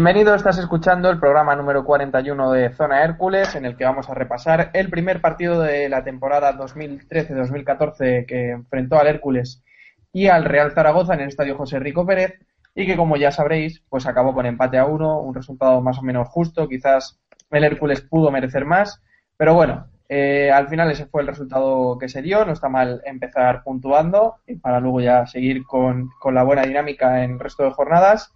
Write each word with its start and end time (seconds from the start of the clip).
Bienvenido, 0.00 0.34
estás 0.34 0.56
escuchando 0.56 1.10
el 1.10 1.20
programa 1.20 1.54
número 1.54 1.84
41 1.84 2.52
de 2.52 2.70
Zona 2.70 3.04
Hércules, 3.04 3.54
en 3.54 3.66
el 3.66 3.76
que 3.76 3.84
vamos 3.84 4.08
a 4.08 4.14
repasar 4.14 4.70
el 4.72 4.88
primer 4.88 5.20
partido 5.20 5.60
de 5.60 5.90
la 5.90 6.02
temporada 6.02 6.56
2013-2014 6.56 8.24
que 8.24 8.52
enfrentó 8.52 8.98
al 8.98 9.08
Hércules 9.08 9.62
y 10.10 10.28
al 10.28 10.46
Real 10.46 10.72
Zaragoza 10.72 11.12
en 11.12 11.20
el 11.20 11.28
estadio 11.28 11.54
José 11.54 11.80
Rico 11.80 12.06
Pérez, 12.06 12.40
y 12.74 12.86
que 12.86 12.96
como 12.96 13.18
ya 13.18 13.30
sabréis, 13.30 13.82
pues 13.90 14.06
acabó 14.06 14.32
con 14.32 14.46
empate 14.46 14.78
a 14.78 14.86
uno, 14.86 15.20
un 15.20 15.34
resultado 15.34 15.82
más 15.82 15.98
o 15.98 16.02
menos 16.02 16.28
justo, 16.28 16.66
quizás 16.66 17.20
el 17.50 17.62
Hércules 17.62 18.00
pudo 18.00 18.30
merecer 18.30 18.64
más, 18.64 19.02
pero 19.36 19.52
bueno, 19.52 19.86
eh, 20.08 20.50
al 20.50 20.68
final 20.68 20.90
ese 20.90 21.04
fue 21.04 21.20
el 21.20 21.28
resultado 21.28 21.98
que 21.98 22.08
se 22.08 22.22
dio, 22.22 22.46
no 22.46 22.52
está 22.52 22.70
mal 22.70 23.02
empezar 23.04 23.62
puntuando 23.62 24.36
y 24.46 24.54
para 24.54 24.80
luego 24.80 25.02
ya 25.02 25.26
seguir 25.26 25.62
con, 25.66 26.08
con 26.18 26.34
la 26.34 26.42
buena 26.42 26.62
dinámica 26.62 27.22
en 27.22 27.32
el 27.32 27.38
resto 27.38 27.64
de 27.64 27.72
jornadas. 27.72 28.32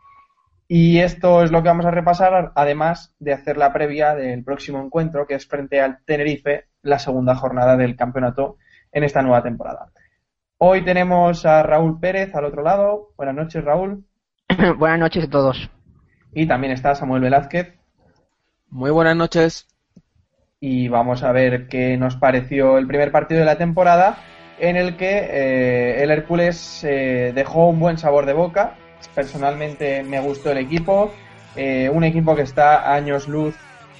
Y 0.76 0.98
esto 0.98 1.44
es 1.44 1.52
lo 1.52 1.62
que 1.62 1.68
vamos 1.68 1.86
a 1.86 1.92
repasar, 1.92 2.50
además 2.56 3.14
de 3.20 3.32
hacer 3.32 3.56
la 3.56 3.72
previa 3.72 4.16
del 4.16 4.42
próximo 4.42 4.82
encuentro, 4.82 5.24
que 5.24 5.34
es 5.34 5.46
frente 5.46 5.80
al 5.80 5.98
Tenerife, 6.04 6.64
la 6.82 6.98
segunda 6.98 7.36
jornada 7.36 7.76
del 7.76 7.94
campeonato 7.94 8.56
en 8.90 9.04
esta 9.04 9.22
nueva 9.22 9.40
temporada. 9.40 9.92
Hoy 10.58 10.84
tenemos 10.84 11.46
a 11.46 11.62
Raúl 11.62 12.00
Pérez 12.00 12.34
al 12.34 12.46
otro 12.46 12.64
lado. 12.64 13.12
Buenas 13.16 13.36
noches, 13.36 13.64
Raúl. 13.64 14.04
buenas 14.76 14.98
noches 14.98 15.26
a 15.26 15.30
todos. 15.30 15.70
Y 16.32 16.48
también 16.48 16.72
está 16.72 16.96
Samuel 16.96 17.22
Velázquez. 17.22 17.72
Muy 18.68 18.90
buenas 18.90 19.14
noches. 19.14 19.68
Y 20.58 20.88
vamos 20.88 21.22
a 21.22 21.30
ver 21.30 21.68
qué 21.68 21.96
nos 21.96 22.16
pareció 22.16 22.78
el 22.78 22.88
primer 22.88 23.12
partido 23.12 23.38
de 23.38 23.46
la 23.46 23.58
temporada, 23.58 24.16
en 24.58 24.74
el 24.74 24.96
que 24.96 25.18
eh, 25.18 26.02
el 26.02 26.10
Hércules 26.10 26.82
eh, 26.82 27.30
dejó 27.32 27.68
un 27.68 27.78
buen 27.78 27.96
sabor 27.96 28.26
de 28.26 28.32
boca, 28.32 28.74
Personalmente 29.14 30.02
me 30.02 30.20
gustó 30.20 30.50
el 30.52 30.58
equipo, 30.58 31.12
eh, 31.56 31.88
un 31.92 32.04
equipo 32.04 32.34
que 32.34 32.42
está 32.42 32.82
a 32.82 32.94
años 32.94 33.28
luz 33.28 33.54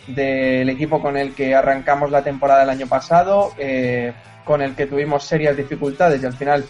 del 0.07 0.69
equipo 0.69 1.01
con 1.01 1.17
el 1.17 1.35
que 1.35 1.55
arrancamos 1.55 2.11
la 2.11 2.23
temporada 2.23 2.63
el 2.63 2.71
año 2.71 2.87
pasado, 2.87 3.53
eh, 3.59 4.13
con 4.45 4.61
el 4.61 4.75
que 4.75 4.87
tuvimos 4.87 5.25
serias 5.25 5.57
dificultades 5.57 6.23
y 6.23 6.27
al 6.27 6.35
final 6.35 6.65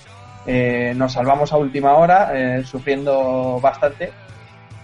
eh, 0.46 0.92
nos 0.94 1.14
salvamos 1.14 1.52
a 1.52 1.56
última 1.56 1.94
hora, 1.94 2.62
sufriendo 2.64 3.58
bastante. 3.60 4.12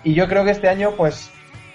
Y 0.02 0.14
yo 0.14 0.26
creo 0.26 0.44
que 0.44 0.50
este 0.50 0.68
año, 0.68 0.92
pues, 0.96 1.30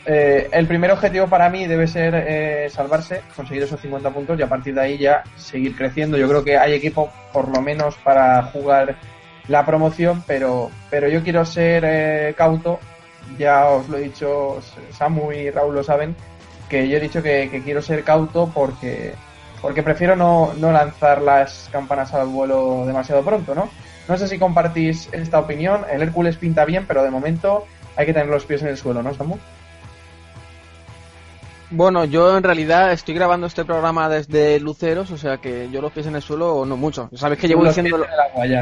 el 0.06 0.68
primer 0.68 0.92
objetivo 0.92 1.28
para 1.28 1.50
mí 1.50 1.66
debe 1.68 1.88
ser 1.88 2.70
salvarse, 2.70 3.22
conseguir 3.36 3.64
esos 3.64 3.80
50 3.80 4.10
puntos 4.10 4.40
y 4.40 4.44
a 4.44 4.50
partir 4.50 4.74
de 4.74 4.82
ahí 4.82 4.98
ya 4.98 5.24
seguir 5.38 5.76
creciendo. 5.76 6.18
Yo 6.18 6.28
creo 6.28 6.44
que 6.44 6.58
hay 6.58 6.74
equipo, 6.74 7.10
por 7.32 7.48
lo 7.48 7.62
menos, 7.62 7.96
para 7.98 8.42
jugar 8.44 8.98
la 9.48 9.66
promoción, 9.66 10.24
pero, 10.26 10.72
pero 10.90 11.08
yo 11.08 11.24
quiero 11.24 11.46
ser 11.46 11.84
eh, 11.86 12.34
cauto, 12.38 12.80
ya 13.38 13.70
os 13.70 13.88
lo 13.90 13.98
he 13.98 14.02
dicho, 14.02 14.60
Samu 14.92 15.32
y 15.32 15.50
Raúl 15.50 15.76
lo 15.76 15.84
saben, 15.84 16.16
que 16.70 16.88
yo 16.88 16.98
he 16.98 17.02
dicho 17.02 17.22
que, 17.22 17.62
quiero 17.64 17.82
ser 17.82 18.04
cauto 18.04 18.52
porque, 18.54 19.14
porque 19.62 19.84
prefiero 19.84 20.16
no, 20.16 20.54
no, 20.58 20.72
lanzar 20.72 21.22
las 21.22 21.70
campanas 21.72 22.14
al 22.14 22.28
vuelo 22.28 22.86
demasiado 22.86 23.24
pronto, 23.24 23.54
¿no? 23.54 23.70
No 24.08 24.18
sé 24.18 24.28
si 24.28 24.38
compartís 24.38 25.10
esta 25.12 25.40
opinión, 25.40 25.82
el 25.92 26.02
Hércules 26.02 26.38
pinta 26.38 26.66
bien, 26.66 26.86
pero 26.88 27.04
de 27.04 27.10
momento 27.10 27.66
hay 27.96 28.06
que 28.06 28.14
tener 28.14 28.28
los 28.30 28.46
pies 28.46 28.62
en 28.62 28.70
el 28.70 28.78
suelo, 28.78 29.02
¿no, 29.02 29.14
Samu? 29.14 29.38
Bueno, 31.76 32.06
yo 32.06 32.38
en 32.38 32.44
realidad 32.44 32.94
estoy 32.94 33.16
grabando 33.16 33.48
este 33.48 33.66
programa 33.66 34.08
desde 34.08 34.62
Luceros, 34.62 35.12
o 35.12 35.18
sea 35.18 35.40
que 35.40 35.70
yo 35.70 35.82
los 35.82 35.92
pies 35.92 36.08
en 36.08 36.16
el 36.16 36.22
suelo 36.22 36.66
no 36.66 36.78
mucho. 36.78 37.10
Sabes 37.14 37.38
que 37.38 37.50
llevo 37.50 37.66
diciéndolo. 37.66 38.06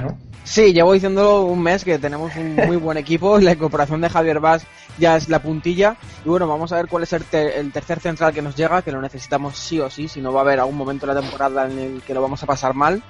¿no? 0.01 0.17
Sí, 0.43 0.73
llevo 0.73 0.93
diciéndolo 0.93 1.43
un 1.43 1.61
mes 1.61 1.85
que 1.85 1.99
tenemos 1.99 2.35
un 2.35 2.55
muy 2.55 2.75
buen 2.77 2.97
equipo. 2.97 3.37
La 3.39 3.51
incorporación 3.51 4.01
de 4.01 4.09
Javier 4.09 4.39
Vaz 4.39 4.65
ya 4.97 5.15
es 5.15 5.29
la 5.29 5.43
puntilla. 5.43 5.95
Y 6.25 6.29
bueno, 6.29 6.47
vamos 6.47 6.71
a 6.71 6.77
ver 6.77 6.87
cuál 6.87 7.03
es 7.03 7.13
el, 7.13 7.23
tercer 7.71 7.99
central 7.99 8.33
que 8.33 8.41
nos 8.41 8.55
llega, 8.55 8.81
que 8.81 8.91
lo 8.91 8.99
necesitamos 8.99 9.59
sí 9.59 9.79
o 9.79 9.91
sí, 9.91 10.07
si 10.07 10.19
no 10.19 10.33
va 10.33 10.39
a 10.39 10.43
haber 10.43 10.59
algún 10.59 10.75
momento 10.75 11.05
de 11.05 11.13
la 11.13 11.21
temporada 11.21 11.69
en 11.69 11.77
el 11.77 12.01
que 12.01 12.15
lo 12.15 12.21
vamos 12.21 12.41
a 12.41 12.47
pasar 12.47 12.73
mal. 12.73 13.03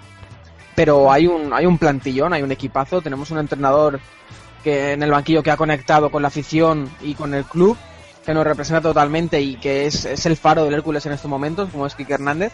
Pero 0.76 1.14
hay 1.14 1.28
un, 1.28 1.54
hay 1.54 1.66
un 1.66 1.78
plantillón, 1.78 2.34
hay 2.34 2.42
un 2.42 2.52
equipazo. 2.52 3.02
Tenemos 3.02 3.32
un 3.32 3.38
entrenador 3.38 4.02
que 4.66 4.92
en 4.92 5.02
el 5.02 5.12
banquillo 5.12 5.42
que 5.42 5.52
ha 5.52 5.56
conectado 5.56 6.12
con 6.12 6.22
la 6.22 6.28
afición 6.28 6.90
y 7.02 7.14
con 7.14 7.34
el 7.34 7.46
club 7.46 7.78
que 8.26 8.34
nos 8.34 8.46
representa 8.46 8.82
totalmente 8.82 9.42
y 9.42 9.56
que 9.58 9.86
es, 9.86 10.06
es 10.06 10.26
el 10.26 10.38
faro 10.38 10.66
del 10.66 10.74
Hércules 10.74 11.06
en 11.06 11.14
estos 11.14 11.30
momentos, 11.30 11.70
como 11.70 11.86
es 11.86 11.96
Kike 11.96 12.14
Hernández. 12.14 12.54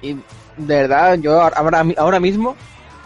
Y 0.00 0.14
de 0.56 0.82
verdad, 0.82 1.18
yo 1.18 1.40
ahora, 1.40 1.84
ahora 1.98 2.20
mismo 2.20 2.56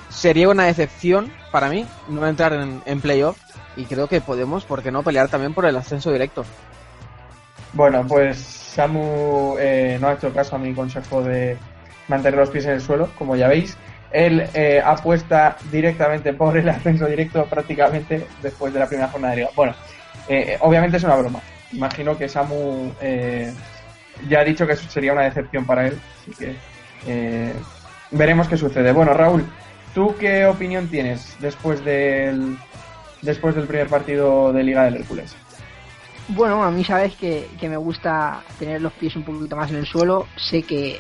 sería 0.09 0.49
una 0.49 0.65
decepción 0.65 1.33
para 1.51 1.69
mí 1.69 1.87
no 2.09 2.27
entrar 2.27 2.53
en, 2.55 2.81
en 2.87 3.01
playoff 3.01 3.37
y 3.77 3.85
creo 3.85 4.09
que 4.09 4.21
podemos, 4.21 4.65
¿por 4.65 4.83
qué 4.83 4.91
no?, 4.91 5.03
pelear 5.03 5.29
también 5.29 5.53
por 5.53 5.67
el 5.67 5.77
ascenso 5.77 6.11
directo. 6.11 6.45
Bueno, 7.73 8.07
pues 8.09 8.39
Samu 8.39 9.57
eh, 9.59 9.99
no 10.01 10.09
ha 10.09 10.15
hecho 10.15 10.33
caso 10.33 10.57
a 10.57 10.59
mi 10.59 10.73
consejo 10.73 11.23
de 11.23 11.59
mantener 12.09 12.39
los 12.39 12.51
pies 12.51 12.65
en 12.65 12.73
el 12.73 12.81
suelo, 12.81 13.11
como 13.19 13.37
ya 13.37 13.49
veis. 13.49 13.77
Él 14.11 14.49
eh, 14.55 14.81
apuesta 14.83 15.57
directamente 15.71 16.33
por 16.33 16.57
el 16.57 16.69
ascenso 16.69 17.07
directo 17.07 17.45
prácticamente 17.45 18.27
después 18.41 18.73
de 18.73 18.79
la 18.79 18.87
primera 18.87 19.09
jornada 19.09 19.33
de 19.33 19.41
liga. 19.41 19.51
Bueno, 19.55 19.75
eh, 20.29 20.57
obviamente 20.61 20.97
es 20.97 21.05
una 21.05 21.17
broma 21.17 21.41
imagino 21.73 22.17
que 22.17 22.29
Samu 22.29 22.93
eh, 23.01 23.53
ya 24.29 24.41
ha 24.41 24.45
dicho 24.45 24.67
que 24.67 24.75
eso 24.75 24.89
sería 24.89 25.13
una 25.13 25.23
decepción 25.23 25.65
para 25.65 25.89
él, 25.89 25.99
así 26.21 26.31
que 26.33 26.57
eh, 27.07 27.53
veremos 28.11 28.49
qué 28.49 28.57
sucede. 28.57 28.93
Bueno, 28.93 29.15
Raúl, 29.15 29.45
¿tú 29.95 30.15
qué 30.19 30.47
opinión 30.47 30.89
tienes 30.89 31.37
después 31.41 31.85
del, 31.85 32.59
después 33.23 33.55
del 33.55 33.67
primer 33.67 33.89
partido 33.89 34.53
de 34.53 34.63
Liga 34.63 34.85
del 34.85 34.97
Hércules? 34.97 35.35
Bueno, 36.29 36.65
a 36.65 36.71
mí 36.71 36.83
sabes 36.85 37.15
que, 37.15 37.49
me 37.63 37.77
gusta 37.77 38.43
tener 38.59 38.81
los 38.83 38.93
pies 38.95 39.15
un 39.15 39.23
poquito 39.23 39.55
más 39.55 39.71
en 39.71 39.77
el 39.77 39.87
suelo. 39.87 40.27
Sé 40.37 40.63
que, 40.63 40.99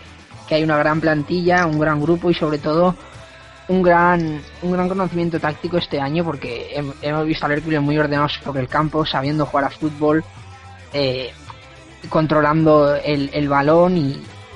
que 0.49 0.55
hay 0.55 0.62
una 0.62 0.79
gran 0.79 1.01
plantilla, 1.01 1.67
un 1.67 1.81
gran 1.81 2.01
grupo 2.01 2.31
y 2.31 2.35
sobre 2.35 2.59
todo 2.59 2.95
un 3.69 3.83
gran, 3.83 4.41
un 4.62 4.73
gran 4.73 4.89
conocimiento 4.89 5.41
táctico 5.41 5.79
este 5.79 6.01
año 6.01 6.25
porque 6.25 6.81
hemos 7.03 7.27
visto 7.27 7.47
al 7.47 7.53
Hércules 7.53 7.81
muy 7.81 7.99
ordenado 7.99 8.29
sobre 8.29 8.61
el 8.61 8.69
campo, 8.69 9.05
sabiendo 9.05 9.47
jugar 9.47 9.65
a 9.65 9.71
fútbol, 9.71 10.25
eh, 10.99 11.31
controlando 12.09 12.95
el, 12.95 13.49
balón 13.51 13.99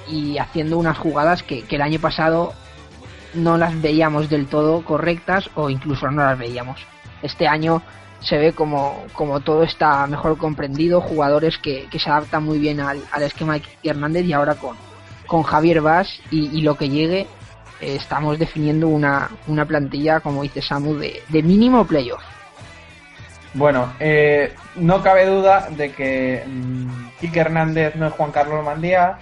y, 0.09 0.39
haciendo 0.39 0.79
unas 0.79 0.97
jugadas 0.97 1.43
que, 1.43 1.67
el 1.69 1.83
año 1.83 2.01
pasado 2.01 2.55
no 3.35 3.59
las 3.59 3.81
veíamos 3.83 4.31
del 4.31 4.47
todo 4.47 4.83
correctas 4.83 5.51
o 5.55 5.69
incluso 5.69 6.11
no 6.11 6.25
las 6.25 6.39
veíamos. 6.39 6.81
Este 7.23 7.47
año 7.47 7.83
se 8.21 8.39
ve 8.39 8.55
como, 8.55 9.05
como 9.13 9.41
todo 9.41 9.65
está 9.65 10.07
mejor 10.07 10.39
comprendido, 10.39 11.03
jugadores 11.03 11.59
que, 11.59 11.89
se 11.93 12.11
adaptan 12.11 12.45
muy 12.45 12.59
bien 12.59 12.81
al, 12.81 13.03
esquema 13.21 13.55
de 13.55 13.61
Kiki 13.61 13.91
Hernández 13.91 14.25
y 14.25 14.33
ahora 14.33 14.55
con, 14.55 14.77
con 15.27 15.43
Javier 15.43 15.83
Vaz 15.83 16.09
y, 16.31 16.63
lo 16.63 16.75
que 16.77 16.89
llegue 16.89 17.27
eh, 17.83 17.97
estamos 17.97 18.39
definiendo 18.39 18.89
una, 18.89 19.29
una 19.47 19.67
plantilla, 19.67 20.21
como 20.21 20.43
dice 20.43 20.63
Samu, 20.63 20.95
de 20.95 21.43
mínimo 21.43 21.87
playoff. 21.87 22.23
Bueno, 23.55 23.93
eh, 23.99 24.55
no 24.77 25.03
cabe 25.03 25.27
duda 25.27 25.69
de 25.71 25.91
que 25.93 26.45
mmm, 26.47 27.11
Hernández 27.35 27.97
no 27.97 28.07
es 28.07 28.13
Juan 28.13 28.31
Carlos 28.31 28.65
Mandía. 28.65 29.19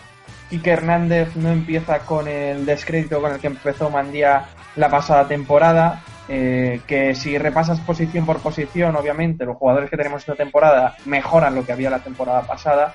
Quique 0.50 0.70
Hernández 0.70 1.36
no 1.36 1.50
empieza 1.50 2.00
con 2.00 2.28
el 2.28 2.64
descrédito 2.64 3.20
con 3.20 3.32
el 3.32 3.40
que 3.40 3.48
empezó 3.48 3.90
Mandía 3.90 4.46
la 4.76 4.88
pasada 4.88 5.26
temporada. 5.26 6.02
Eh, 6.30 6.82
que 6.86 7.14
si 7.14 7.38
repasas 7.38 7.80
posición 7.80 8.26
por 8.26 8.40
posición, 8.40 8.94
obviamente 8.96 9.46
los 9.46 9.56
jugadores 9.56 9.88
que 9.88 9.96
tenemos 9.96 10.20
esta 10.20 10.34
temporada 10.34 10.94
mejoran 11.06 11.54
lo 11.54 11.64
que 11.64 11.72
había 11.72 11.88
la 11.88 12.00
temporada 12.00 12.42
pasada. 12.42 12.94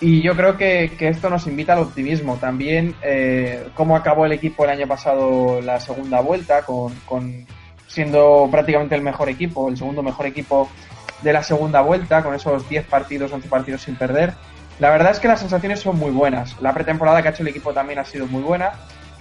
Y 0.00 0.22
yo 0.22 0.36
creo 0.36 0.56
que, 0.56 0.92
que 0.96 1.08
esto 1.08 1.28
nos 1.28 1.46
invita 1.46 1.72
al 1.72 1.80
optimismo. 1.80 2.36
También 2.36 2.94
eh, 3.02 3.68
cómo 3.74 3.96
acabó 3.96 4.26
el 4.26 4.32
equipo 4.32 4.64
el 4.64 4.70
año 4.70 4.86
pasado 4.86 5.60
la 5.60 5.80
segunda 5.80 6.20
vuelta, 6.20 6.62
con, 6.62 6.94
con 7.04 7.46
siendo 7.94 8.48
prácticamente 8.50 8.94
el 8.94 9.02
mejor 9.02 9.28
equipo, 9.28 9.68
el 9.68 9.76
segundo 9.76 10.02
mejor 10.02 10.26
equipo 10.26 10.68
de 11.22 11.32
la 11.32 11.42
segunda 11.42 11.80
vuelta, 11.80 12.22
con 12.22 12.34
esos 12.34 12.68
10 12.68 12.86
partidos, 12.86 13.32
11 13.32 13.48
partidos 13.48 13.82
sin 13.82 13.96
perder. 13.96 14.34
La 14.78 14.90
verdad 14.90 15.12
es 15.12 15.20
que 15.20 15.28
las 15.28 15.40
sensaciones 15.40 15.80
son 15.80 15.98
muy 15.98 16.10
buenas. 16.10 16.60
La 16.60 16.74
pretemporada 16.74 17.22
que 17.22 17.28
ha 17.28 17.30
hecho 17.30 17.42
el 17.42 17.48
equipo 17.48 17.72
también 17.72 17.98
ha 17.98 18.04
sido 18.04 18.26
muy 18.26 18.42
buena. 18.42 18.72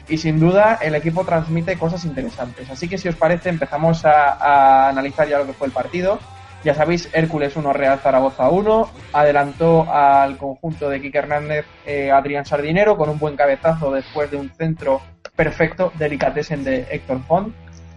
Y 0.10 0.18
sin 0.18 0.40
duda 0.40 0.80
el 0.82 0.96
equipo 0.96 1.24
transmite 1.24 1.78
cosas 1.78 2.04
interesantes. 2.04 2.70
Así 2.70 2.90
que 2.90 2.98
si 2.98 3.08
os 3.08 3.16
parece 3.16 3.50
empezamos 3.50 4.04
a, 4.04 4.90
analizar 4.90 5.28
ya 5.28 5.38
lo 5.38 5.46
que 5.46 5.54
fue 5.54 5.68
el 5.68 5.74
partido. 5.74 6.20
Ya 6.64 6.74
sabéis, 6.74 7.10
Hércules 7.14 7.56
1, 7.56 7.72
Real 7.72 8.00
Zaragoza 8.00 8.50
1. 8.50 8.90
Adelantó 9.14 9.90
al 9.94 10.38
conjunto 10.38 10.90
de 10.90 11.02
Quique 11.02 11.20
Hernández 11.20 11.66
eh, 11.86 12.12
Adrián 12.12 12.46
Sardinero 12.46 12.98
con 12.98 13.10
un 13.10 13.20
buen 13.20 13.36
cabezazo 13.36 13.92
después 13.92 14.32
de 14.32 14.38
un 14.38 14.50
centro 14.50 15.02
perfecto, 15.36 15.92
delicatessen 15.98 16.64
de 16.64 16.88
Héctor 16.90 17.22
Font. 17.28 17.54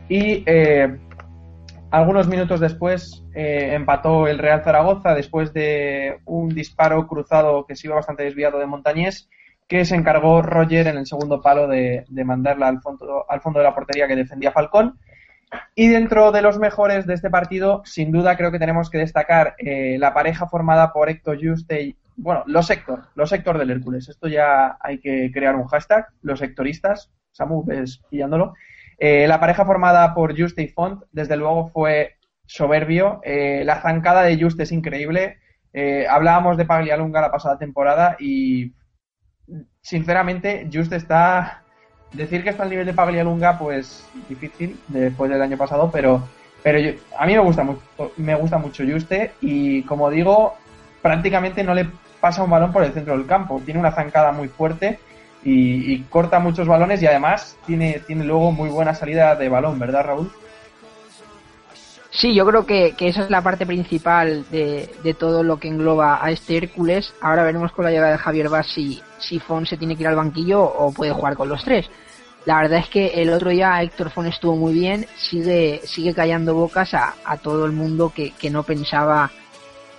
Y 0.08 0.44
eh, 0.46 0.98
algunos 1.90 2.28
minutos 2.28 2.60
después 2.60 3.24
eh, 3.34 3.70
empató 3.74 4.26
el 4.26 4.38
Real 4.38 4.62
Zaragoza 4.62 5.14
después 5.14 5.52
de 5.52 6.20
un 6.24 6.48
disparo 6.48 7.06
cruzado 7.06 7.64
que 7.66 7.76
se 7.76 7.86
iba 7.86 7.96
bastante 7.96 8.24
desviado 8.24 8.58
de 8.58 8.66
Montañés, 8.66 9.28
que 9.68 9.84
se 9.84 9.96
encargó 9.96 10.42
Roger 10.42 10.86
en 10.88 10.98
el 10.98 11.06
segundo 11.06 11.40
palo 11.40 11.66
de, 11.66 12.04
mandarla 12.24 12.68
al 12.68 12.80
fondo, 12.80 13.24
al 13.28 13.40
fondo 13.40 13.58
de 13.60 13.64
la 13.64 13.74
portería 13.74 14.06
que 14.06 14.16
defendía 14.16 14.52
Falcón. 14.52 14.98
Y 15.74 15.88
dentro 15.88 16.32
de 16.32 16.42
los 16.42 16.58
mejores 16.58 17.06
de 17.06 17.14
este 17.14 17.30
partido, 17.30 17.82
sin 17.84 18.10
duda 18.10 18.36
creo 18.36 18.50
que 18.50 18.58
tenemos 18.58 18.90
que 18.90 18.98
destacar 18.98 19.54
eh, 19.58 19.96
la 19.98 20.12
pareja 20.12 20.46
formada 20.48 20.92
por 20.92 21.08
Héctor 21.08 21.38
Juste 21.40 21.82
y, 21.82 21.96
bueno, 22.16 22.42
los 22.46 22.68
Héctor, 22.68 23.04
los 23.14 23.32
Héctor 23.32 23.58
del 23.58 23.70
Hércules. 23.70 24.08
Esto 24.08 24.28
ya 24.28 24.76
hay 24.80 24.98
que 24.98 25.30
crear 25.32 25.54
un 25.54 25.66
hashtag, 25.66 26.06
los 26.22 26.40
sectoristas. 26.40 27.10
Samu, 27.30 27.64
ves 27.64 28.02
pillándolo. 28.10 28.54
Eh, 28.98 29.26
la 29.28 29.40
pareja 29.40 29.64
formada 29.64 30.14
por 30.14 30.38
Juste 30.38 30.62
y 30.62 30.68
Font, 30.68 31.02
desde 31.12 31.36
luego, 31.36 31.68
fue 31.68 32.16
soberbio. 32.46 33.20
Eh, 33.24 33.62
la 33.64 33.80
zancada 33.80 34.22
de 34.22 34.38
Juste 34.38 34.62
es 34.62 34.72
increíble. 34.72 35.38
Eh, 35.72 36.06
hablábamos 36.08 36.56
de 36.56 36.64
Paglialunga 36.64 37.20
la 37.20 37.30
pasada 37.30 37.58
temporada 37.58 38.16
y, 38.18 38.72
sinceramente, 39.80 40.68
Juste 40.72 40.96
está. 40.96 41.62
Decir 42.12 42.44
que 42.44 42.50
está 42.50 42.62
al 42.62 42.70
nivel 42.70 42.86
de 42.86 42.94
Paglialunga, 42.94 43.58
pues 43.58 44.08
difícil 44.28 44.78
después 44.88 45.28
del 45.30 45.42
año 45.42 45.58
pasado, 45.58 45.90
pero, 45.92 46.22
pero 46.62 46.78
yo, 46.78 46.92
a 47.18 47.26
mí 47.26 47.32
me 47.32 47.40
gusta, 47.40 47.64
mucho, 47.64 47.82
me 48.16 48.34
gusta 48.36 48.58
mucho 48.58 48.84
Juste 48.84 49.32
y, 49.40 49.82
como 49.82 50.08
digo, 50.08 50.54
prácticamente 51.02 51.64
no 51.64 51.74
le 51.74 51.86
pasa 52.20 52.44
un 52.44 52.50
balón 52.50 52.72
por 52.72 52.84
el 52.84 52.92
centro 52.92 53.18
del 53.18 53.26
campo. 53.26 53.60
Tiene 53.64 53.80
una 53.80 53.90
zancada 53.90 54.32
muy 54.32 54.48
fuerte 54.48 54.98
y, 55.48 55.98
corta 56.10 56.40
muchos 56.40 56.66
balones 56.66 57.00
y 57.02 57.06
además 57.06 57.56
tiene, 57.66 58.00
tiene 58.06 58.24
luego 58.24 58.50
muy 58.50 58.68
buena 58.68 58.94
salida 58.94 59.36
de 59.36 59.48
balón, 59.48 59.78
¿verdad, 59.78 60.04
Raúl? 60.04 60.30
Sí, 62.10 62.34
yo 62.34 62.46
creo 62.46 62.66
que, 62.66 62.94
que 62.96 63.08
esa 63.08 63.22
es 63.22 63.30
la 63.30 63.42
parte 63.42 63.66
principal 63.66 64.46
de, 64.50 64.90
de, 65.04 65.14
todo 65.14 65.42
lo 65.42 65.58
que 65.58 65.68
engloba 65.68 66.24
a 66.24 66.30
este 66.30 66.56
Hércules. 66.56 67.12
Ahora 67.20 67.44
veremos 67.44 67.72
con 67.72 67.84
la 67.84 67.90
llegada 67.90 68.12
de 68.12 68.18
Javier 68.18 68.48
Vaz 68.48 68.66
si, 68.68 69.02
si 69.18 69.38
Fon 69.38 69.66
se 69.66 69.76
tiene 69.76 69.94
que 69.94 70.02
ir 70.02 70.08
al 70.08 70.16
banquillo 70.16 70.62
o 70.62 70.92
puede 70.92 71.12
jugar 71.12 71.36
con 71.36 71.48
los 71.48 71.62
tres. 71.62 71.86
La 72.46 72.62
verdad 72.62 72.78
es 72.78 72.88
que 72.88 73.08
el 73.08 73.30
otro 73.30 73.50
día 73.50 73.82
Héctor 73.82 74.10
Fon 74.10 74.26
estuvo 74.26 74.56
muy 74.56 74.72
bien, 74.72 75.06
sigue, 75.16 75.82
sigue 75.84 76.14
callando 76.14 76.54
bocas 76.54 76.94
a, 76.94 77.14
a 77.24 77.36
todo 77.36 77.66
el 77.66 77.72
mundo 77.72 78.12
que, 78.14 78.30
que 78.32 78.50
no 78.50 78.62
pensaba 78.62 79.30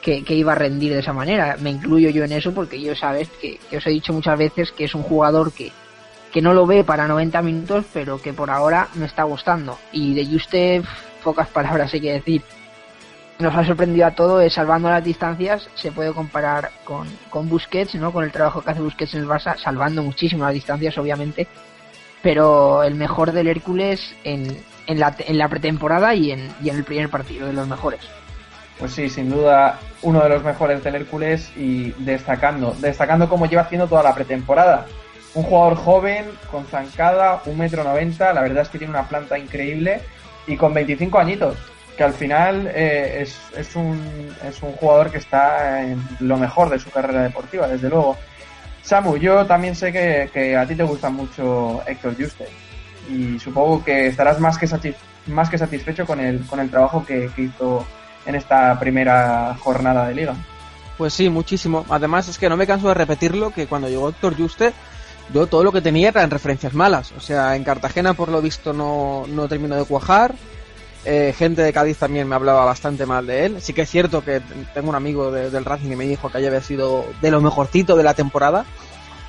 que, 0.01 0.23
iba 0.33 0.53
a 0.53 0.55
rendir 0.55 0.94
de 0.94 0.99
esa 0.99 1.13
manera. 1.13 1.57
Me 1.59 1.69
incluyo 1.69 2.09
yo 2.09 2.23
en 2.23 2.31
eso 2.31 2.53
porque 2.53 2.79
yo 2.79 2.95
sabes 2.95 3.29
que, 3.41 3.59
os 3.75 3.85
he 3.85 3.89
dicho 3.89 4.13
muchas 4.13 4.38
veces 4.38 4.71
que 4.71 4.85
es 4.85 4.95
un 4.95 5.03
jugador 5.03 5.51
que, 5.51 5.71
que 6.31 6.41
no 6.41 6.53
lo 6.53 6.65
ve 6.65 6.83
para 6.83 7.07
90 7.07 7.41
minutos, 7.41 7.85
pero 7.94 8.21
que 8.21 8.33
por 8.33 8.49
ahora 8.49 8.88
me 8.95 9.05
está 9.05 9.23
gustando. 9.23 9.77
Y 9.91 10.13
de 10.13 10.25
Juste, 10.25 10.81
pocas 11.23 11.47
palabras 11.49 11.94
hay 11.94 12.01
que 12.01 12.13
decir. 12.13 12.41
Nos 13.39 13.55
ha 13.55 13.63
sorprendido 13.63 14.07
a 14.07 14.15
todos, 14.15 14.44
es 14.44 14.53
salvando 14.53 14.89
las 14.89 15.03
distancias, 15.03 15.69
se 15.75 15.91
puede 15.91 16.11
comparar 16.11 16.71
con, 16.83 17.07
con 17.29 17.47
Busquets, 17.47 17.93
¿no? 17.95 18.11
Con 18.11 18.23
el 18.23 18.31
trabajo 18.31 18.63
que 18.63 18.71
hace 18.71 18.81
Busquets 18.81 19.13
en 19.13 19.21
el 19.21 19.27
Barça, 19.27 19.55
salvando 19.57 20.01
muchísimo 20.01 20.43
las 20.43 20.55
distancias, 20.55 20.97
obviamente. 20.97 21.47
Pero 22.23 22.81
el 22.81 22.95
mejor 22.95 23.31
del 23.31 23.47
Hércules 23.47 24.15
en, 24.23 24.57
en, 24.88 25.00
la, 25.00 25.15
en 25.19 25.38
la 25.38 25.50
pretemporada 25.50 26.15
y 26.15 26.31
en, 26.31 26.51
y 26.63 26.69
en 26.69 26.77
el 26.77 26.83
primer 26.83 27.09
partido, 27.09 27.45
de 27.45 27.53
los 27.53 27.67
mejores. 27.67 28.01
Pues 28.79 28.91
sí, 28.91 29.09
sin 29.09 29.29
duda 29.29 29.79
uno 30.03 30.21
de 30.21 30.29
los 30.29 30.44
mejores 30.44 30.83
del 30.83 30.95
Hércules 30.95 31.51
y 31.56 31.91
destacando, 32.00 32.75
destacando 32.79 33.27
como 33.27 33.47
lleva 33.47 33.63
haciendo 33.63 33.88
toda 33.88 34.03
la 34.03 34.13
pretemporada. 34.13 34.85
Un 35.33 35.44
jugador 35.44 35.75
joven, 35.75 36.25
con 36.51 36.65
zancada, 36.65 37.41
un 37.45 37.57
metro 37.57 37.83
noventa, 37.83 38.33
la 38.33 38.41
verdad 38.41 38.63
es 38.63 38.69
que 38.69 38.77
tiene 38.77 38.91
una 38.91 39.07
planta 39.07 39.38
increíble 39.38 40.01
y 40.45 40.56
con 40.56 40.74
25 40.74 41.18
añitos, 41.18 41.57
que 41.97 42.03
al 42.03 42.13
final 42.13 42.71
eh, 42.74 43.21
es, 43.21 43.39
es, 43.57 43.75
un, 43.75 44.00
es 44.47 44.62
un 44.62 44.71
jugador 44.74 45.12
que 45.12 45.18
está 45.18 45.83
en 45.83 46.01
lo 46.19 46.38
mejor 46.38 46.69
de 46.69 46.79
su 46.79 46.89
carrera 46.91 47.24
deportiva, 47.24 47.68
desde 47.68 47.89
luego. 47.89 48.15
Samu, 48.83 49.18
yo 49.18 49.45
también 49.45 49.75
sé 49.75 49.91
que, 49.91 50.29
que 50.31 50.56
a 50.56 50.65
ti 50.65 50.75
te 50.75 50.83
gusta 50.83 51.09
mucho 51.09 51.81
Héctor 51.88 52.15
Juste 52.15 52.47
y 53.09 53.38
supongo 53.39 53.83
que 53.83 54.07
estarás 54.07 54.39
más 54.39 54.57
que, 54.57 54.68
más 55.27 55.50
que 55.50 55.57
satisfecho 55.57 56.06
con 56.06 56.19
el, 56.19 56.45
con 56.45 56.59
el 56.59 56.69
trabajo 56.69 57.06
que 57.06 57.29
hizo 57.38 57.85
en 58.27 58.35
esta 58.35 58.77
primera 58.79 59.56
jornada 59.59 60.07
de 60.07 60.13
liga. 60.13 60.35
Pues 60.97 61.13
sí, 61.13 61.29
muchísimo. 61.29 61.85
Además 61.89 62.27
es 62.27 62.38
que 62.38 62.50
no 62.50 62.57
me 62.57 62.68
canso 62.68 62.89
de 62.89 62.94
repetirlo 62.94 63.51
que 63.51 63.68
cuando 63.68 63.88
llegó 63.88 64.09
Héctor 64.09 64.36
Juste 64.38 64.74
yo 65.34 65.48
todo 65.48 65.63
lo 65.63 65.72
que 65.72 65.81
tenía 65.81 66.10
eran 66.10 66.29
referencias 66.29 66.74
malas. 66.74 67.12
O 67.17 67.19
sea, 67.19 67.55
en 67.55 67.63
Cartagena 67.63 68.13
por 68.13 68.29
lo 68.29 68.41
visto 68.41 68.74
no, 68.74 69.25
no 69.27 69.48
terminó 69.48 69.75
de 69.75 69.86
cuajar. 69.86 70.36
Eh, 71.05 71.34
gente 71.38 71.62
de 71.62 71.72
Cádiz 71.72 71.98
también 71.98 72.27
me 72.27 72.36
hablaba 72.36 72.65
bastante 72.65 73.05
mal 73.05 73.25
de 73.27 73.46
él. 73.46 73.62
Sí 73.62 73.74
que 73.74 73.84
es 73.84 73.89
cierto 73.89 74.24
que 74.24 74.41
tengo 74.74 74.89
un 74.89 74.96
amigo 74.96 75.31
de, 75.31 75.50
del 75.50 75.65
Racing 75.65 75.89
que 75.89 75.96
me 75.96 76.07
dijo 76.07 76.29
que 76.29 76.38
haya 76.38 76.62
sido 76.62 77.05
de 77.22 77.31
lo 77.31 77.41
mejorcito 77.41 77.96
de 77.96 78.03
la 78.03 78.13
temporada. 78.13 78.65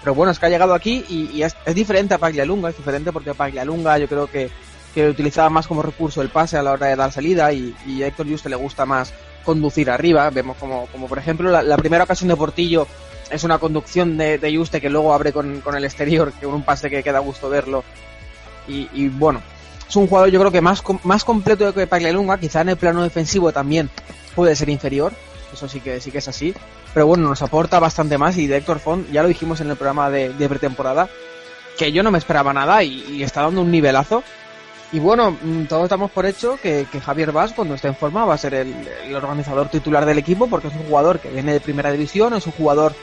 Pero 0.01 0.15
bueno, 0.15 0.33
es 0.33 0.39
que 0.39 0.47
ha 0.47 0.49
llegado 0.49 0.75
aquí 0.75 1.05
y, 1.09 1.31
y 1.37 1.43
es, 1.43 1.57
es, 1.67 1.75
diferente 1.75 2.15
a 2.15 2.19
Paglialunga, 2.19 2.71
es 2.71 2.77
diferente 2.77 3.13
porque 3.13 3.35
Paglialunga 3.35 3.99
yo 3.99 4.07
creo 4.09 4.29
que, 4.29 4.49
que 4.95 5.09
utilizaba 5.09 5.51
más 5.51 5.67
como 5.67 5.83
recurso 5.83 6.23
el 6.23 6.31
pase 6.31 6.57
a 6.57 6.63
la 6.63 6.73
hora 6.73 6.87
de 6.87 6.97
dar 6.97 7.13
salida 7.13 7.53
y, 7.53 7.75
y 7.87 8.03
a 8.03 8.07
Héctor 8.07 8.29
Juste 8.29 8.49
le 8.49 8.57
gusta 8.57 8.87
más 8.87 9.13
conducir 9.45 9.91
arriba. 9.91 10.31
Vemos 10.31 10.57
como, 10.59 10.87
como 10.87 11.09
por 11.09 11.19
ejemplo 11.19 11.51
la, 11.51 11.77
primera 11.77 12.05
ocasión 12.05 12.29
de 12.29 12.37
Portillo 12.37 12.87
es 13.31 13.45
una 13.45 13.59
conducción 13.59 14.17
de, 14.17 14.39
de 14.39 14.57
Juste 14.57 14.81
que 14.81 14.91
luego 14.91 15.13
abre 15.13 15.33
con, 15.33 15.61
con, 15.61 15.77
el 15.77 15.85
exterior, 15.85 16.33
que 16.33 16.47
un 16.47 16.63
pase 16.63 16.91
que 16.91 17.03
queda 17.03 17.19
gusto 17.19 17.49
verlo. 17.49 17.85
Y, 18.67 18.89
y, 18.93 19.09
bueno, 19.09 19.41
es 19.89 19.97
un 19.97 20.07
jugador 20.07 20.31
yo 20.31 20.41
creo 20.41 20.53
que 20.53 20.61
más, 20.61 20.83
más 21.05 21.25
completo 21.25 21.73
que 21.73 21.87
Paglialunga, 21.87 22.39
quizá 22.39 22.61
en 22.61 22.71
el 22.71 22.77
plano 22.77 23.03
defensivo 23.03 23.53
también 23.53 23.89
puede 24.35 24.55
ser 24.55 24.69
inferior, 24.69 25.13
eso 25.53 25.69
sí 25.69 25.81
que 25.81 26.01
sí 26.01 26.11
que 26.11 26.19
es 26.19 26.29
así, 26.29 26.55
pero 26.95 27.07
bueno, 27.07 27.29
nos 27.29 27.43
aporta 27.43 27.79
bastante 27.79 28.19
más 28.19 28.37
y 28.39 28.47
de 28.47 28.57
Héctor 28.57 28.79
Font, 28.81 29.11
ya 29.11 29.23
lo 29.23 29.29
dijimos 29.29 29.61
en 29.61 29.71
el 29.71 29.77
programa 29.77 30.11
de, 30.11 30.49
pretemporada, 30.49 31.09
que 31.77 31.93
yo 31.93 32.03
no 32.03 32.11
me 32.11 32.19
esperaba 32.19 32.53
nada 32.53 32.83
y, 32.83 33.23
está 33.23 33.43
dando 33.43 33.63
un 33.63 33.71
nivelazo. 33.71 34.23
Y 34.91 35.01
bueno, 35.01 35.37
todos 35.69 35.85
estamos 35.85 36.11
por 36.11 36.25
hecho 36.25 36.59
que, 36.63 36.87
que 36.91 37.01
Javier 37.01 37.31
Vaz, 37.31 37.53
cuando 37.53 37.75
esté 37.75 37.89
en 37.89 37.97
forma, 37.97 38.25
va 38.25 38.35
a 38.35 38.39
ser 38.39 38.55
el, 38.55 38.75
organizador 39.15 39.69
titular 39.69 40.07
del 40.07 40.19
equipo, 40.19 40.49
porque 40.49 40.69
es 40.69 40.75
un 40.75 40.85
jugador 40.85 41.21
que 41.21 41.29
viene 41.29 41.53
de 41.53 41.61
primera 41.61 41.93
división, 41.93 42.33
es 42.33 42.47
un 42.47 42.53
jugador 42.53 42.95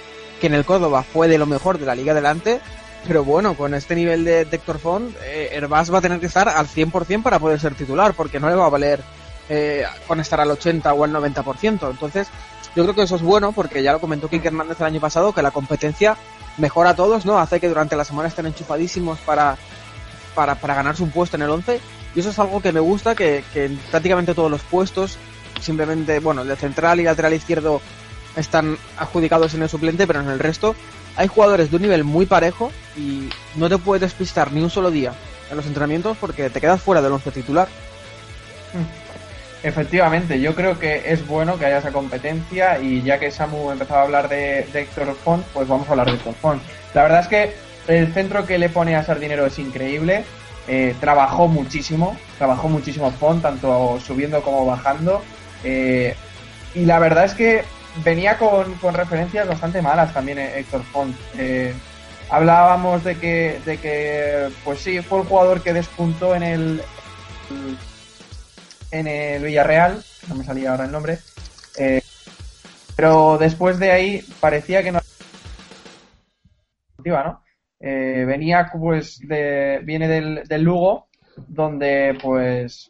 que 0.42 0.48
en 0.48 0.56
el 0.56 0.66
Córdoba 0.66 1.04
fue 1.04 1.28
de 1.28 1.38
lo 1.38 1.46
mejor 1.46 1.78
de 1.78 1.86
la 1.86 1.94
liga 1.94 2.14
adelante, 2.14 2.60
pero 3.08 3.24
bueno, 3.24 3.54
con 3.54 3.76
este 3.76 3.94
nivel 3.94 4.26
de, 4.26 4.42
Héctor 4.42 4.80
Font, 4.80 5.16
eh, 5.24 5.62
va 5.72 5.80
a 5.80 6.02
tener 6.02 6.20
que 6.20 6.26
estar 6.26 6.50
al 6.50 6.68
100% 6.68 7.22
para 7.22 7.38
poder 7.38 7.60
ser 7.60 7.76
titular, 7.76 8.16
porque 8.16 8.40
no 8.40 8.50
le 8.50 8.56
va 8.56 8.66
a 8.66 8.70
valer 8.70 9.00
eh, 9.48 9.86
con 10.08 10.20
estar 10.20 10.42
al 10.42 10.50
80 10.50 10.92
o 10.92 11.04
al 11.04 11.12
90%. 11.12 11.92
Entonces, 11.92 12.28
yo 12.76 12.82
creo 12.82 12.96
que 12.96 13.04
eso 13.04 13.16
es 13.16 13.22
bueno, 13.22 13.52
porque 13.52 13.84
ya 13.84 13.92
lo 13.92 14.00
comentó 14.00 14.28
Kike 14.28 14.48
Hernández 14.48 14.80
el 14.80 14.88
año 14.88 15.00
pasado, 15.00 15.34
que 15.34 15.44
la 15.44 15.52
competencia 15.52 16.18
mejora 16.58 16.92
a 16.92 16.96
todos, 16.96 17.28
¿no? 17.28 17.38
Hace 17.38 17.60
que 17.60 17.68
durante 17.70 17.96
la 17.96 18.06
semana 18.06 18.30
estén 18.30 18.48
enchufadísimos 18.48 19.20
para, 19.20 19.56
para, 20.36 20.56
para 20.56 20.76
ganarse 20.76 21.02
un 21.02 21.12
puesto 21.12 21.38
en 21.38 21.44
el 21.44 21.50
11. 21.50 21.80
Y 22.14 22.20
eso 22.20 22.30
es 22.30 22.40
algo 22.40 22.62
que 22.62 22.72
me 22.72 22.80
gusta, 22.80 23.16
que, 23.16 23.44
que 23.54 23.66
en 23.66 23.78
prácticamente 23.90 24.36
todos 24.36 24.52
los 24.52 24.62
puestos, 24.62 25.18
simplemente, 25.62 26.20
bueno, 26.20 26.44
el 26.44 26.48
de 26.48 26.56
central 26.56 27.00
y 27.00 27.04
lateral 27.04 27.34
izquierdo 27.34 27.82
están 28.36 28.78
adjudicados 28.98 29.54
en 29.54 29.64
el 29.64 29.70
suplente, 29.70 30.06
pero 30.06 30.22
en 30.22 30.30
el 30.30 30.40
resto 30.40 30.76
hay 31.16 31.28
jugadores 31.28 31.72
de 31.72 31.78
un 31.78 31.82
nivel 31.82 32.04
muy 32.04 32.26
parejo 32.26 32.72
y 32.98 33.30
no 33.56 33.70
te 33.70 33.78
puedes 33.78 34.02
despistar 34.02 34.52
ni 34.52 34.62
un 34.62 34.70
solo 34.70 34.92
día 34.92 35.14
en 35.50 35.58
los 35.58 35.66
entrenamientos 35.66 36.18
porque 36.18 36.50
te 36.50 36.60
quedas 36.60 36.82
fuera 36.82 37.02
del 37.02 37.14
once 37.14 37.32
titular. 37.32 37.68
Efectivamente, 39.64 40.40
yo 40.40 40.54
creo 40.54 40.78
que 40.78 41.12
es 41.12 41.26
bueno 41.26 41.58
que 41.58 41.66
haya 41.66 41.80
esa 41.80 41.92
competencia 41.92 42.80
y 42.80 43.02
ya 43.02 43.20
que 43.20 43.32
Samu 43.32 43.72
empezaba 43.72 44.02
a 44.02 44.04
hablar 44.04 44.30
de, 44.30 44.68
de 44.72 44.82
Héctor 44.82 45.16
Font, 45.24 45.44
pues 45.54 45.68
vamos 45.68 45.88
a 45.88 45.92
hablar 45.92 46.08
de 46.08 46.14
Héctor 46.14 46.36
Font. 46.36 46.62
La 46.94 47.04
verdad 47.04 47.22
es 47.22 47.28
que 47.28 47.56
el 47.88 48.14
centro 48.14 48.46
que 48.46 48.58
le 48.58 48.70
pone 48.70 48.96
a 48.96 49.04
Sardinero 49.04 49.46
es 49.46 49.60
increíble, 49.60 50.26
eh, 50.68 50.96
trabajó 51.00 51.48
muchísimo, 51.48 52.18
trabajó 52.38 52.68
muchísimo 52.68 53.12
Font, 53.12 53.42
tanto 53.42 54.00
subiendo 54.00 54.42
como 54.42 54.66
bajando, 54.66 55.22
eh, 55.64 56.16
y 56.74 56.86
la 56.86 57.00
verdad 57.00 57.26
es 57.26 57.34
que 57.34 57.64
venía 58.04 58.38
con, 58.38 58.74
con 58.76 58.94
referencias 58.94 59.48
bastante 59.48 59.82
malas 59.82 60.14
también 60.14 60.40
eh, 60.40 60.60
Héctor 60.60 60.84
Font. 60.84 61.16
Hablábamos 62.28 63.04
de 63.04 63.18
que, 63.20 63.62
de 63.66 63.78
que, 63.78 64.50
pues 64.64 64.80
sí, 64.80 65.00
fue 65.02 65.20
el 65.22 65.28
jugador 65.28 65.62
que 65.62 65.74
despuntó 65.74 66.34
en 66.34 66.42
el, 66.42 66.82
en 68.90 69.08
el 69.08 69.44
Villarreal, 69.44 70.04
no 70.28 70.34
me 70.36 70.44
salía 70.44 70.72
ahora 70.72 70.86
el 70.86 70.92
nombre, 70.92 71.20
pero 72.96 73.38
después 73.38 73.78
de 73.78 73.92
ahí 73.92 74.26
parecía 74.40 74.82
que 74.82 74.92
no 74.92 75.00
¿no? 77.06 77.45
Eh, 77.80 78.24
venía 78.28 78.70
pues 78.72 79.20
de, 79.28 79.82
viene 79.84 80.08
del, 80.08 80.44
del 80.48 80.64
Lugo, 80.64 81.08
donde 81.48 82.18
pues 82.22 82.90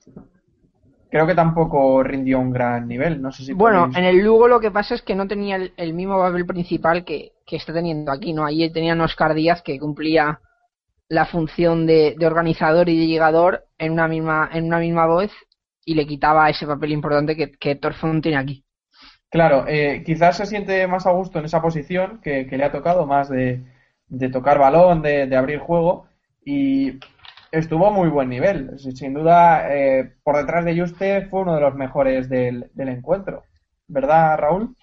creo 1.09 1.25
que 1.27 1.35
tampoco 1.35 2.03
rindió 2.03 2.39
un 2.39 2.51
gran 2.51 2.87
nivel. 2.87 3.21
No 3.21 3.31
sé 3.31 3.43
si 3.43 3.53
Bueno, 3.53 3.87
podéis- 3.87 3.97
en 3.97 4.03
el 4.03 4.17
Lugo 4.23 4.47
lo 4.47 4.59
que 4.59 4.69
pasa 4.71 4.93
es 4.95 5.01
que 5.01 5.15
no 5.15 5.27
tenía 5.27 5.55
el, 5.55 5.73
el 5.77 5.93
mismo 5.93 6.17
papel 6.19 6.45
principal 6.45 7.03
que, 7.05 7.33
que 7.45 7.55
está 7.55 7.73
teniendo 7.73 8.11
aquí, 8.11 8.33
¿no? 8.33 8.45
Allí 8.45 8.69
tenían 8.71 9.01
Oscar 9.01 9.33
Díaz 9.33 9.61
que 9.63 9.79
cumplía 9.79 10.39
la 11.09 11.25
función 11.25 11.85
de, 11.87 12.15
de 12.17 12.27
organizador 12.27 12.89
y 12.89 12.99
de 12.99 13.07
llegador 13.07 13.65
en 13.77 13.93
una 13.93 14.07
misma, 14.07 14.49
en 14.53 14.65
una 14.65 14.79
misma 14.79 15.07
voz 15.07 15.31
y 15.85 15.95
le 15.95 16.07
quitaba 16.07 16.49
ese 16.49 16.67
papel 16.67 16.91
importante 16.93 17.35
que, 17.35 17.51
que 17.51 17.71
Héctor 17.71 17.93
Font 17.95 18.23
tiene 18.23 18.37
aquí. 18.37 18.65
Claro, 19.29 19.65
eh, 19.67 20.03
quizás 20.05 20.37
se 20.37 20.45
siente 20.45 20.87
más 20.87 21.05
a 21.05 21.11
gusto 21.11 21.39
en 21.39 21.45
esa 21.45 21.61
posición 21.61 22.21
que, 22.21 22.47
que 22.47 22.57
le 22.57 22.63
ha 22.63 22.71
tocado, 22.71 23.05
más 23.05 23.29
de, 23.29 23.63
de 24.07 24.29
tocar 24.29 24.59
balón, 24.59 25.01
de, 25.01 25.27
de 25.27 25.35
abrir 25.35 25.59
juego, 25.59 26.07
y 26.43 26.99
estuvo 27.51 27.91
muy 27.91 28.09
buen 28.09 28.29
nivel. 28.29 28.77
Sin 28.77 28.95
sin 28.95 29.13
duda, 29.13 29.73
eh, 29.73 30.13
por 30.23 30.37
detrás 30.37 30.65
de 30.65 30.79
Juste 30.79 31.27
fue 31.27 31.41
uno 31.41 31.55
de 31.55 31.61
los 31.61 31.75
mejores 31.75 32.29
del, 32.29 32.69
del 32.73 32.89
encuentro. 32.89 33.43
¿Verdad, 33.87 34.37
Raúl? 34.37 34.75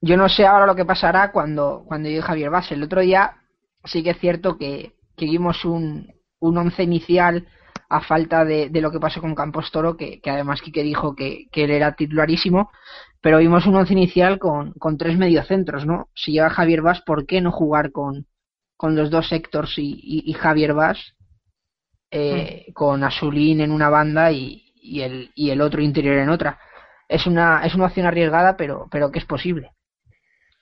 Yo 0.00 0.16
no 0.16 0.28
sé 0.28 0.44
ahora 0.44 0.66
lo 0.66 0.74
que 0.74 0.84
pasará 0.84 1.30
cuando, 1.30 1.84
cuando 1.86 2.08
llegue 2.08 2.22
Javier 2.22 2.50
Vaz. 2.50 2.72
El 2.72 2.82
otro 2.82 3.00
día 3.00 3.36
sí 3.84 4.02
que 4.02 4.10
es 4.10 4.18
cierto 4.18 4.58
que, 4.58 4.94
que 5.16 5.26
vimos 5.26 5.64
un, 5.64 6.12
un 6.40 6.58
once 6.58 6.82
inicial 6.82 7.46
a 7.88 8.00
falta 8.00 8.44
de, 8.44 8.68
de 8.68 8.80
lo 8.80 8.90
que 8.90 8.98
pasó 8.98 9.20
con 9.20 9.34
Campos 9.34 9.70
Toro, 9.70 9.96
que, 9.96 10.20
que 10.20 10.30
además 10.30 10.62
Quique 10.62 10.82
dijo 10.82 11.14
que, 11.14 11.46
que 11.52 11.64
él 11.64 11.70
era 11.70 11.94
titularísimo, 11.94 12.70
pero 13.20 13.38
vimos 13.38 13.66
un 13.66 13.76
once 13.76 13.92
inicial 13.92 14.38
con, 14.38 14.72
con 14.72 14.96
tres 14.96 15.16
mediocentros, 15.18 15.86
¿no? 15.86 16.08
Si 16.14 16.32
llega 16.32 16.50
Javier 16.50 16.82
Vaz, 16.82 17.02
¿por 17.02 17.26
qué 17.26 17.40
no 17.40 17.52
jugar 17.52 17.92
con, 17.92 18.26
con 18.82 18.96
los 18.96 19.10
dos 19.10 19.32
Héctors 19.32 19.72
y, 19.78 19.90
y, 20.14 20.30
y 20.30 20.32
Javier 20.34 20.74
Vaz? 20.74 20.98
eh, 22.10 22.66
con 22.74 23.02
Azulín 23.04 23.60
en 23.60 23.72
una 23.72 23.88
banda 23.88 24.30
y, 24.32 24.72
y, 24.76 25.02
el, 25.02 25.30
y 25.34 25.50
el 25.50 25.60
otro 25.60 25.82
interior 25.82 26.16
en 26.18 26.28
otra. 26.28 26.58
Es 27.08 27.26
una, 27.26 27.64
es 27.66 27.74
una 27.74 27.86
opción 27.86 28.06
arriesgada, 28.06 28.56
pero, 28.56 28.88
pero 28.90 29.10
que 29.10 29.18
es 29.20 29.24
posible. 29.26 29.72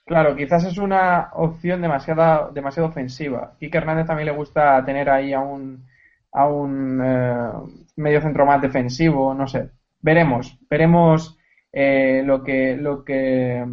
Claro, 0.05 0.35
quizás 0.35 0.63
es 0.65 0.77
una 0.77 1.29
opción 1.33 1.81
demasiada, 1.81 2.49
demasiado 2.51 2.89
ofensiva. 2.89 3.55
Quique 3.59 3.77
Hernández 3.77 4.07
también 4.07 4.27
le 4.27 4.33
gusta 4.35 4.83
tener 4.85 5.09
ahí 5.09 5.31
a 5.33 5.39
un, 5.39 5.85
a 6.33 6.47
un 6.47 7.01
eh, 7.03 7.51
medio 7.95 8.21
centro 8.21 8.45
más 8.45 8.61
defensivo, 8.61 9.33
no 9.33 9.47
sé. 9.47 9.71
Veremos, 10.01 10.57
veremos 10.69 11.37
eh, 11.71 12.23
lo 12.25 12.43
que, 12.43 12.75
lo 12.77 13.05
que, 13.05 13.63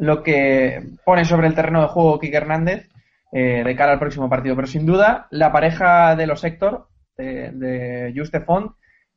lo 0.00 0.22
que 0.22 0.82
pone 1.04 1.24
sobre 1.26 1.46
el 1.46 1.54
terreno 1.54 1.82
de 1.82 1.88
juego 1.88 2.18
Quique 2.18 2.38
Hernández 2.38 2.88
eh, 3.32 3.62
de 3.64 3.76
cara 3.76 3.92
al 3.92 3.98
próximo 3.98 4.30
partido. 4.30 4.56
Pero 4.56 4.66
sin 4.66 4.86
duda, 4.86 5.28
la 5.30 5.52
pareja 5.52 6.16
de 6.16 6.26
los 6.26 6.42
Héctor, 6.42 6.88
de, 7.18 7.52
de 7.52 8.12
Juste 8.16 8.40
Font, 8.40 8.72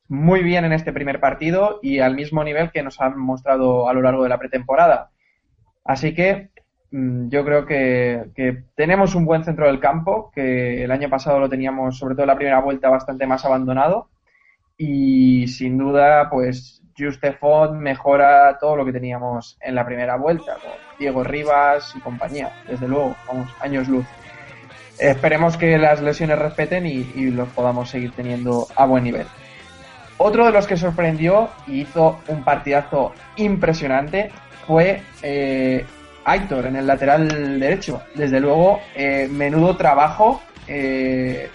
muy 0.10 0.44
bien 0.44 0.66
en 0.66 0.74
este 0.74 0.92
primer 0.92 1.22
partido 1.22 1.80
y 1.82 2.00
al 2.00 2.16
mismo 2.16 2.44
nivel 2.44 2.70
que 2.72 2.84
nos 2.84 3.00
han 3.00 3.18
mostrado 3.18 3.88
a 3.88 3.94
lo 3.94 4.02
largo 4.02 4.24
de 4.24 4.30
la 4.30 4.38
pretemporada. 4.38 5.12
Así 5.86 6.14
que 6.14 6.50
mm, 6.92 7.30
yo 7.30 7.46
creo 7.46 7.66
que, 7.66 8.26
que 8.36 8.66
tenemos 8.76 9.16
un 9.16 9.26
buen 9.26 9.46
centro 9.46 9.68
del 9.68 9.80
campo, 9.80 10.32
que 10.36 10.84
el 10.84 10.92
año 10.92 11.10
pasado 11.10 11.40
lo 11.40 11.50
teníamos, 11.50 11.98
sobre 11.98 12.16
todo 12.16 12.24
en 12.24 12.28
la 12.28 12.36
primera 12.36 12.60
vuelta, 12.60 12.90
bastante 12.90 13.26
más 13.26 13.46
abandonado. 13.46 14.10
Y 14.78 15.48
sin 15.48 15.78
duda, 15.78 16.30
pues 16.30 16.83
Juste 16.98 17.34
Font 17.34 17.74
mejora 17.74 18.58
todo 18.60 18.76
lo 18.76 18.86
que 18.86 18.92
teníamos 18.92 19.58
en 19.62 19.76
la 19.76 19.86
primera 19.86 20.16
vuelta, 20.16 20.54
con 20.54 20.72
Diego 21.00 21.24
Rivas 21.24 21.94
y 21.96 22.00
compañía, 22.00 22.52
desde 22.68 22.88
luego, 22.88 23.16
vamos, 23.28 23.50
años 23.60 23.88
luz. 23.88 24.06
Esperemos 25.00 25.58
que 25.58 25.78
las 25.78 26.02
lesiones 26.02 26.38
respeten 26.38 26.86
y, 26.86 27.12
y 27.16 27.32
los 27.32 27.50
podamos 27.50 27.90
seguir 27.90 28.12
teniendo 28.12 28.68
a 28.76 28.86
buen 28.86 29.04
nivel. 29.04 29.26
Otro 30.18 30.46
de 30.46 30.52
los 30.52 30.68
que 30.68 30.78
sorprendió 30.78 31.50
y 31.68 31.82
hizo 31.82 32.20
un 32.28 32.44
partidazo 32.44 33.14
impresionante 33.36 34.32
fue 34.68 35.02
eh, 35.22 35.86
Aitor 36.24 36.68
en 36.68 36.76
el 36.76 36.88
lateral 36.88 37.60
derecho. 37.60 38.02
Desde 38.16 38.40
luego, 38.40 38.80
eh, 38.96 39.28
menudo 39.30 39.76
trabajo. 39.76 40.42
eh, 40.68 41.50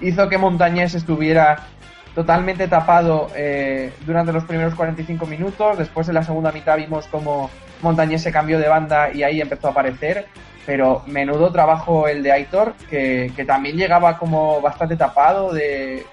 hizo 0.00 0.28
que 0.28 0.38
Montañés 0.38 0.94
estuviera 0.94 1.66
totalmente 2.14 2.68
tapado 2.68 3.28
eh, 3.34 3.92
durante 4.06 4.32
los 4.32 4.44
primeros 4.44 4.74
45 4.74 5.26
minutos. 5.26 5.78
Después 5.78 6.08
en 6.08 6.14
la 6.14 6.22
segunda 6.22 6.52
mitad 6.52 6.76
vimos 6.76 7.06
como 7.08 7.50
Montañés 7.82 8.22
se 8.22 8.32
cambió 8.32 8.58
de 8.58 8.68
banda 8.68 9.12
y 9.12 9.22
ahí 9.22 9.40
empezó 9.40 9.68
a 9.68 9.70
aparecer. 9.70 10.26
Pero 10.66 11.02
menudo 11.06 11.52
trabajo 11.52 12.08
el 12.08 12.22
de 12.22 12.32
Aitor, 12.32 12.74
que, 12.88 13.30
que 13.36 13.44
también 13.44 13.76
llegaba 13.76 14.16
como 14.16 14.62
bastante 14.62 14.96
tapado 14.96 15.52
de, 15.52 16.06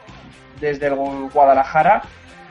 desde 0.59 0.87
el 0.87 0.95
Guadalajara. 1.33 2.01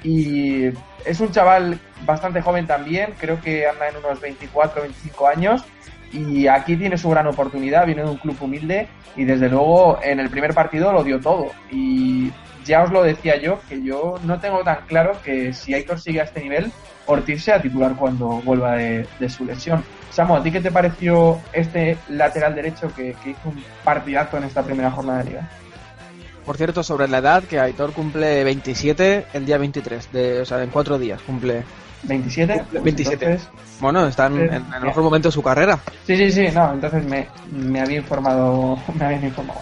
Y 0.03 0.69
es 1.05 1.21
un 1.21 1.31
chaval 1.31 1.79
bastante 2.07 2.41
joven 2.41 2.67
también, 2.67 3.15
creo 3.19 3.41
que 3.41 3.67
anda 3.67 3.89
en 3.89 3.97
unos 3.97 4.21
24 4.21 4.83
25 4.83 5.29
años. 5.29 5.65
Y 6.13 6.49
aquí 6.49 6.77
tiene 6.77 6.99
su 6.99 7.09
gran 7.11 7.27
oportunidad, 7.27 7.87
viene 7.87 8.03
de 8.03 8.09
un 8.09 8.17
club 8.17 8.37
humilde 8.41 8.89
y 9.15 9.25
desde 9.25 9.49
luego 9.49 10.01
en 10.03 10.19
el 10.19 10.29
primer 10.29 10.55
partido 10.55 10.93
lo 10.93 11.05
dio 11.05 11.21
todo. 11.21 11.49
Y 11.71 12.33
ya 12.65 12.83
os 12.83 12.91
lo 12.91 13.03
decía 13.03 13.37
yo, 13.41 13.61
que 13.69 13.83
yo 13.83 14.19
no 14.25 14.39
tengo 14.41 14.63
tan 14.63 14.79
claro 14.87 15.13
que 15.25 15.53
si 15.53 15.75
Aitor 15.75 16.01
sigue 16.01 16.21
a 16.21 16.25
este 16.25 16.41
nivel, 16.41 16.71
Ortiz 17.07 17.43
sea 17.45 17.61
titular 17.61 17.95
cuando 17.97 18.27
vuelva 18.43 18.77
de, 18.77 19.07
de 19.19 19.29
su 19.29 19.45
lesión. 19.45 19.83
Samu, 20.11 20.37
¿a 20.37 20.43
ti 20.43 20.51
qué 20.53 20.61
te 20.61 20.71
pareció 20.71 21.41
este 21.53 21.97
lateral 22.09 22.55
derecho 22.55 22.93
que, 22.95 23.15
que 23.23 23.31
hizo 23.31 23.41
un 23.49 23.63
partidazo 23.85 24.37
en 24.39 24.45
esta 24.45 24.63
primera 24.63 24.91
jornada 24.91 25.19
de 25.21 25.31
liga? 25.31 25.49
Por 26.45 26.57
cierto, 26.57 26.83
sobre 26.83 27.07
la 27.09 27.19
edad, 27.19 27.43
que 27.45 27.61
Aitor 27.61 27.93
cumple 27.93 28.43
27 28.45 29.27
el 29.35 29.47
día 29.47 29.59
23, 29.59 30.13
de, 30.13 30.41
o 30.41 30.45
sea, 30.45 30.63
en 30.63 30.71
cuatro 30.71 30.99
días 30.99 31.21
cumple. 31.23 31.63
¿27? 32.07 32.65
Pues 32.71 32.83
27. 32.83 33.25
entonces- 33.25 33.49
Bueno, 33.79 34.07
está 34.07 34.27
en, 34.27 34.35
Sí. 34.37 34.41
en 34.57 34.75
el 34.75 34.81
mejor 34.83 35.03
momento 35.03 35.29
de 35.29 35.33
su 35.33 35.43
carrera. 35.43 35.79
Sí, 36.07 36.17
sí, 36.17 36.31
sí, 36.31 36.49
no, 36.55 36.73
entonces 36.73 37.05
me, 37.05 37.27
me 37.53 37.81
había 37.81 37.99
informado, 37.99 38.79
me 38.99 39.05
habían 39.05 39.25
informado. 39.25 39.61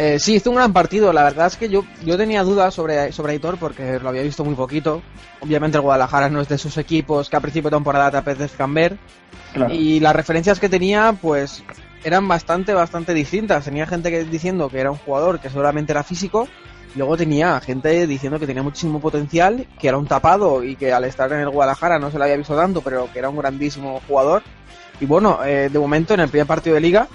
Eh, 0.00 0.20
sí, 0.20 0.36
hizo 0.36 0.50
un 0.50 0.56
gran 0.56 0.72
partido. 0.72 1.12
La 1.12 1.24
verdad 1.24 1.48
es 1.48 1.56
que 1.56 1.68
yo, 1.68 1.84
yo 2.04 2.16
tenía 2.16 2.44
dudas 2.44 2.72
sobre, 2.72 3.10
sobre 3.10 3.32
Aitor 3.32 3.58
porque 3.58 3.98
lo 3.98 4.10
había 4.10 4.22
visto 4.22 4.44
muy 4.44 4.54
poquito. 4.54 5.02
Obviamente 5.40 5.76
el 5.76 5.82
Guadalajara 5.82 6.30
no 6.30 6.40
es 6.40 6.48
de 6.48 6.54
esos 6.54 6.78
equipos 6.78 7.28
que 7.28 7.36
a 7.36 7.40
principio 7.40 7.68
de 7.68 7.76
temporada 7.76 8.12
te 8.12 8.16
apetezcan 8.18 8.72
ver. 8.72 8.96
Claro. 9.52 9.74
Y 9.74 9.98
las 9.98 10.14
referencias 10.14 10.60
que 10.60 10.68
tenía, 10.68 11.18
pues, 11.20 11.64
eran 12.04 12.28
bastante, 12.28 12.74
bastante 12.74 13.12
distintas. 13.12 13.64
Tenía 13.64 13.86
gente 13.88 14.12
que, 14.12 14.22
diciendo 14.22 14.68
que 14.68 14.78
era 14.78 14.92
un 14.92 14.98
jugador 14.98 15.40
que 15.40 15.50
seguramente 15.50 15.90
era 15.90 16.04
físico. 16.04 16.46
Luego 16.94 17.16
tenía 17.16 17.60
gente 17.60 18.06
diciendo 18.06 18.38
que 18.38 18.46
tenía 18.46 18.62
muchísimo 18.62 19.00
potencial, 19.00 19.66
que 19.80 19.88
era 19.88 19.98
un 19.98 20.06
tapado 20.06 20.62
y 20.62 20.76
que 20.76 20.92
al 20.92 21.04
estar 21.04 21.32
en 21.32 21.40
el 21.40 21.50
Guadalajara 21.50 21.98
no 21.98 22.12
se 22.12 22.18
le 22.18 22.24
había 22.24 22.36
visto 22.36 22.54
tanto, 22.54 22.82
pero 22.82 23.12
que 23.12 23.18
era 23.18 23.30
un 23.30 23.36
grandísimo 23.36 24.00
jugador. 24.06 24.44
Y 25.00 25.06
bueno, 25.06 25.40
eh, 25.44 25.68
de 25.72 25.78
momento 25.78 26.14
en 26.14 26.20
el 26.20 26.28
primer 26.28 26.46
partido 26.46 26.74
de 26.74 26.82
liga, 26.82 27.08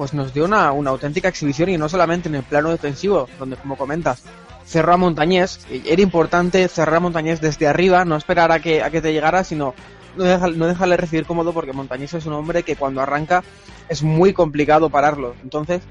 pues 0.00 0.14
nos 0.14 0.32
dio 0.32 0.46
una, 0.46 0.72
una 0.72 0.88
auténtica 0.88 1.28
exhibición 1.28 1.68
y 1.68 1.76
no 1.76 1.86
solamente 1.86 2.30
en 2.30 2.34
el 2.34 2.42
plano 2.42 2.70
defensivo, 2.70 3.28
donde 3.38 3.56
como 3.56 3.76
comentas, 3.76 4.22
cerró 4.64 4.94
a 4.94 4.96
Montañés. 4.96 5.60
Era 5.84 6.00
importante 6.00 6.66
cerrar 6.68 6.94
a 6.94 7.00
Montañés 7.00 7.42
desde 7.42 7.66
arriba, 7.66 8.06
no 8.06 8.16
esperar 8.16 8.50
a 8.50 8.60
que, 8.60 8.82
a 8.82 8.88
que 8.88 9.02
te 9.02 9.12
llegara, 9.12 9.44
sino 9.44 9.74
no, 10.16 10.24
dejar, 10.24 10.52
no 10.52 10.66
dejarle 10.66 10.96
recibir 10.96 11.26
cómodo 11.26 11.52
porque 11.52 11.74
Montañés 11.74 12.14
es 12.14 12.24
un 12.24 12.32
hombre 12.32 12.62
que 12.62 12.76
cuando 12.76 13.02
arranca 13.02 13.44
es 13.90 14.02
muy 14.02 14.32
complicado 14.32 14.88
pararlo. 14.88 15.34
Entonces, 15.42 15.82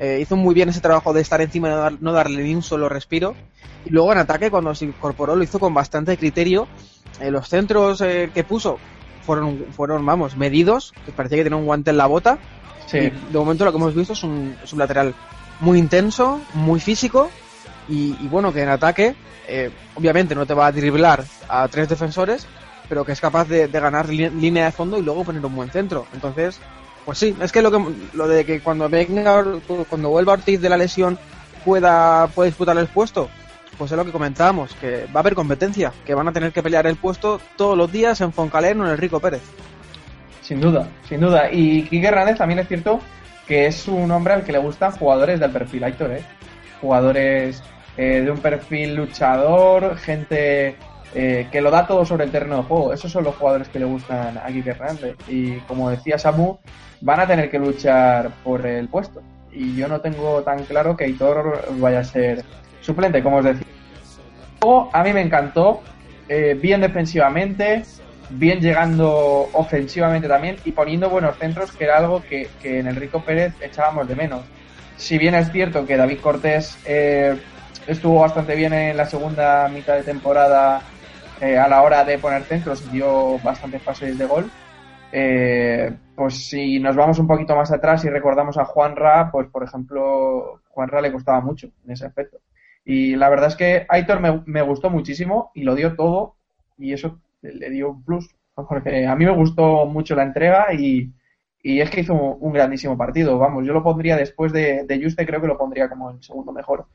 Eh, 0.00 0.18
hizo 0.20 0.34
muy 0.34 0.54
bien 0.54 0.68
ese 0.68 0.80
trabajo 0.80 1.12
de 1.12 1.20
estar 1.20 1.40
encima 1.40 1.68
y 1.68 1.70
no, 1.70 1.90
no, 2.00 2.12
darle 2.12 2.42
ni 2.42 2.54
un 2.54 2.62
solo 2.62 2.88
respiro. 2.88 3.36
Y 3.84 3.90
luego 3.90 4.10
en 4.10 4.18
ataque, 4.18 4.50
cuando 4.50 4.74
se 4.74 4.86
incorporó, 4.86 5.36
lo 5.36 5.44
hizo 5.44 5.60
con 5.60 5.72
bastante 5.74 6.16
criterio. 6.16 6.66
Eh, 7.20 7.30
los 7.30 7.48
centros 7.48 8.00
eh, 8.00 8.30
que 8.34 8.42
puso 8.42 8.78
fueron, 9.24 9.66
fueron, 9.70 10.04
vamos, 10.04 10.36
medidos, 10.36 10.92
que 11.06 11.12
parecía 11.12 11.38
que 11.38 11.44
tenía 11.44 11.58
un 11.58 11.66
guante 11.66 11.90
en 11.90 11.98
la 11.98 12.06
bota. 12.06 12.38
Sí. 12.86 12.98
De 12.98 13.38
momento 13.38 13.64
lo 13.64 13.72
que 13.72 13.78
hemos 13.78 13.94
visto 13.94 14.12
es 14.12 14.22
un, 14.22 14.56
es 14.62 14.72
un 14.72 14.78
lateral 14.78 15.14
muy 15.60 15.78
intenso, 15.78 16.40
muy 16.54 16.80
físico 16.80 17.30
y, 17.88 18.12
bueno, 18.28 18.52
que 18.52 18.62
en 18.62 18.68
ataque 18.68 19.14
eh, 19.48 19.70
obviamente 19.94 20.34
no 20.34 20.46
te 20.46 20.54
va 20.54 20.66
a 20.66 20.72
driblar 20.72 21.24
a 21.48 21.66
tres 21.68 21.88
defensores, 21.88 22.46
pero 22.88 23.04
que 23.04 23.12
es 23.12 23.20
capaz 23.20 23.48
de, 23.48 23.66
ganar 23.68 24.08
línea 24.08 24.66
de 24.66 24.72
fondo 24.72 24.98
y 24.98 25.02
luego 25.02 25.24
poner 25.24 25.44
un 25.44 25.54
buen 25.54 25.70
centro. 25.70 26.06
Entonces, 26.12 26.58
pues 27.04 27.18
sí, 27.18 27.36
es 27.40 27.50
que 27.52 27.62
lo, 27.62 27.70
que, 27.70 27.84
lo 28.14 28.28
de 28.28 28.44
que 28.44 28.60
cuando 28.60 28.88
venga, 28.88 29.44
cuando 29.88 30.10
vuelva 30.10 30.34
Ortiz 30.34 30.60
de 30.60 30.68
la 30.68 30.76
lesión 30.76 31.18
pueda, 31.64 32.26
pueda 32.28 32.46
disputar 32.46 32.76
el 32.78 32.86
puesto, 32.86 33.28
pues 33.78 33.90
es 33.90 33.96
lo 33.96 34.04
que 34.04 34.12
comentábamos, 34.12 34.74
que 34.74 35.06
va 35.06 35.16
a 35.16 35.18
haber 35.20 35.34
competencia, 35.34 35.92
que 36.04 36.14
van 36.14 36.28
a 36.28 36.32
tener 36.32 36.52
que 36.52 36.62
pelear 36.62 36.86
el 36.86 36.96
puesto 36.96 37.40
todos 37.56 37.76
los 37.76 37.90
días 37.90 38.20
en 38.20 38.32
Foncalén 38.32 38.80
o 38.80 38.84
en 38.84 38.92
el 38.92 38.98
Rico 38.98 39.20
Pérez. 39.20 39.42
Sin 40.52 40.60
duda, 40.60 40.86
sin 41.08 41.18
duda. 41.18 41.50
Y 41.50 41.84
Quique 41.84 42.08
Hernández 42.08 42.36
también 42.36 42.58
es 42.58 42.68
cierto 42.68 43.00
que 43.48 43.64
es 43.64 43.88
un 43.88 44.10
hombre 44.10 44.34
al 44.34 44.44
que 44.44 44.52
le 44.52 44.58
gustan 44.58 44.92
jugadores 44.92 45.40
del 45.40 45.50
perfil 45.50 45.82
Aitor, 45.82 46.12
¿eh? 46.12 46.22
Jugadores 46.78 47.62
eh, 47.96 48.20
de 48.20 48.30
un 48.30 48.36
perfil 48.36 48.96
luchador, 48.96 49.96
gente 49.96 50.76
eh, 51.14 51.48
que 51.50 51.60
lo 51.62 51.70
da 51.70 51.86
todo 51.86 52.04
sobre 52.04 52.24
el 52.24 52.30
terreno 52.30 52.58
de 52.58 52.62
juego. 52.64 52.92
Esos 52.92 53.10
son 53.10 53.24
los 53.24 53.34
jugadores 53.36 53.70
que 53.70 53.78
le 53.78 53.86
gustan 53.86 54.36
a 54.36 54.46
Quique 54.48 54.68
Hernández. 54.68 55.16
Y 55.26 55.56
como 55.60 55.88
decía 55.88 56.18
Samu, 56.18 56.58
van 57.00 57.20
a 57.20 57.26
tener 57.26 57.50
que 57.50 57.58
luchar 57.58 58.28
por 58.44 58.66
el 58.66 58.88
puesto. 58.88 59.22
Y 59.52 59.74
yo 59.74 59.88
no 59.88 60.02
tengo 60.02 60.42
tan 60.42 60.64
claro 60.64 60.94
que 60.98 61.04
Aitor 61.04 61.64
vaya 61.78 62.00
a 62.00 62.04
ser 62.04 62.44
suplente, 62.82 63.22
como 63.22 63.38
os 63.38 63.44
decía. 63.46 63.66
A 64.92 65.02
mí 65.02 65.14
me 65.14 65.22
encantó, 65.22 65.80
eh, 66.28 66.58
bien 66.60 66.82
defensivamente, 66.82 67.84
bien 68.32 68.60
llegando 68.60 69.48
ofensivamente 69.52 70.28
también 70.28 70.56
y 70.64 70.72
poniendo 70.72 71.10
buenos 71.10 71.36
centros, 71.38 71.72
que 71.72 71.84
era 71.84 71.98
algo 71.98 72.22
que, 72.22 72.48
que 72.60 72.78
en 72.78 72.86
Enrico 72.86 73.22
Pérez 73.24 73.54
echábamos 73.60 74.08
de 74.08 74.16
menos. 74.16 74.42
Si 74.96 75.18
bien 75.18 75.34
es 75.34 75.50
cierto 75.50 75.86
que 75.86 75.96
David 75.96 76.20
Cortés 76.20 76.78
eh, 76.86 77.36
estuvo 77.86 78.20
bastante 78.20 78.54
bien 78.54 78.72
en 78.72 78.96
la 78.96 79.06
segunda 79.06 79.68
mitad 79.68 79.96
de 79.96 80.02
temporada 80.02 80.82
eh, 81.40 81.58
a 81.58 81.68
la 81.68 81.82
hora 81.82 82.04
de 82.04 82.18
poner 82.18 82.42
centros 82.44 82.90
dio 82.92 83.38
bastantes 83.40 83.82
pases 83.82 84.16
de 84.16 84.26
gol, 84.26 84.50
eh, 85.10 85.92
pues 86.14 86.48
si 86.48 86.78
nos 86.78 86.96
vamos 86.96 87.18
un 87.18 87.26
poquito 87.26 87.56
más 87.56 87.72
atrás 87.72 88.04
y 88.04 88.10
recordamos 88.10 88.56
a 88.58 88.64
Juanra, 88.64 89.30
pues 89.30 89.48
por 89.48 89.64
ejemplo, 89.64 90.60
Juanra 90.68 91.00
le 91.00 91.12
costaba 91.12 91.40
mucho 91.40 91.68
en 91.84 91.92
ese 91.92 92.06
aspecto. 92.06 92.38
Y 92.84 93.16
la 93.16 93.28
verdad 93.28 93.48
es 93.48 93.56
que 93.56 93.86
Aitor 93.88 94.20
me, 94.20 94.42
me 94.46 94.62
gustó 94.62 94.90
muchísimo 94.90 95.50
y 95.54 95.62
lo 95.62 95.74
dio 95.74 95.94
todo 95.96 96.36
y 96.78 96.92
eso 96.92 97.18
le 97.42 97.70
dio 97.70 97.90
un 97.90 98.04
plus, 98.04 98.28
porque 98.54 99.06
a 99.06 99.16
mí 99.16 99.24
me 99.24 99.32
gustó 99.32 99.86
mucho 99.86 100.14
la 100.14 100.22
entrega 100.22 100.72
y, 100.72 101.12
y 101.62 101.80
es 101.80 101.90
que 101.90 102.00
hizo 102.00 102.14
un 102.14 102.52
grandísimo 102.52 102.96
partido. 102.96 103.38
Vamos, 103.38 103.66
yo 103.66 103.72
lo 103.72 103.82
pondría 103.82 104.16
después 104.16 104.52
de, 104.52 104.84
de 104.84 105.02
Juste, 105.02 105.26
creo 105.26 105.40
que 105.40 105.46
lo 105.46 105.58
pondría 105.58 105.88
como 105.88 106.10
el 106.10 106.22
segundo 106.22 106.52
mejor. 106.52 106.86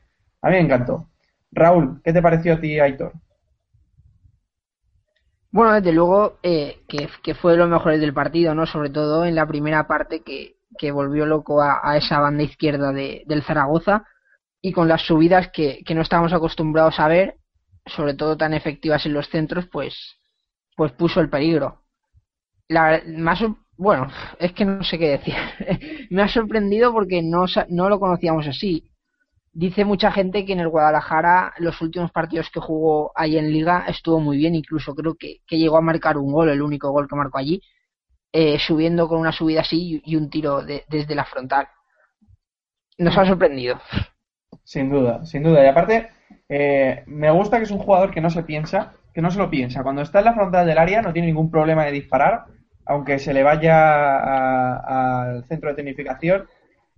A 0.41 0.49
mí 0.49 0.55
me 0.55 0.61
encantó. 0.61 1.09
Raúl, 1.51 2.01
¿qué 2.03 2.13
te 2.13 2.21
pareció 2.21 2.53
a 2.53 2.59
ti, 2.59 2.79
Aitor? 2.79 3.13
Bueno, 5.51 5.73
desde 5.73 5.93
luego 5.93 6.39
eh, 6.43 6.81
que, 6.87 7.09
que, 7.23 7.33
fue 7.33 7.53
de 7.53 7.59
los 7.59 7.69
mejores 7.69 7.99
del 7.99 8.13
partido, 8.13 8.53
¿no? 8.53 8.65
Sobre 8.65 8.89
todo 8.89 9.25
en 9.25 9.33
la 9.33 9.47
primera 9.47 9.87
parte 9.87 10.21
que, 10.21 10.57
que 10.77 10.91
volvió 10.91 11.25
loco 11.25 11.61
a, 11.61 11.79
a, 11.81 11.97
esa 11.97 12.19
banda 12.19 12.43
izquierda 12.43 12.91
de, 12.91 13.23
del 13.25 13.43
Zaragoza 13.43 14.05
y 14.61 14.73
con 14.73 14.87
las 14.87 15.03
subidas 15.03 15.49
que, 15.53 15.83
que 15.85 15.95
no 15.95 16.01
estábamos 16.01 16.33
acostumbrados 16.33 16.99
a 16.99 17.07
ver, 17.07 17.37
sobre 17.85 18.13
todo 18.13 18.37
tan 18.37 18.53
efectivas 18.53 19.05
en 19.05 19.13
los 19.13 19.29
centros, 19.29 19.65
pues 19.71 20.17
pues 20.77 20.91
puso 20.93 21.19
el 21.19 21.29
peligro. 21.29 21.81
La, 22.69 23.01
más, 23.07 23.43
bueno, 23.75 24.07
es 24.39 24.53
que 24.53 24.63
no 24.63 24.83
sé 24.83 24.97
qué 24.99 25.09
decir. 25.09 25.33
Me 26.11 26.21
ha 26.21 26.27
sorprendido 26.29 26.93
porque 26.93 27.21
no, 27.21 27.45
no 27.69 27.89
lo 27.89 27.99
conocíamos 27.99 28.47
así. 28.47 28.91
Dice 29.51 29.85
mucha 29.85 30.11
gente 30.11 30.45
que 30.45 30.53
en 30.53 30.59
el 30.59 30.69
Guadalajara 30.69 31.53
los 31.57 31.81
últimos 31.81 32.11
partidos 32.11 32.51
que 32.51 32.59
jugó 32.59 33.11
ahí 33.15 33.37
en 33.37 33.51
Liga 33.51 33.85
estuvo 33.87 34.19
muy 34.19 34.37
bien, 34.37 34.53
incluso 34.53 34.93
creo 34.93 35.15
que, 35.15 35.37
que 35.47 35.57
llegó 35.57 35.77
a 35.77 35.81
marcar 35.81 36.15
un 36.17 36.31
gol, 36.31 36.49
el 36.49 36.61
único 36.61 36.91
gol 36.91 37.07
que 37.09 37.15
marcó 37.15 37.39
allí, 37.39 37.59
eh, 38.31 38.59
subiendo 38.59 39.07
con 39.07 39.19
una 39.19 39.31
subida 39.31 39.61
así 39.61 39.99
y 40.05 40.15
un 40.15 40.29
tiro 40.29 40.61
de, 40.61 40.85
desde 40.89 41.15
la 41.15 41.25
frontal. 41.25 41.67
Nos 42.99 43.17
ha 43.17 43.25
sorprendido. 43.25 43.79
Sin 44.63 44.91
duda, 44.91 45.25
sin 45.25 45.41
duda. 45.41 45.63
Y 45.63 45.67
aparte, 45.67 46.09
eh, 46.47 47.03
me 47.07 47.31
gusta 47.31 47.57
que 47.57 47.63
es 47.63 47.71
un 47.71 47.79
jugador 47.79 48.11
que 48.11 48.21
no 48.21 48.29
se 48.29 48.43
piensa, 48.43 48.93
que 49.17 49.21
no 49.23 49.31
se 49.31 49.39
lo 49.39 49.49
piensa. 49.49 49.81
Cuando 49.81 50.03
está 50.03 50.19
en 50.19 50.25
la 50.25 50.35
frontal 50.35 50.67
del 50.67 50.77
área 50.77 51.01
no 51.01 51.11
tiene 51.11 51.29
ningún 51.29 51.49
problema 51.49 51.83
de 51.83 51.91
disparar, 51.91 52.45
aunque 52.85 53.17
se 53.17 53.33
le 53.33 53.41
vaya 53.41 54.75
al 54.77 55.43
centro 55.45 55.71
de 55.71 55.75
tecnificación 55.75 56.45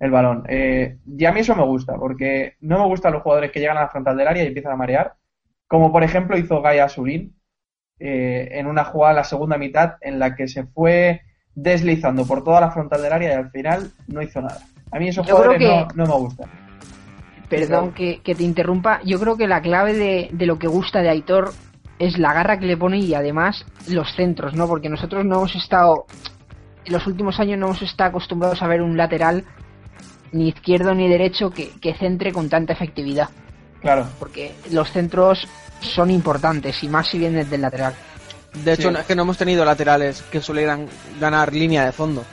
el 0.01 0.11
balón. 0.11 0.43
Eh, 0.49 0.97
y 1.07 1.23
a 1.23 1.31
mí 1.31 1.39
eso 1.39 1.55
me 1.55 1.63
gusta, 1.63 1.95
porque 1.95 2.57
no 2.59 2.77
me 2.77 2.85
gustan 2.87 3.13
los 3.13 3.21
jugadores 3.21 3.53
que 3.53 3.61
llegan 3.61 3.77
a 3.77 3.83
la 3.83 3.87
frontal 3.87 4.17
del 4.17 4.27
área 4.27 4.43
y 4.43 4.47
empiezan 4.47 4.73
a 4.73 4.75
marear, 4.75 5.13
como 5.65 5.93
por 5.93 6.03
ejemplo 6.03 6.37
hizo 6.37 6.61
Gaia 6.61 6.89
Sulín 6.89 7.37
eh, 7.99 8.49
en 8.51 8.67
una 8.67 8.83
jugada 8.83 9.13
la 9.13 9.23
segunda 9.23 9.57
mitad 9.57 9.93
en 10.01 10.19
la 10.19 10.35
que 10.35 10.49
se 10.49 10.65
fue 10.65 11.21
deslizando 11.55 12.25
por 12.25 12.43
toda 12.43 12.59
la 12.59 12.71
frontal 12.71 13.01
del 13.01 13.13
área 13.13 13.29
y 13.29 13.35
al 13.35 13.49
final 13.49 13.91
no 14.07 14.21
hizo 14.21 14.41
nada. 14.41 14.59
A 14.91 14.99
mí 14.99 15.07
esos 15.07 15.25
Yo 15.25 15.37
jugadores 15.37 15.59
que... 15.59 15.67
no, 15.69 15.87
no 15.95 16.05
me 16.05 16.19
gustan. 16.19 16.49
Perdón 17.47 17.93
que, 17.93 18.19
que, 18.21 18.35
te 18.35 18.43
interrumpa. 18.43 18.99
Yo 19.05 19.21
creo 19.21 19.37
que 19.37 19.47
la 19.47 19.61
clave 19.61 19.93
de, 19.93 20.29
de, 20.33 20.45
lo 20.45 20.59
que 20.59 20.67
gusta 20.67 21.01
de 21.01 21.09
Aitor 21.09 21.51
es 21.99 22.17
la 22.17 22.33
garra 22.33 22.57
que 22.57 22.65
le 22.65 22.77
pone 22.77 22.97
y 22.97 23.13
además 23.13 23.65
los 23.87 24.13
centros, 24.15 24.53
¿no? 24.53 24.67
Porque 24.67 24.89
nosotros 24.89 25.25
no 25.25 25.35
hemos 25.35 25.55
estado. 25.55 26.05
En 26.85 26.93
los 26.93 27.05
últimos 27.05 27.39
años 27.39 27.59
no 27.59 27.67
hemos 27.67 27.81
estado 27.81 28.11
acostumbrados 28.11 28.61
a 28.61 28.67
ver 28.67 28.81
un 28.81 28.97
lateral 28.97 29.43
ni 30.31 30.47
izquierdo 30.47 30.95
ni 30.95 31.07
derecho 31.07 31.51
que, 31.51 31.71
que 31.81 31.93
centre 31.95 32.31
con 32.31 32.49
tanta 32.49 32.73
efectividad. 32.73 33.29
Claro. 33.81 34.07
Porque 34.17 34.55
los 34.71 34.89
centros 34.91 35.47
son 35.81 36.09
importantes 36.09 36.83
y 36.83 36.89
más 36.89 37.07
si 37.07 37.19
vienen 37.19 37.49
del 37.49 37.61
lateral. 37.61 37.93
De 38.63 38.73
hecho, 38.73 38.89
sí. 38.89 38.95
es 38.99 39.05
que 39.05 39.15
no 39.15 39.23
hemos 39.23 39.37
tenido 39.37 39.63
laterales 39.63 40.23
que 40.23 40.41
solieran 40.41 40.87
ganar 41.19 41.53
línea 41.53 41.85
de 41.85 41.91
fondo. 41.91 42.23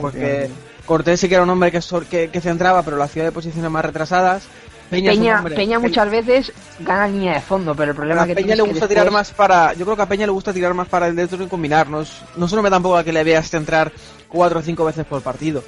Porque 0.00 0.50
Cortés 0.84 1.20
sí 1.20 1.28
que 1.28 1.34
era 1.34 1.44
un 1.44 1.50
hombre 1.50 1.72
que, 1.72 1.80
que, 2.08 2.30
que 2.30 2.40
centraba, 2.40 2.82
pero 2.82 2.96
lo 2.96 3.02
hacía 3.02 3.24
de 3.24 3.32
posiciones 3.32 3.70
más 3.70 3.84
retrasadas. 3.84 4.46
Peña, 4.90 5.10
Peña, 5.10 5.42
Peña 5.42 5.78
muchas 5.78 6.10
veces 6.10 6.52
gana 6.80 7.08
línea 7.08 7.34
de 7.34 7.40
fondo, 7.40 7.74
pero 7.74 7.90
el 7.90 7.96
problema 7.96 8.22
a 8.22 8.26
que 8.26 8.34
Peña 8.34 8.54
le 8.54 8.62
gusta 8.62 8.86
que 8.86 8.94
tirar 8.94 9.10
más 9.10 9.32
para. 9.32 9.72
Yo 9.74 9.84
creo 9.84 9.96
que 9.96 10.02
a 10.02 10.08
Peña 10.08 10.26
le 10.26 10.32
gusta 10.32 10.52
tirar 10.52 10.74
más 10.74 10.88
para 10.88 11.08
el 11.08 11.16
dentro 11.16 11.42
y 11.42 11.48
combinar. 11.48 11.88
No 11.88 12.02
es, 12.02 12.22
no 12.36 12.46
es 12.46 12.52
un 12.52 12.58
hombre 12.58 12.70
tampoco 12.70 12.96
a 12.96 13.04
que 13.04 13.12
le 13.12 13.24
veas 13.24 13.50
centrar 13.50 13.92
cuatro 14.28 14.60
o 14.60 14.62
cinco 14.62 14.84
veces 14.84 15.04
por 15.04 15.22
partido. 15.22 15.62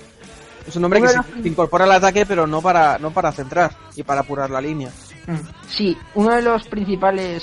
Es 0.66 0.76
un 0.76 0.84
hombre 0.84 1.00
que 1.00 1.08
se, 1.08 1.48
incorpora 1.48 1.84
al 1.84 1.92
ataque, 1.92 2.26
pero 2.26 2.46
no 2.46 2.60
para, 2.60 2.98
no 2.98 3.10
para 3.10 3.32
centrar 3.32 3.72
y 3.96 4.02
para 4.02 4.20
apurar 4.20 4.50
la 4.50 4.60
línea. 4.60 4.90
Sí, 5.68 5.96
uno 6.14 6.34
de 6.34 6.42
los 6.42 6.66
principales 6.68 7.42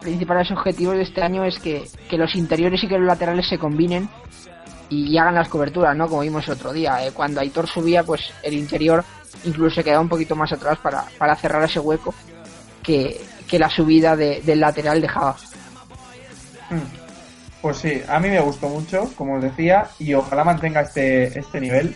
principales 0.00 0.50
objetivos 0.50 0.96
de 0.96 1.02
este 1.02 1.22
año 1.22 1.44
es 1.44 1.58
que, 1.58 1.88
que 2.10 2.18
los 2.18 2.34
interiores 2.34 2.84
y 2.84 2.88
que 2.88 2.98
los 2.98 3.06
laterales 3.06 3.48
se 3.48 3.58
combinen 3.58 4.08
y 4.88 5.16
hagan 5.18 5.34
las 5.34 5.48
coberturas, 5.48 5.96
¿no? 5.96 6.08
Como 6.08 6.22
vimos 6.22 6.46
el 6.46 6.54
otro 6.54 6.72
día. 6.72 7.06
Eh, 7.06 7.12
cuando 7.12 7.40
Aitor 7.40 7.66
subía, 7.66 8.02
pues 8.02 8.32
el 8.42 8.54
interior 8.54 9.04
incluso 9.44 9.76
se 9.76 9.84
quedaba 9.84 10.00
un 10.00 10.08
poquito 10.08 10.36
más 10.36 10.52
atrás 10.52 10.78
para, 10.78 11.04
para 11.18 11.36
cerrar 11.36 11.64
ese 11.64 11.80
hueco 11.80 12.14
que, 12.82 13.20
que 13.48 13.58
la 13.58 13.68
subida 13.68 14.16
de, 14.16 14.40
del 14.42 14.60
lateral 14.60 15.00
dejaba. 15.00 15.36
Pues 17.60 17.78
sí, 17.78 18.02
a 18.08 18.20
mí 18.20 18.28
me 18.28 18.40
gustó 18.40 18.68
mucho, 18.68 19.10
como 19.16 19.36
os 19.36 19.42
decía, 19.42 19.86
y 19.98 20.14
ojalá 20.14 20.44
mantenga 20.44 20.82
este, 20.82 21.38
este 21.38 21.60
nivel. 21.60 21.94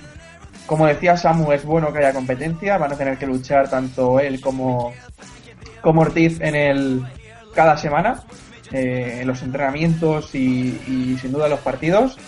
Como 0.66 0.87
decía 0.87 1.16
Samu, 1.16 1.53
es 1.53 1.64
bueno 1.64 1.92
que 1.92 1.98
haya 1.98 2.12
competencia, 2.12 2.79
van 2.79 2.92
a 2.92 2.96
tener 2.96 3.18
que 3.18 3.27
luchar 3.27 3.68
tanto 3.68 4.20
él 4.20 4.40
como, 4.40 4.92
como 5.81 6.03
Ortiz 6.03 6.40
en 6.40 6.55
el 6.55 7.07
cada 7.55 7.77
semana, 7.77 8.22
eh, 8.72 9.18
en 9.22 9.27
los 9.27 9.42
entrenamientos 9.42 10.35
y, 10.35 10.81
y 10.87 11.18
sin 11.20 11.33
duda 11.33 11.48
los 11.48 11.61
partidos. 11.61 12.18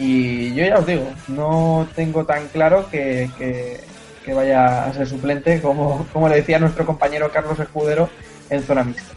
Y 0.00 0.54
yo 0.54 0.64
ya 0.64 0.78
os 0.78 0.86
digo, 0.86 1.06
no 1.28 1.86
tengo 1.94 2.24
tan 2.24 2.48
claro 2.48 2.88
que, 2.90 3.28
que, 3.38 4.32
vaya 4.32 4.84
a 4.84 4.92
ser 4.94 5.06
suplente 5.06 5.60
como, 5.60 6.06
como 6.12 6.28
le 6.28 6.36
decía 6.36 6.58
nuestro 6.58 6.86
compañero 6.86 7.30
Carlos 7.32 7.58
Escudero 7.58 8.08
en 8.48 8.62
zona 8.62 8.82
mixta. 8.82 9.12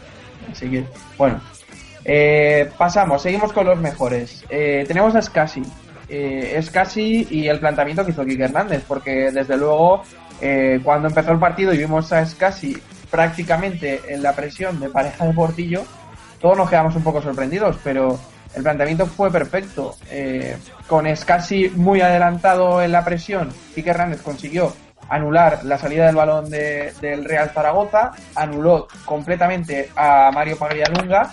Así 0.52 0.68
que, 0.68 0.84
bueno. 1.16 1.40
Eh, 2.04 2.70
pasamos, 2.76 3.22
seguimos 3.22 3.52
con 3.52 3.64
los 3.66 3.78
mejores. 3.78 4.44
Eh, 4.50 4.84
tenemos 4.86 5.14
a 5.14 5.22
Scassi. 5.22 5.62
Eh, 6.08 6.60
Scassi 6.62 7.28
y 7.30 7.48
el 7.48 7.60
planteamiento 7.60 8.04
que 8.04 8.10
hizo 8.10 8.24
Kike 8.24 8.44
Hernández, 8.44 8.82
porque 8.86 9.30
desde 9.30 9.56
luego 9.56 10.02
eh, 10.40 10.80
cuando 10.82 11.08
empezó 11.08 11.32
el 11.32 11.38
partido 11.38 11.72
y 11.72 11.78
vimos 11.78 12.12
a 12.12 12.26
Scassi 12.26 12.76
prácticamente 13.10 14.02
en 14.08 14.22
la 14.22 14.34
presión 14.34 14.78
de 14.80 14.90
pareja 14.90 15.24
de 15.24 15.32
Portillo, 15.32 15.84
todos 16.40 16.58
nos 16.58 16.68
quedamos 16.68 16.94
un 16.94 17.02
poco 17.02 17.22
sorprendidos, 17.22 17.78
pero 17.82 18.18
el 18.56 18.62
planteamiento 18.62 19.06
fue 19.06 19.30
perfecto. 19.30 19.96
Eh, 20.10 20.56
con 20.86 21.14
Scassi 21.14 21.70
muy 21.70 22.00
adelantado 22.00 22.82
en 22.82 22.92
la 22.92 23.04
presión, 23.04 23.50
Kike 23.74 23.90
Hernández 23.90 24.22
consiguió 24.22 24.72
anular 25.08 25.64
la 25.64 25.78
salida 25.78 26.06
del 26.06 26.16
balón 26.16 26.50
del 26.50 27.24
Real 27.24 27.50
Zaragoza, 27.50 28.12
anuló 28.34 28.88
completamente 29.04 29.90
a 29.96 30.30
Mario 30.32 30.58
Paglialunga, 30.58 31.30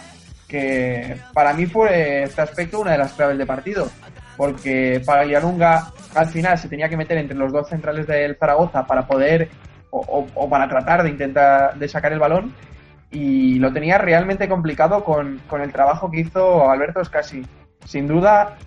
que 0.48 1.18
para 1.34 1.54
mí 1.54 1.66
fue 1.66 2.24
este 2.24 2.42
aspecto 2.42 2.80
una 2.80 2.92
de 2.92 2.98
las 2.98 3.14
claves 3.14 3.38
del 3.38 3.48
partido, 3.48 3.90
porque 4.36 5.02
Paglialunga 5.06 5.92
al 6.16 6.28
final 6.28 6.58
se 6.58 6.68
tenía 6.68 6.90
que 6.90 6.98
meter 6.98 7.18
entre 7.18 7.38
los 7.38 7.54
dos 7.54 7.70
centrales 7.70 8.06
del 8.08 8.36
Zaragoza 8.36 8.86
para 8.86 9.08
poder 9.08 9.50
o, 9.92 10.50
para 10.50 10.68
tratar 10.68 11.04
de 11.04 11.10
intentar 11.10 11.76
de 11.76 11.88
sacar 11.88 12.14
el 12.14 12.20
balón 12.20 12.54
y 13.12 13.60
lo 13.60 13.74
tenía 13.74 13.98
realmente 13.98 14.48
complicado 14.48 15.04
con, 15.04 15.42
con 15.48 15.62
el 15.62 15.72
trabajo 15.72 16.10
que 16.10 16.22
hizo 16.22 16.70
Alberto 16.70 17.04
Scassi. 17.04 17.46
Sin 17.86 18.08
duda, 18.08 18.58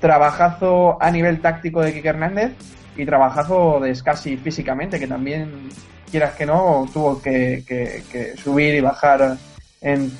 trabajazo 0.00 1.00
a 1.00 1.10
nivel 1.10 1.40
táctico 1.40 1.82
de 1.82 1.92
Kike 1.92 2.08
Hernández 2.08 2.52
y 2.96 3.04
trabajazo 3.04 3.78
de 3.80 3.94
Scassi 3.94 4.36
físicamente, 4.36 4.98
que 4.98 5.06
también, 5.06 5.68
quieras 6.10 6.34
que 6.34 6.46
no, 6.46 6.88
tuvo 6.92 7.20
que, 7.20 8.34
subir 8.42 8.74
y 8.74 8.80
bajar 8.80 9.36
en, 9.82 10.10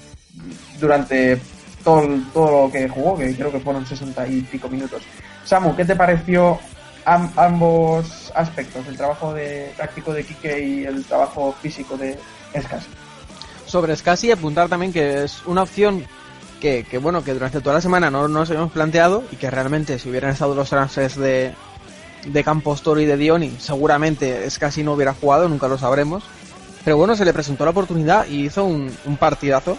durante 0.78 1.38
todo, 1.82 2.06
todo 2.32 2.66
lo 2.66 2.72
que 2.72 2.88
jugó, 2.88 3.16
que 3.16 3.34
creo 3.34 3.50
que 3.50 3.60
fueron 3.60 3.86
sesenta 3.86 4.26
y 4.26 4.42
pico 4.42 4.68
minutos. 4.68 5.02
Samu, 5.44 5.74
¿qué 5.74 5.84
te 5.84 5.96
pareció 5.96 6.58
ambos 7.04 8.30
aspectos, 8.36 8.86
el 8.86 8.96
trabajo 8.96 9.32
de 9.32 9.72
táctico 9.76 10.12
de 10.12 10.24
Kike 10.24 10.60
y 10.60 10.84
el 10.84 11.04
trabajo 11.06 11.52
físico 11.60 11.96
de 11.96 12.18
Scassi? 12.60 12.90
Sobre 13.70 13.94
Scassi, 13.94 14.32
apuntar 14.32 14.68
también 14.68 14.92
que 14.92 15.22
es 15.22 15.42
una 15.46 15.62
opción 15.62 16.04
que, 16.60 16.84
bueno, 17.00 17.22
que 17.22 17.32
durante 17.32 17.60
toda 17.60 17.76
la 17.76 17.80
semana 17.80 18.10
no 18.10 18.26
nos 18.26 18.50
habíamos 18.50 18.72
planteado 18.72 19.22
y 19.30 19.36
que 19.36 19.48
realmente 19.48 19.96
si 20.00 20.10
hubieran 20.10 20.32
estado 20.32 20.56
los 20.56 20.68
transfers 20.68 21.14
de, 21.16 21.54
de 22.26 22.44
Campos 22.44 22.82
Toro 22.82 23.00
y 23.00 23.06
de 23.06 23.16
Dioni, 23.16 23.54
seguramente 23.60 24.44
es 24.44 24.58
casi 24.58 24.82
no 24.82 24.94
hubiera 24.94 25.14
jugado, 25.14 25.48
nunca 25.48 25.68
lo 25.68 25.78
sabremos. 25.78 26.24
Pero 26.84 26.96
bueno, 26.96 27.14
se 27.14 27.24
le 27.24 27.32
presentó 27.32 27.64
la 27.64 27.70
oportunidad 27.70 28.26
y 28.26 28.46
hizo 28.46 28.64
un, 28.64 28.90
partidazo. 29.20 29.78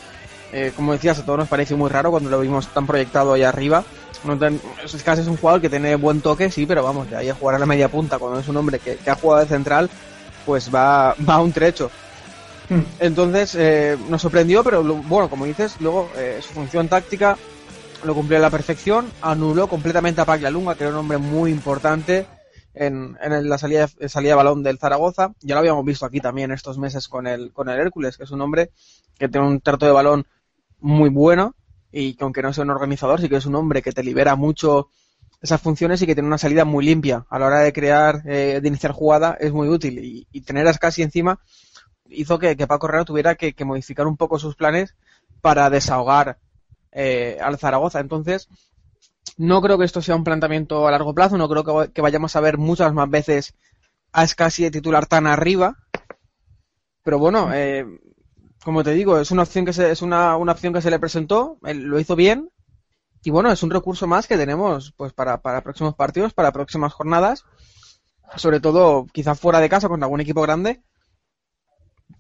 Eh, 0.54 0.71
como 0.73 0.93
decías, 0.93 1.19
a 1.19 1.25
todos 1.25 1.39
nos 1.39 1.49
pareció 1.49 1.75
muy 1.75 1.89
raro 1.89 2.12
cuando 2.12 2.30
lo 2.30 2.39
vimos 2.39 2.67
tan 2.67 2.88
proyectado 2.88 3.34
ahí 3.34 3.43
arriba. 3.43 3.84
No 4.23 4.34
es 4.34 5.27
un 5.27 5.38
jugador 5.38 5.60
que 5.60 5.69
tiene 5.69 5.95
buen 5.95 6.21
toque, 6.21 6.49
sí, 6.49 6.65
pero 6.65 6.82
vamos, 6.82 7.10
de 7.10 7.17
ahí 7.17 7.30
a 7.30 7.36
jugar 7.36 7.56
a 7.56 7.60
la 7.60 7.65
media 7.65 7.89
punta, 7.89 8.19
cuando 8.19 8.39
es 8.39 8.47
un 8.47 8.56
hombre 8.56 8.80
que, 8.80 8.97
ha 9.06 9.15
jugado 9.15 9.41
de 9.41 9.47
central, 9.47 9.89
pues 10.45 10.73
va, 10.73 11.13
va 11.27 11.34
a 11.34 11.41
un 11.41 11.51
trecho. 11.51 11.91
Hmm. 12.71 12.84
Entonces, 13.01 13.53
eh, 13.55 13.97
nos 14.10 14.21
sorprendió, 14.21 14.63
pero 14.63 14.81
bueno, 14.81 15.29
como 15.29 15.43
dices, 15.43 15.75
luego 15.81 16.10
eh, 16.15 16.39
su 16.41 16.53
función 16.53 16.88
táctica 16.88 17.38
lo 18.05 18.15
cumplió 18.15 18.38
a 18.38 18.41
la 18.41 18.49
perfección, 18.49 19.12
anuló 19.21 19.67
completamente 19.67 20.21
a 20.21 20.25
Paglia 20.25 20.49
Lunga, 20.49 20.75
que 20.75 20.86
era 20.86 20.93
un 20.93 20.99
hombre 20.99 21.17
muy 21.17 21.51
importante 21.51 22.25
en, 22.73 23.17
en 23.21 23.49
la 23.49 23.57
salida, 23.57 23.89
salida 24.07 24.31
de 24.31 24.36
balón 24.36 24.63
del 24.63 24.79
Zaragoza. 24.79 25.34
Ya 25.41 25.55
lo 25.55 25.60
habíamos 25.60 25.84
visto 25.84 26.05
aquí 26.05 26.21
también 26.21 26.53
estos 26.53 26.77
meses 26.77 27.10
con 27.10 27.27
el, 27.27 27.51
con 27.51 27.67
el 27.67 27.77
Hércules, 27.77 28.15
que 28.15 28.23
es 28.23 28.31
un 28.31 28.39
hombre 28.39 28.71
que 29.19 29.27
tiene 29.27 29.45
un 29.45 29.60
trato 29.60 29.86
de 29.86 29.91
balón 29.91 30.25
muy 30.79 31.10
bueno 31.10 31.55
y 31.91 32.13
que 32.13 32.23
aunque 32.23 32.41
no 32.41 32.53
sea 32.53 32.63
un 32.63 32.69
organizador, 32.69 33.19
sí 33.19 33.27
que 33.27 33.36
es 33.36 33.45
un 33.45 33.55
hombre 33.55 33.81
que 33.81 33.91
te 33.91 34.01
libera 34.01 34.38
mucho 34.38 34.88
esas 35.41 35.60
funciones 35.60 36.01
y 36.01 36.05
que 36.05 36.15
tiene 36.15 36.27
una 36.27 36.38
salida 36.38 36.63
muy 36.63 36.86
limpia. 36.86 37.25
A 37.29 37.38
la 37.38 37.47
hora 37.47 37.60
de 37.60 37.73
crear, 37.73 38.21
eh, 38.25 38.60
de 38.62 38.67
iniciar 38.69 38.93
jugada, 38.93 39.36
es 39.41 39.51
muy 39.51 39.67
útil. 39.67 39.99
Y, 39.99 40.25
y 40.31 40.39
tener 40.39 40.65
encima 40.97 41.38
hizo 42.12 42.39
que, 42.39 42.56
que 42.56 42.67
Paco 42.67 42.88
Herrera 42.88 43.06
tuviera 43.06 43.36
que, 43.36 43.54
modificar 43.65 44.08
un 44.08 44.17
poco 44.17 44.39
sus 44.39 44.56
planes 44.56 44.95
para 45.41 45.69
desahogar 45.69 46.38
eh, 46.91 47.38
al 47.41 47.58
Zaragoza. 47.58 48.00
Entonces, 48.00 48.50
no 49.38 49.62
creo 49.62 49.78
que 49.78 49.86
esto 49.86 50.02
sea 50.02 50.15
un 50.15 50.24
planteamiento 50.24 50.88
a 50.88 50.91
largo 50.91 51.13
plazo, 51.13 51.38
no 51.38 51.50
creo 51.50 51.91
que, 51.91 52.02
vayamos 52.02 52.36
a 52.36 52.41
ver 52.41 52.58
muchas 52.58 52.93
más 52.93 53.10
veces 53.10 53.54
a 54.12 54.24
Escasi 54.24 54.63
de 54.63 54.71
titular 54.71 55.06
tan 55.06 55.28
arriba. 55.28 55.78
Pero 57.04 57.17
bueno, 57.17 57.50
eh, 57.54 57.86
como 58.63 58.84
te 58.84 58.91
digo, 58.91 59.19
es 59.19 59.32
una 59.32 59.43
opción 59.43 59.65
que 59.65 59.74
se, 59.74 59.91
es 59.91 60.02
una, 60.02 60.36
opción 60.36 60.74
que 60.74 60.82
se 60.82 60.91
le 60.91 61.00
presentó, 61.00 61.58
él 61.63 61.84
lo 61.84 62.00
hizo 62.00 62.15
bien. 62.15 62.50
Y 63.24 63.30
bueno, 63.30 63.52
es 63.52 63.62
un 63.62 63.69
recurso 63.69 64.08
más 64.08 64.28
que 64.28 64.38
tenemos 64.38 64.93
pues 64.97 65.13
para, 65.13 65.41
para 65.41 65.62
próximos 65.62 65.95
partidos, 65.95 66.34
para 66.34 66.52
próximas 66.52 66.93
jornadas. 66.93 67.45
Sobre 68.36 68.60
todo, 68.60 69.06
quizás 69.12 69.39
fuera 69.39 69.60
de 69.60 69.69
casa 69.69 69.89
con 69.89 70.02
algún 70.02 70.21
equipo 70.21 70.41
grande. 70.41 70.82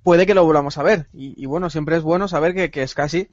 Puede 0.03 0.25
que 0.25 0.33
lo 0.33 0.45
volvamos 0.45 0.77
a 0.77 0.83
ver. 0.83 1.07
Y, 1.13 1.45
bueno, 1.45 1.69
siempre 1.69 1.97
es 1.97 2.03
bueno 2.03 2.27
saber 2.27 2.53
que, 2.53 2.71
que 2.71 2.87
Scassi 2.87 3.27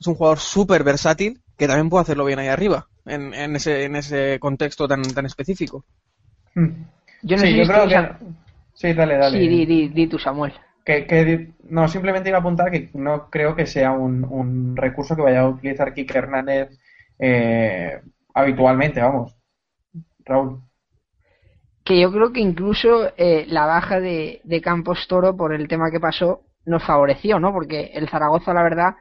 es 0.00 0.06
un 0.06 0.14
jugador 0.14 0.38
súper 0.38 0.84
versátil 0.84 1.40
que 1.56 1.66
también 1.66 1.90
puede 1.90 2.02
hacerlo 2.02 2.24
bien 2.24 2.38
ahí 2.38 2.48
arriba, 2.48 2.88
en, 3.04 3.34
en, 3.34 3.56
ese, 3.56 3.84
en 3.84 3.96
ese 3.96 4.38
contexto 4.40 4.88
tan, 4.88 5.02
tan 5.02 5.26
específico. 5.26 5.84
Hmm. 6.54 6.84
Yo 7.22 7.36
no 7.36 7.42
sí, 7.42 7.56
yo 7.56 7.64
creo 7.64 7.88
que... 7.88 8.12
Sí, 8.74 8.92
dale, 8.94 9.16
dale. 9.16 9.38
Sí, 9.38 9.48
di, 9.48 9.66
di, 9.66 9.88
di 9.88 10.06
tú, 10.08 10.18
Samuel. 10.18 10.52
Que, 10.84 11.06
que, 11.06 11.52
no, 11.68 11.86
simplemente 11.86 12.30
iba 12.30 12.38
a 12.38 12.40
apuntar 12.40 12.70
que 12.70 12.90
no 12.94 13.30
creo 13.30 13.54
que 13.54 13.66
sea 13.66 13.92
un, 13.92 14.24
un 14.24 14.76
recurso 14.76 15.14
que 15.14 15.22
vaya 15.22 15.42
a 15.42 15.48
utilizar 15.48 15.94
Kike 15.94 16.18
Hernández 16.18 16.70
eh, 17.18 18.00
habitualmente, 18.34 19.00
vamos. 19.00 19.36
Raúl. 20.24 20.60
Que 21.84 22.00
yo 22.00 22.12
creo 22.12 22.32
que 22.32 22.40
incluso 22.40 23.10
eh, 23.16 23.44
la 23.48 23.66
baja 23.66 24.00
de, 24.00 24.40
Campos 24.62 25.06
Toro 25.08 25.36
por 25.36 25.52
el 25.52 25.68
tema 25.68 25.90
que 25.90 26.00
pasó 26.00 26.42
nos 26.64 26.84
favoreció, 26.84 27.40
¿no? 27.40 27.52
Porque 27.52 27.90
el 27.94 28.08
Zaragoza, 28.08 28.54
la 28.54 28.62
verdad, 28.62 28.94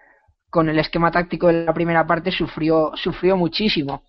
con 0.50 0.67
el 0.67 0.80
esquema 0.80 1.12
táctico 1.12 1.48
de 1.48 1.65
la 1.65 1.74
primera 1.74 2.08
parte 2.08 2.32
sufrió, 2.32 2.91
sufrió 2.96 3.38
muchísimo. 3.38 4.04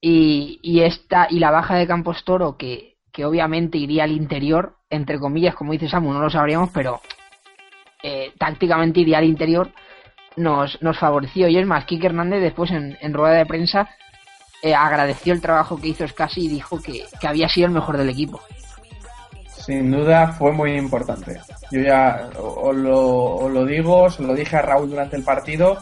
Y, 0.00 0.58
y, 0.62 0.80
esta, 0.80 1.28
y 1.30 1.38
la 1.38 1.50
baja 1.50 1.76
de 1.76 1.86
Campos 1.86 2.24
Toro, 2.24 2.56
que, 2.56 2.96
que 3.12 3.24
obviamente 3.24 3.78
iría 3.78 4.04
al 4.04 4.12
interior, 4.12 4.76
entre 4.90 5.18
comillas, 5.18 5.54
como 5.54 5.72
dice 5.72 5.88
Samu, 5.88 6.12
no 6.12 6.20
lo 6.20 6.30
sabríamos, 6.30 6.70
pero 6.72 7.00
eh, 8.02 8.32
tácticamente 8.38 9.00
iría 9.00 9.18
al 9.18 9.24
interior, 9.24 9.70
nos, 10.36 10.80
nos 10.82 10.98
favoreció. 10.98 11.48
Y 11.48 11.58
es 11.58 11.66
más, 11.66 11.84
Kike 11.84 12.06
Hernández 12.06 12.40
después 12.40 12.70
en, 12.70 12.96
en 13.00 13.14
rueda 13.14 13.36
de 13.36 13.46
prensa 13.46 13.88
eh, 14.62 14.74
agradeció 14.74 15.32
el 15.32 15.40
trabajo 15.40 15.80
que 15.80 15.88
hizo 15.88 16.06
Scassi 16.06 16.46
y 16.46 16.48
dijo 16.48 16.80
que, 16.80 17.04
que 17.20 17.28
había 17.28 17.48
sido 17.48 17.66
el 17.66 17.72
mejor 17.72 17.96
del 17.96 18.10
equipo 18.10 18.40
sin 19.68 19.90
duda 19.90 20.28
fue 20.28 20.50
muy 20.50 20.78
importante. 20.78 21.38
Yo 21.70 21.80
ya 21.80 22.30
os 22.38 22.74
lo, 22.74 23.66
digo, 23.66 24.08
se 24.08 24.22
lo 24.22 24.34
dije 24.34 24.56
a 24.56 24.62
Raúl 24.62 24.88
durante 24.88 25.16
el 25.16 25.22
partido. 25.22 25.76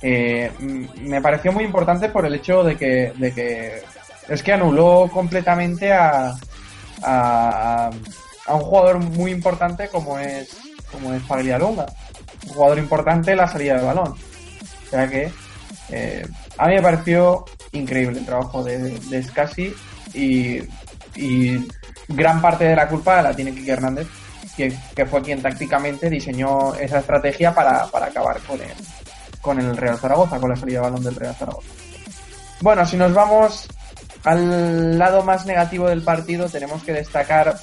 Eh, 0.00 0.48
me 0.60 1.20
pareció 1.20 1.50
muy 1.50 1.64
importante 1.64 2.08
por 2.08 2.24
el 2.24 2.36
hecho 2.36 2.62
de 2.62 2.76
que, 2.76 3.12
de 3.16 3.34
que 3.34 3.82
es 4.28 4.42
que 4.44 4.52
anuló 4.52 5.10
completamente 5.12 5.92
a, 5.92 6.36
a, 7.02 7.90
un 8.46 8.60
jugador 8.60 8.98
muy 9.00 9.32
importante 9.32 9.88
como 9.88 10.20
es 10.20 10.56
como 10.92 11.12
es 11.12 11.22
Paglialonga. 11.24 11.86
Un 12.46 12.54
jugador 12.54 12.78
importante 12.78 13.32
en 13.32 13.38
la 13.38 13.48
salida 13.48 13.74
del 13.74 13.86
balón. 13.86 14.12
O 14.12 14.90
sea 14.90 15.08
que 15.08 15.32
eh, 15.90 16.24
a 16.58 16.68
mí 16.68 16.74
me 16.74 16.82
pareció 16.82 17.44
increíble 17.72 18.20
el 18.20 18.26
trabajo 18.26 18.62
de, 18.62 18.98
de 18.98 19.22
Scassi 19.22 19.74
y, 20.14 20.60
gran 22.08 22.42
parte 22.42 22.64
de 22.64 22.76
la 22.76 22.88
culpa 22.88 23.22
la 23.22 23.34
tiene 23.34 23.54
Kike 23.54 23.72
Hernández, 23.72 24.06
que, 24.56 25.06
fue 25.06 25.22
quien 25.22 25.40
tácticamente 25.40 26.10
diseñó 26.10 26.74
esa 26.74 26.98
estrategia 26.98 27.54
para, 27.54 27.84
acabar 27.84 28.38
con 28.40 28.60
el, 28.60 28.74
con 29.40 29.58
el 29.58 29.76
Real 29.76 29.98
Zaragoza, 29.98 30.38
con 30.38 30.50
la 30.50 30.56
salida 30.56 30.80
de 30.80 30.90
balón 30.90 31.04
del 31.04 31.14
Real 31.14 31.34
Zaragoza. 31.34 31.68
Bueno, 32.60 32.86
si 32.86 32.96
nos 32.96 33.12
vamos 33.14 33.68
al 34.24 34.98
lado 34.98 35.22
más 35.22 35.46
negativo 35.46 35.88
del 35.88 36.02
partido, 36.02 36.48
tenemos 36.48 36.82
que 36.82 36.92
destacar 36.92 37.56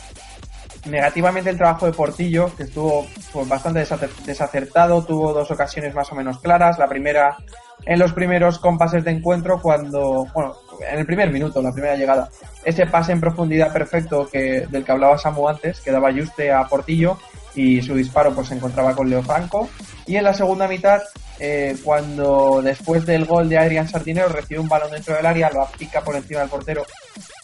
negativamente 0.89 1.49
el 1.49 1.57
trabajo 1.57 1.85
de 1.85 1.93
Portillo, 1.93 2.51
que 2.55 2.63
estuvo 2.63 3.05
pues, 3.31 3.47
bastante 3.47 3.85
desacertado, 4.25 5.03
tuvo 5.03 5.33
dos 5.33 5.49
ocasiones 5.51 5.93
más 5.93 6.11
o 6.11 6.15
menos 6.15 6.39
claras. 6.39 6.77
La 6.77 6.87
primera 6.87 7.37
en 7.85 7.99
los 7.99 8.13
primeros 8.13 8.59
compases 8.59 9.03
de 9.03 9.11
encuentro, 9.11 9.61
cuando, 9.61 10.27
bueno, 10.33 10.55
en 10.87 10.99
el 10.99 11.05
primer 11.05 11.31
minuto, 11.31 11.61
la 11.61 11.71
primera 11.71 11.95
llegada, 11.95 12.29
ese 12.63 12.85
pase 12.85 13.13
en 13.13 13.21
profundidad 13.21 13.71
perfecto 13.71 14.27
que, 14.27 14.67
del 14.69 14.83
que 14.83 14.91
hablaba 14.91 15.17
Samu 15.17 15.47
antes, 15.47 15.79
que 15.79 15.91
daba 15.91 16.11
Juste 16.11 16.51
a 16.51 16.65
Portillo 16.65 17.17
y 17.59 17.81
su 17.81 17.93
disparo 17.95 18.33
pues 18.33 18.47
se 18.47 18.55
encontraba 18.55 18.95
con 18.95 19.09
Leo 19.09 19.21
Franco. 19.21 19.69
Y 20.05 20.15
en 20.15 20.23
la 20.23 20.33
segunda 20.33 20.67
mitad, 20.67 21.01
eh, 21.39 21.75
cuando 21.83 22.61
después 22.61 23.05
del 23.05 23.25
gol 23.25 23.49
de 23.49 23.57
Adrián 23.57 23.87
Sardinero 23.89 24.29
recibe 24.29 24.59
un 24.59 24.69
balón 24.69 24.91
dentro 24.91 25.15
del 25.15 25.25
área, 25.25 25.49
lo 25.49 25.67
pica 25.77 26.01
por 26.01 26.15
encima 26.15 26.41
del 26.41 26.49
portero. 26.49 26.85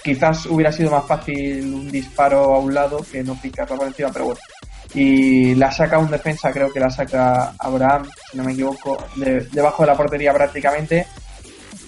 Quizás 0.03 0.45
hubiera 0.45 0.71
sido 0.71 0.91
más 0.91 1.05
fácil 1.05 1.73
un 1.73 1.91
disparo 1.91 2.55
a 2.55 2.59
un 2.59 2.73
lado 2.73 3.05
que 3.11 3.23
no 3.23 3.35
picarlo 3.35 3.75
por 3.75 3.87
encima, 3.87 4.09
pero 4.13 4.25
bueno. 4.25 4.39
Y 4.93 5.55
la 5.55 5.71
saca 5.71 5.97
un 5.97 6.09
defensa, 6.09 6.51
creo 6.53 6.71
que 6.71 6.79
la 6.79 6.89
saca 6.89 7.53
Abraham, 7.59 8.09
si 8.31 8.37
no 8.37 8.43
me 8.43 8.53
equivoco, 8.53 8.97
debajo 9.51 9.83
de 9.83 9.87
la 9.87 9.97
portería 9.97 10.33
prácticamente 10.33 11.05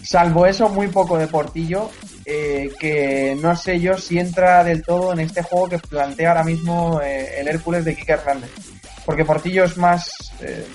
Salvo 0.07 0.45
eso, 0.45 0.69
muy 0.69 0.87
poco 0.87 1.17
de 1.17 1.27
Portillo, 1.27 1.89
eh, 2.29 2.73
que 2.77 3.37
no 3.41 3.55
sé 3.55 3.79
yo 3.79 3.97
si 3.97 4.19
entra 4.19 4.61
del 4.61 4.83
todo 4.83 5.13
en 5.13 5.21
este 5.21 5.41
juego 5.41 5.69
que 5.69 5.79
plantea 5.79 6.31
ahora 6.31 6.43
mismo 6.43 6.99
eh, 7.01 7.39
el 7.39 7.47
Hércules 7.47 7.85
de 7.85 7.95
Kike 7.95 8.11
Hernández. 8.11 8.51
Porque 9.05 9.23
Portillo 9.23 9.63
es 9.63 9.77
más... 9.77 10.33
Eh, 10.41 10.67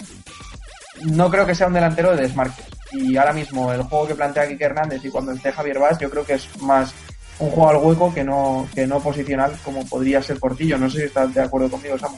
no 1.02 1.30
creo 1.30 1.44
que 1.44 1.54
sea 1.54 1.66
un 1.66 1.74
delantero 1.74 2.16
de 2.16 2.22
desmarques. 2.22 2.64
Y 2.92 3.18
ahora 3.18 3.34
mismo 3.34 3.70
el 3.70 3.82
juego 3.82 4.06
que 4.06 4.14
plantea 4.14 4.48
Kike 4.48 4.64
Hernández 4.64 5.04
y 5.04 5.10
cuando 5.10 5.32
esté 5.32 5.52
Javier 5.52 5.78
Vaz, 5.78 5.98
yo 5.98 6.08
creo 6.08 6.24
que 6.24 6.34
es 6.34 6.48
más 6.62 6.94
un 7.38 7.50
juego 7.50 7.68
al 7.68 7.76
hueco 7.76 8.14
que 8.14 8.24
no, 8.24 8.66
que 8.74 8.86
no 8.86 9.00
posicional 9.00 9.52
como 9.62 9.86
podría 9.86 10.22
ser 10.22 10.38
Portillo. 10.38 10.78
No 10.78 10.88
sé 10.88 11.00
si 11.00 11.04
estás 11.04 11.34
de 11.34 11.42
acuerdo 11.42 11.70
conmigo, 11.70 11.98
Samu. 11.98 12.16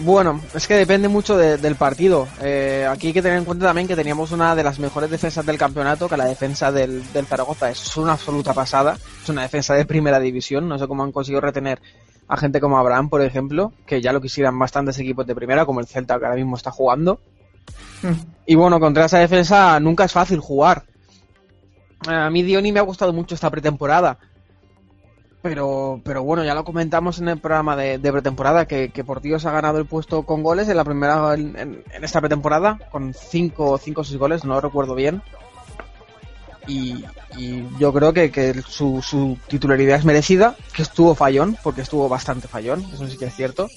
Bueno, 0.00 0.40
es 0.54 0.66
que 0.66 0.74
depende 0.74 1.08
mucho 1.08 1.36
del 1.36 1.76
partido. 1.76 2.26
Eh, 2.40 2.86
aquí 2.90 3.08
hay 3.08 3.12
que 3.12 3.22
tener 3.22 3.38
en 3.38 3.44
cuenta 3.44 3.66
también 3.66 3.86
que 3.86 3.94
teníamos 3.94 4.32
una 4.32 4.54
de 4.54 4.64
las 4.64 4.78
mejores 4.78 5.10
defensas 5.10 5.44
del 5.44 5.58
campeonato, 5.58 6.08
que 6.08 6.16
la 6.16 6.24
defensa 6.24 6.72
del, 6.72 7.02
Zaragoza 7.28 7.70
es 7.70 7.96
una 7.96 8.12
absoluta 8.12 8.54
pasada. 8.54 8.96
Es 9.22 9.28
una 9.28 9.42
defensa 9.42 9.74
de 9.74 9.84
primera 9.84 10.18
división. 10.18 10.68
No 10.68 10.78
sé 10.78 10.88
cómo 10.88 11.04
han 11.04 11.12
conseguido 11.12 11.42
retener 11.42 11.80
a 12.26 12.36
gente 12.38 12.60
como 12.60 12.78
Abraham, 12.78 13.10
por 13.10 13.20
ejemplo, 13.20 13.72
que 13.86 14.00
ya 14.00 14.12
lo 14.12 14.20
quisieran 14.20 14.58
bastantes 14.58 14.98
equipos 14.98 15.26
de 15.26 15.34
primera, 15.34 15.66
como 15.66 15.80
el 15.80 15.86
Celta 15.86 16.18
que 16.18 16.24
ahora 16.24 16.36
mismo 16.36 16.56
está 16.56 16.70
jugando. 16.70 17.20
Hmm. 18.02 18.14
Y 18.46 18.54
bueno, 18.54 18.80
contra 18.80 19.04
esa 19.04 19.18
defensa 19.18 19.78
nunca 19.78 20.04
es 20.04 20.12
fácil 20.12 20.40
jugar. 20.40 20.84
A 22.06 22.30
mí 22.30 22.42
Dioni 22.42 22.72
me 22.72 22.80
ha 22.80 22.82
gustado 22.82 23.12
mucho 23.12 23.34
esta 23.34 23.50
pretemporada. 23.50 24.18
Pero, 25.42 26.00
pero 26.04 26.22
bueno, 26.22 26.44
ya 26.44 26.54
lo 26.54 26.64
comentamos 26.64 27.18
en 27.18 27.28
el 27.28 27.38
programa 27.38 27.74
de, 27.74 27.98
pretemporada 27.98 28.66
que, 28.66 28.90
que 28.90 29.02
Portillos 29.02 29.44
ha 29.44 29.50
ganado 29.50 29.78
el 29.78 29.86
puesto 29.86 30.22
con 30.22 30.44
goles 30.44 30.68
en 30.68 30.76
la 30.76 30.84
primera 30.84 31.34
en, 31.34 31.82
esta 32.00 32.20
pretemporada, 32.20 32.78
con 32.92 33.12
5 33.12 33.70
o 33.70 33.78
6 33.78 34.16
goles, 34.16 34.44
no 34.44 34.60
recuerdo 34.60 34.94
bien. 34.94 35.20
Y, 36.68 37.04
yo 37.80 37.92
creo 37.92 38.12
que, 38.12 38.30
que 38.30 38.62
su, 38.68 39.02
su, 39.02 39.36
titularidad 39.48 39.98
es 39.98 40.04
merecida, 40.04 40.54
que 40.74 40.82
estuvo 40.82 41.14
fallón, 41.14 41.56
porque 41.62 41.80
estuvo 41.80 42.08
bastante 42.08 42.46
fallón, 42.46 42.86
eso 42.92 43.08
sí 43.08 43.16
que 43.16 43.24
es 43.24 43.34
cierto. 43.34 43.68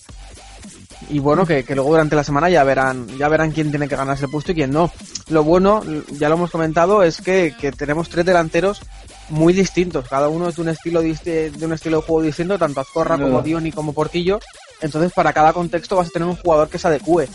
Y 1.10 1.20
bueno, 1.20 1.46
que, 1.46 1.64
que 1.64 1.74
luego 1.74 1.92
durante 1.92 2.16
la 2.16 2.24
semana 2.24 2.50
ya 2.50 2.64
verán, 2.64 3.08
ya 3.18 3.28
verán 3.28 3.52
quién 3.52 3.70
tiene 3.70 3.88
que 3.88 3.96
ganarse 3.96 4.26
el 4.26 4.32
puesto 4.32 4.52
y 4.52 4.56
quién 4.56 4.72
no. 4.72 4.92
Lo 5.30 5.44
bueno, 5.44 5.82
ya 6.12 6.30
lo 6.30 6.36
hemos 6.36 6.52
comentado, 6.52 7.02
es 7.02 7.22
que, 7.22 7.56
que 7.60 7.72
tenemos 7.72 8.10
tres 8.10 8.26
delanteros 8.26 8.82
muy 9.30 9.54
distintos. 9.54 10.08
Cada 10.08 10.30
uno 10.30 10.50
es 10.50 10.56
de 10.56 10.62
un 10.62 10.70
estilo 10.70 11.02
de 11.02 11.52
un 11.62 11.74
estilo 11.74 11.98
de 11.98 12.06
juego 12.06 12.22
distinto, 12.22 12.58
tanto 12.58 12.82
Azcorra 12.82 13.18
como 13.18 13.42
Dioni 13.42 13.72
como 13.72 13.94
Portillo. 13.94 14.40
Entonces, 14.82 15.12
para 15.14 15.34
cada 15.34 15.54
contexto 15.54 15.96
vas 15.96 16.08
a 16.08 16.12
tener 16.12 16.28
un 16.28 16.36
jugador 16.36 16.70
que 16.70 16.78
se 16.78 16.88
adecue. 16.88 17.28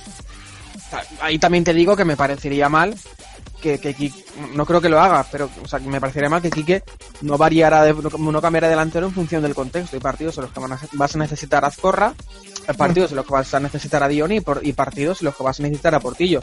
Ahí 1.20 1.38
también 1.38 1.64
te 1.64 1.72
digo 1.72 1.96
que 1.96 2.04
me 2.04 2.16
parecería 2.16 2.68
mal 2.68 2.94
que, 3.60 3.78
que 3.78 4.12
no 4.54 4.66
creo 4.66 4.80
que 4.80 4.88
lo 4.88 5.00
haga, 5.00 5.24
pero 5.30 5.48
o 5.62 5.68
sea, 5.68 5.78
me 5.78 6.00
parecería 6.00 6.28
mal 6.28 6.42
que 6.42 6.50
Quique 6.50 6.82
no 7.20 7.36
variara, 7.36 7.82
de, 7.84 7.94
no, 7.94 8.40
cambiara 8.40 8.68
delantero 8.68 9.06
en 9.06 9.12
función 9.12 9.42
del 9.42 9.54
contexto. 9.54 9.96
Hay 9.96 10.00
partidos 10.00 10.38
en 10.38 10.44
los 10.44 10.52
que 10.52 10.60
vas 10.94 11.14
a 11.14 11.18
necesitar 11.18 11.64
a 11.64 11.68
Azcorra, 11.68 12.14
partidos 12.76 13.10
en 13.10 13.16
los 13.16 13.26
que 13.26 13.32
vas 13.32 13.52
a 13.54 13.60
necesitar 13.60 14.02
a 14.02 14.08
Dioni 14.08 14.40
y, 14.62 14.72
partidos 14.72 15.20
en 15.20 15.26
los 15.26 15.36
que 15.36 15.42
vas 15.42 15.60
a 15.60 15.62
necesitar 15.62 15.94
a 15.94 16.00
Portillo. 16.00 16.42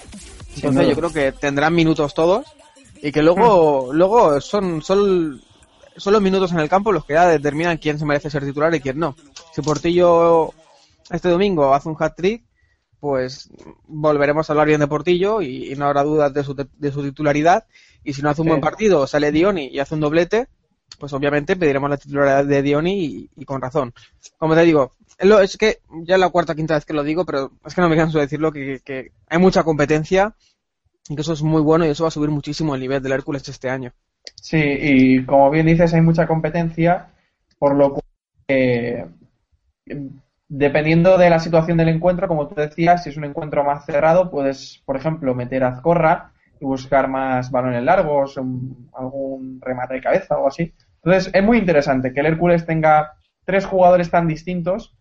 Entonces 0.56 0.88
yo 0.88 0.96
creo 0.96 1.12
que 1.12 1.32
tendrán 1.32 1.74
minutos 1.74 2.14
todos 2.14 2.46
y 3.02 3.12
que 3.12 3.22
luego, 3.22 3.92
luego 3.94 4.40
son, 4.42 4.82
son, 4.82 5.42
son 5.96 6.14
los 6.14 6.22
minutos 6.22 6.52
en 6.52 6.60
el 6.60 6.70
campo 6.70 6.92
los 6.92 7.06
que 7.06 7.14
ya 7.14 7.28
determinan 7.28 7.78
quién 7.78 8.00
se 8.00 8.06
merece 8.06 8.30
ser 8.30 8.46
titular 8.46 8.74
y 8.76 8.80
quién 8.80 9.00
no. 9.00 9.16
Si 9.54 9.62
Portillo 9.62 10.54
este 11.10 11.30
domingo 11.30 11.74
hace 11.74 11.90
un 11.90 11.96
hat-trick, 11.98 12.44
pues 13.00 13.50
volveremos 13.88 14.50
a 14.50 14.54
hablar 14.54 14.68
bien 14.68 14.80
de 14.80 14.88
Portillo 14.88 15.42
y, 15.42 15.74
no 15.76 15.86
habrá 15.86 16.04
dudas 16.04 16.34
de 16.34 16.44
su, 16.44 16.56
de 16.56 16.92
su 16.92 17.04
titularidad. 17.04 17.66
Y 18.04 18.14
si 18.14 18.22
no 18.22 18.30
hace 18.30 18.42
un 18.42 18.48
buen 18.50 18.62
partido, 18.62 19.06
sale 19.08 19.32
Dioni 19.32 19.68
y 19.68 19.80
hace 19.80 19.96
un 19.96 20.02
doblete, 20.02 20.48
pues 21.00 21.14
obviamente 21.14 21.56
pediremos 21.56 21.90
la 21.90 21.98
titularidad 21.98 22.46
de 22.46 22.62
Dioni 22.62 23.30
y, 23.36 23.46
con 23.46 23.62
razón. 23.62 23.94
Como 24.38 24.56
te 24.56 24.64
digo, 24.64 24.94
es 25.20 25.58
que 25.58 25.80
ya 26.04 26.16
es 26.16 26.20
la 26.20 26.30
cuarta 26.30 26.54
o 26.54 26.56
quinta 26.56 26.76
vez 26.76 26.86
que 26.86 26.94
lo 26.94 27.04
digo, 27.04 27.26
pero 27.26 27.52
es 27.66 27.76
que 27.76 27.82
no 27.82 27.90
me 27.90 27.96
canso 27.96 28.18
de 28.18 28.26
decirlo, 28.26 28.52
que, 28.52 28.82
que 28.84 29.12
hay 29.28 29.38
mucha 29.38 29.64
competencia 29.64 30.36
que 31.16 31.22
eso 31.22 31.34
es 31.34 31.42
muy 31.44 31.62
bueno 31.62 31.86
y 31.86 31.90
eso 31.90 32.04
va 32.04 32.10
a 32.10 32.12
subir 32.12 32.30
muchísimo 32.30 32.76
el 32.76 32.82
nivel 32.82 33.02
del 33.02 33.14
Hércules 33.14 33.48
este 33.48 33.70
año. 33.70 33.92
Sí, 34.36 34.58
y 34.60 35.26
como 35.26 35.50
bien 35.50 35.66
dices, 35.66 35.94
hay 35.94 36.02
mucha 36.02 36.28
competencia, 36.28 37.08
por 37.58 37.76
lo 37.76 37.92
cual, 37.92 38.04
eh, 38.48 39.06
dependiendo 40.50 41.18
de 41.18 41.30
la 41.30 41.40
situación 41.40 41.78
del 41.78 41.90
encuentro, 41.90 42.28
como 42.28 42.48
tú 42.48 42.56
decías, 42.56 43.04
si 43.04 43.10
es 43.10 43.18
un 43.18 43.26
encuentro 43.26 43.64
más 43.64 43.86
cerrado, 43.86 44.30
puedes, 44.30 44.82
por 44.86 44.98
ejemplo, 44.98 45.34
meter 45.34 45.64
a 45.64 45.70
Azcorra 45.70 46.34
y 46.60 46.66
buscar 46.66 47.08
más 47.08 47.52
balones 47.52 47.84
largos, 47.84 48.38
algún 48.38 49.60
remate 49.62 49.96
de 49.96 50.02
cabeza 50.02 50.38
o 50.38 50.48
así. 50.48 50.74
Entonces, 51.04 51.32
es 51.34 51.44
muy 51.44 51.58
interesante 51.58 52.14
que 52.14 52.20
el 52.20 52.26
Hércules 52.28 52.66
tenga 52.66 53.14
tres 53.46 53.66
jugadores 53.66 54.10
tan 54.10 54.28
distintos 54.28 54.96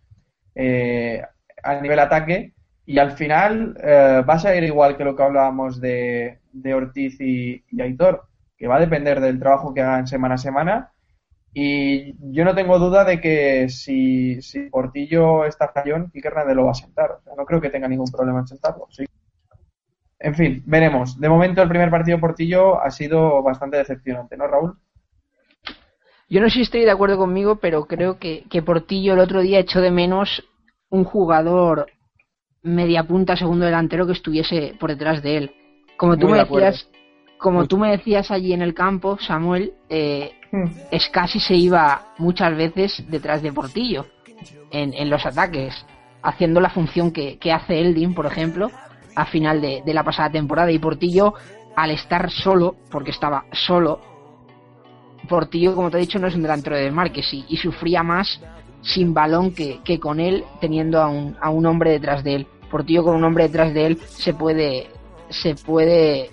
eh, 0.55 1.21
a 1.63 1.81
nivel 1.81 1.99
ataque 1.99 2.53
y 2.87 2.99
al 2.99 3.11
final 3.11 3.77
eh, 3.83 4.23
vas 4.25 4.45
a 4.45 4.55
ir 4.55 4.63
igual 4.63 4.95
que 4.95 5.03
lo 5.03 5.13
que 5.13 5.21
hablábamos 5.21 5.81
de, 5.81 6.39
Ortiz 6.73 7.19
y, 7.19 7.61
Aitor, 7.77 8.23
que 8.57 8.65
va 8.65 8.77
a 8.77 8.79
depender 8.79 9.19
del 9.19 9.39
trabajo 9.39 9.73
que 9.73 9.81
hagan 9.81 10.07
semana 10.07 10.35
a 10.35 10.37
semana. 10.37 10.93
Y 11.53 12.15
yo 12.33 12.45
no 12.45 12.55
tengo 12.55 12.79
duda 12.79 13.03
de 13.03 13.19
que 13.19 13.67
si, 13.67 14.41
si 14.41 14.69
Portillo 14.69 15.43
está 15.43 15.67
fallón, 15.67 16.09
Quique 16.11 16.29
Hernández 16.29 16.55
lo 16.55 16.63
va 16.63 16.71
a 16.71 16.75
sentar. 16.75 17.19
No 17.35 17.43
creo 17.45 17.59
que 17.59 17.69
tenga 17.69 17.89
ningún 17.89 18.09
problema 18.09 18.39
en 18.39 18.47
sentarlo. 18.47 18.87
Sí. 18.89 19.03
En 20.19 20.35
fin, 20.35 20.63
veremos. 20.65 21.19
De 21.19 21.27
momento 21.27 21.61
el 21.61 21.69
primer 21.69 21.91
partido 21.91 22.21
Portillo 22.21 22.81
ha 22.81 22.89
sido 22.89 23.43
bastante 23.43 23.75
decepcionante, 23.75 24.37
¿no, 24.37 24.47
Raúl? 24.47 24.77
Yo 26.29 26.39
no 26.39 26.47
sé 26.47 26.55
si 26.55 26.61
estoy 26.61 26.85
de 26.85 26.91
acuerdo 26.91 27.17
conmigo, 27.17 27.57
pero 27.57 27.85
creo 27.85 28.17
que, 28.17 28.45
que 28.49 28.61
Portillo 28.61 29.13
el 29.13 29.19
otro 29.19 29.41
día 29.41 29.59
echó 29.59 29.81
de 29.81 29.91
menos 29.91 30.47
un 30.89 31.03
jugador 31.03 31.87
media 32.63 33.03
punta 33.03 33.35
segundo 33.35 33.65
delantero 33.65 34.05
que 34.05 34.13
estuviese 34.13 34.75
por 34.79 34.89
detrás 34.89 35.21
de 35.21 35.37
él. 35.37 35.51
Como 35.97 36.17
tú 36.17 36.27
me 36.27 36.39
decías, 36.39 36.89
como 37.37 37.67
tú 37.67 37.77
me 37.77 37.91
decías 37.91 38.31
allí 38.31 38.53
en 38.53 38.61
el 38.61 38.73
campo, 38.73 39.17
Samuel, 39.19 39.73
eh, 39.89 40.31
hmm. 40.51 40.97
Scassi 40.99 41.39
se 41.39 41.55
iba 41.55 42.13
muchas 42.17 42.55
veces 42.55 43.03
detrás 43.09 43.41
de 43.41 43.51
Portillo 43.51 44.05
en, 44.71 44.93
en 44.93 45.09
los 45.09 45.25
ataques, 45.25 45.73
haciendo 46.21 46.59
la 46.59 46.69
función 46.69 47.11
que, 47.11 47.37
que 47.37 47.51
hace 47.51 47.79
Eldin, 47.79 48.13
por 48.13 48.25
ejemplo, 48.25 48.69
a 49.15 49.25
final 49.25 49.61
de, 49.61 49.81
de, 49.85 49.93
la 49.93 50.03
pasada 50.03 50.31
temporada. 50.31 50.71
Y 50.71 50.79
Portillo, 50.79 51.33
al 51.75 51.91
estar 51.91 52.29
solo, 52.29 52.75
porque 52.91 53.11
estaba 53.11 53.45
solo, 53.51 54.01
Portillo, 55.27 55.75
como 55.75 55.89
te 55.89 55.97
he 55.97 56.01
dicho, 56.01 56.19
no 56.19 56.27
es 56.27 56.35
un 56.35 56.43
delantero 56.43 56.75
de 56.75 56.91
Márquez 56.91 57.33
y, 57.33 57.45
y 57.49 57.57
sufría 57.57 58.03
más 58.03 58.39
sin 58.87 59.13
balón 59.13 59.53
que, 59.53 59.79
que, 59.83 59.99
con 59.99 60.19
él, 60.19 60.43
teniendo 60.61 61.01
a 61.01 61.07
un, 61.07 61.35
a 61.41 61.49
un 61.49 61.65
hombre 61.65 61.91
detrás 61.91 62.23
de 62.23 62.35
él. 62.35 62.47
Portillo 62.71 63.03
con 63.03 63.15
un 63.15 63.23
hombre 63.23 63.45
detrás 63.45 63.73
de 63.73 63.85
él 63.85 63.97
se 64.07 64.33
puede 64.33 64.87
se 65.29 65.55
puede 65.55 66.29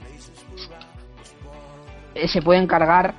se 2.27 2.43
puede 2.43 2.61
encargar 2.61 3.15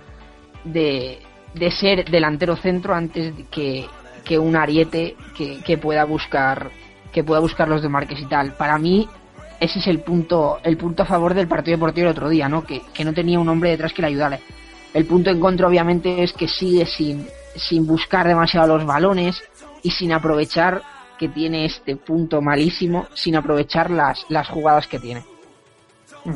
de, 0.64 1.20
de 1.54 1.72
ser 1.72 2.10
delantero 2.10 2.56
centro 2.56 2.96
antes 2.96 3.34
que, 3.52 3.86
que 4.24 4.40
un 4.40 4.56
ariete 4.56 5.16
que, 5.38 5.60
que, 5.64 5.78
pueda 5.78 6.06
buscar 6.06 6.72
que 7.12 7.24
pueda 7.24 7.42
buscar 7.42 7.68
los 7.68 7.82
de 7.82 7.90
Márquez 7.90 8.20
y 8.22 8.26
tal. 8.26 8.54
Para 8.54 8.78
mí 8.78 9.08
ese 9.60 9.80
es 9.80 9.88
el 9.88 10.00
punto 10.00 10.60
el 10.64 10.78
punto 10.78 11.04
a 11.04 11.06
favor 11.06 11.34
del 11.34 11.48
partido 11.48 11.78
deportivo 11.78 12.08
el 12.08 12.12
otro 12.12 12.30
día, 12.30 12.48
¿no? 12.50 12.64
Que, 12.64 12.82
que 12.94 13.04
no 13.04 13.14
tenía 13.14 13.40
un 13.40 13.50
hombre 13.50 13.72
detrás 13.72 13.94
que 13.94 14.02
le 14.02 14.10
ayudara. 14.10 14.40
El 14.94 15.06
punto 15.06 15.30
en 15.30 15.40
contra 15.42 15.68
obviamente 15.68 16.24
es 16.24 16.32
que 16.32 16.48
sigue 16.48 16.86
sin 16.86 17.26
sin 17.56 17.86
buscar 17.86 18.28
demasiado 18.28 18.78
los 18.78 18.86
balones 18.86 19.42
y 19.84 19.92
sin 19.92 20.12
aprovechar 20.12 20.82
que 21.18 21.30
tiene 21.30 21.66
este 21.66 21.96
punto 21.96 22.42
malísimo 22.42 23.08
sin 23.14 23.36
aprovechar 23.36 23.90
las, 23.90 24.26
las 24.30 24.48
jugadas 24.50 24.88
que 24.88 25.00
tiene. 25.00 25.24
Hmm. 26.24 26.34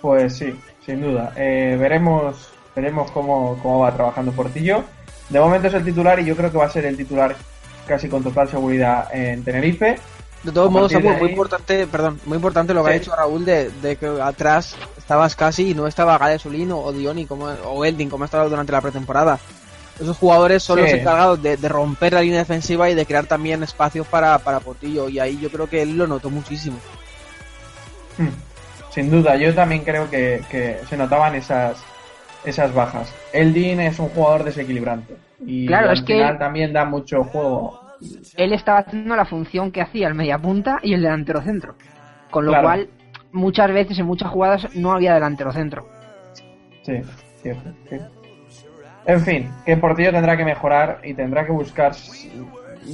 Pues 0.00 0.36
sí, 0.36 0.54
sin 0.84 1.00
duda. 1.02 1.32
Eh, 1.36 1.76
veremos 1.78 2.52
veremos 2.76 3.10
cómo, 3.10 3.58
cómo 3.62 3.80
va 3.80 3.92
trabajando 3.92 4.32
Portillo. 4.32 4.84
De 5.30 5.40
momento 5.40 5.66
es 5.68 5.74
el 5.74 5.84
titular 5.84 6.20
y 6.20 6.24
yo 6.24 6.36
creo 6.36 6.52
que 6.52 6.58
va 6.58 6.66
a 6.66 6.70
ser 6.70 6.84
el 6.84 6.96
titular 6.96 7.34
casi 7.88 8.08
con 8.08 8.22
total 8.22 8.48
seguridad 8.48 9.08
en 9.12 9.42
Tenerife. 9.42 9.98
De 10.42 10.52
todos 10.52 10.70
modos, 10.70 10.92
muy 10.92 11.30
importante, 11.30 11.88
perdón, 11.88 12.20
muy 12.24 12.36
importante 12.36 12.72
lo 12.72 12.84
que 12.84 12.90
ha 12.90 12.94
dicho 12.94 13.16
Raúl 13.16 13.44
de, 13.44 13.96
que 13.98 14.06
atrás 14.22 14.76
estabas 14.96 15.34
casi 15.34 15.70
y 15.70 15.74
no 15.74 15.88
estaba 15.88 16.18
Gadesolino 16.18 16.78
o 16.78 16.92
Dioni 16.92 17.26
como, 17.26 17.46
o 17.46 17.84
Eldin 17.84 18.08
como 18.08 18.22
ha 18.22 18.26
estado 18.26 18.48
durante 18.48 18.70
la 18.70 18.80
pretemporada 18.80 19.40
esos 20.00 20.16
jugadores 20.16 20.62
son 20.62 20.80
los 20.80 20.90
encargados 20.90 21.42
de, 21.42 21.56
romper 21.68 22.12
la 22.12 22.20
línea 22.20 22.40
defensiva 22.40 22.90
y 22.90 22.94
de 22.94 23.06
crear 23.06 23.26
también 23.26 23.62
espacios 23.62 24.06
para, 24.06 24.38
para 24.38 24.60
Portillo. 24.60 25.08
Y 25.08 25.18
ahí 25.18 25.38
yo 25.40 25.50
creo 25.50 25.68
que 25.68 25.82
él 25.82 25.96
lo 25.96 26.06
notó 26.06 26.30
muchísimo. 26.30 26.78
Hmm. 28.18 28.28
Sin 28.90 29.10
duda, 29.10 29.36
yo 29.36 29.54
también 29.54 29.82
creo 29.84 30.08
que, 30.10 30.78
se 30.88 30.96
notaban 30.96 31.34
esas, 31.34 31.82
esas 32.44 32.74
bajas. 32.74 33.12
Eldin 33.32 33.80
es 33.80 33.98
un 33.98 34.08
jugador 34.08 34.44
desequilibrante. 34.44 35.16
Y 35.44 35.66
claro, 35.66 35.90
al 35.90 35.98
es 35.98 36.04
final 36.04 36.32
que 36.32 36.38
también 36.38 36.72
da 36.72 36.84
mucho 36.84 37.24
juego. 37.24 37.80
Él 38.36 38.52
estaba 38.52 38.78
haciendo 38.80 39.16
la 39.16 39.26
función 39.26 39.70
que 39.70 39.80
hacía 39.82 40.08
el 40.08 40.14
mediapunta 40.14 40.78
y 40.82 40.94
el 40.94 41.02
delantero 41.02 41.42
centro. 41.42 41.74
Con 42.30 42.46
lo 42.46 42.60
cual, 42.60 42.88
muchas 43.32 43.72
veces 43.72 43.98
en 43.98 44.06
muchas 44.06 44.30
jugadas 44.30 44.66
no 44.74 44.92
había 44.92 45.14
delantero 45.14 45.52
centro. 45.52 45.88
Sí, 46.82 47.00
cierto. 47.42 47.70
En 49.06 49.20
fin, 49.20 49.50
que 49.64 49.76
Portillo 49.76 50.10
tendrá 50.10 50.36
que 50.36 50.44
mejorar 50.44 51.00
y 51.04 51.14
tendrá 51.14 51.46
que 51.46 51.52
buscar 51.52 51.92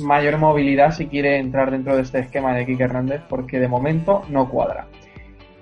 mayor 0.00 0.38
movilidad 0.38 0.92
si 0.92 1.06
quiere 1.06 1.38
entrar 1.38 1.70
dentro 1.70 1.96
de 1.96 2.02
este 2.02 2.20
esquema 2.20 2.54
de 2.54 2.66
Kike 2.66 2.84
Hernández, 2.84 3.22
porque 3.28 3.58
de 3.58 3.68
momento 3.68 4.22
no 4.28 4.48
cuadra. 4.48 4.86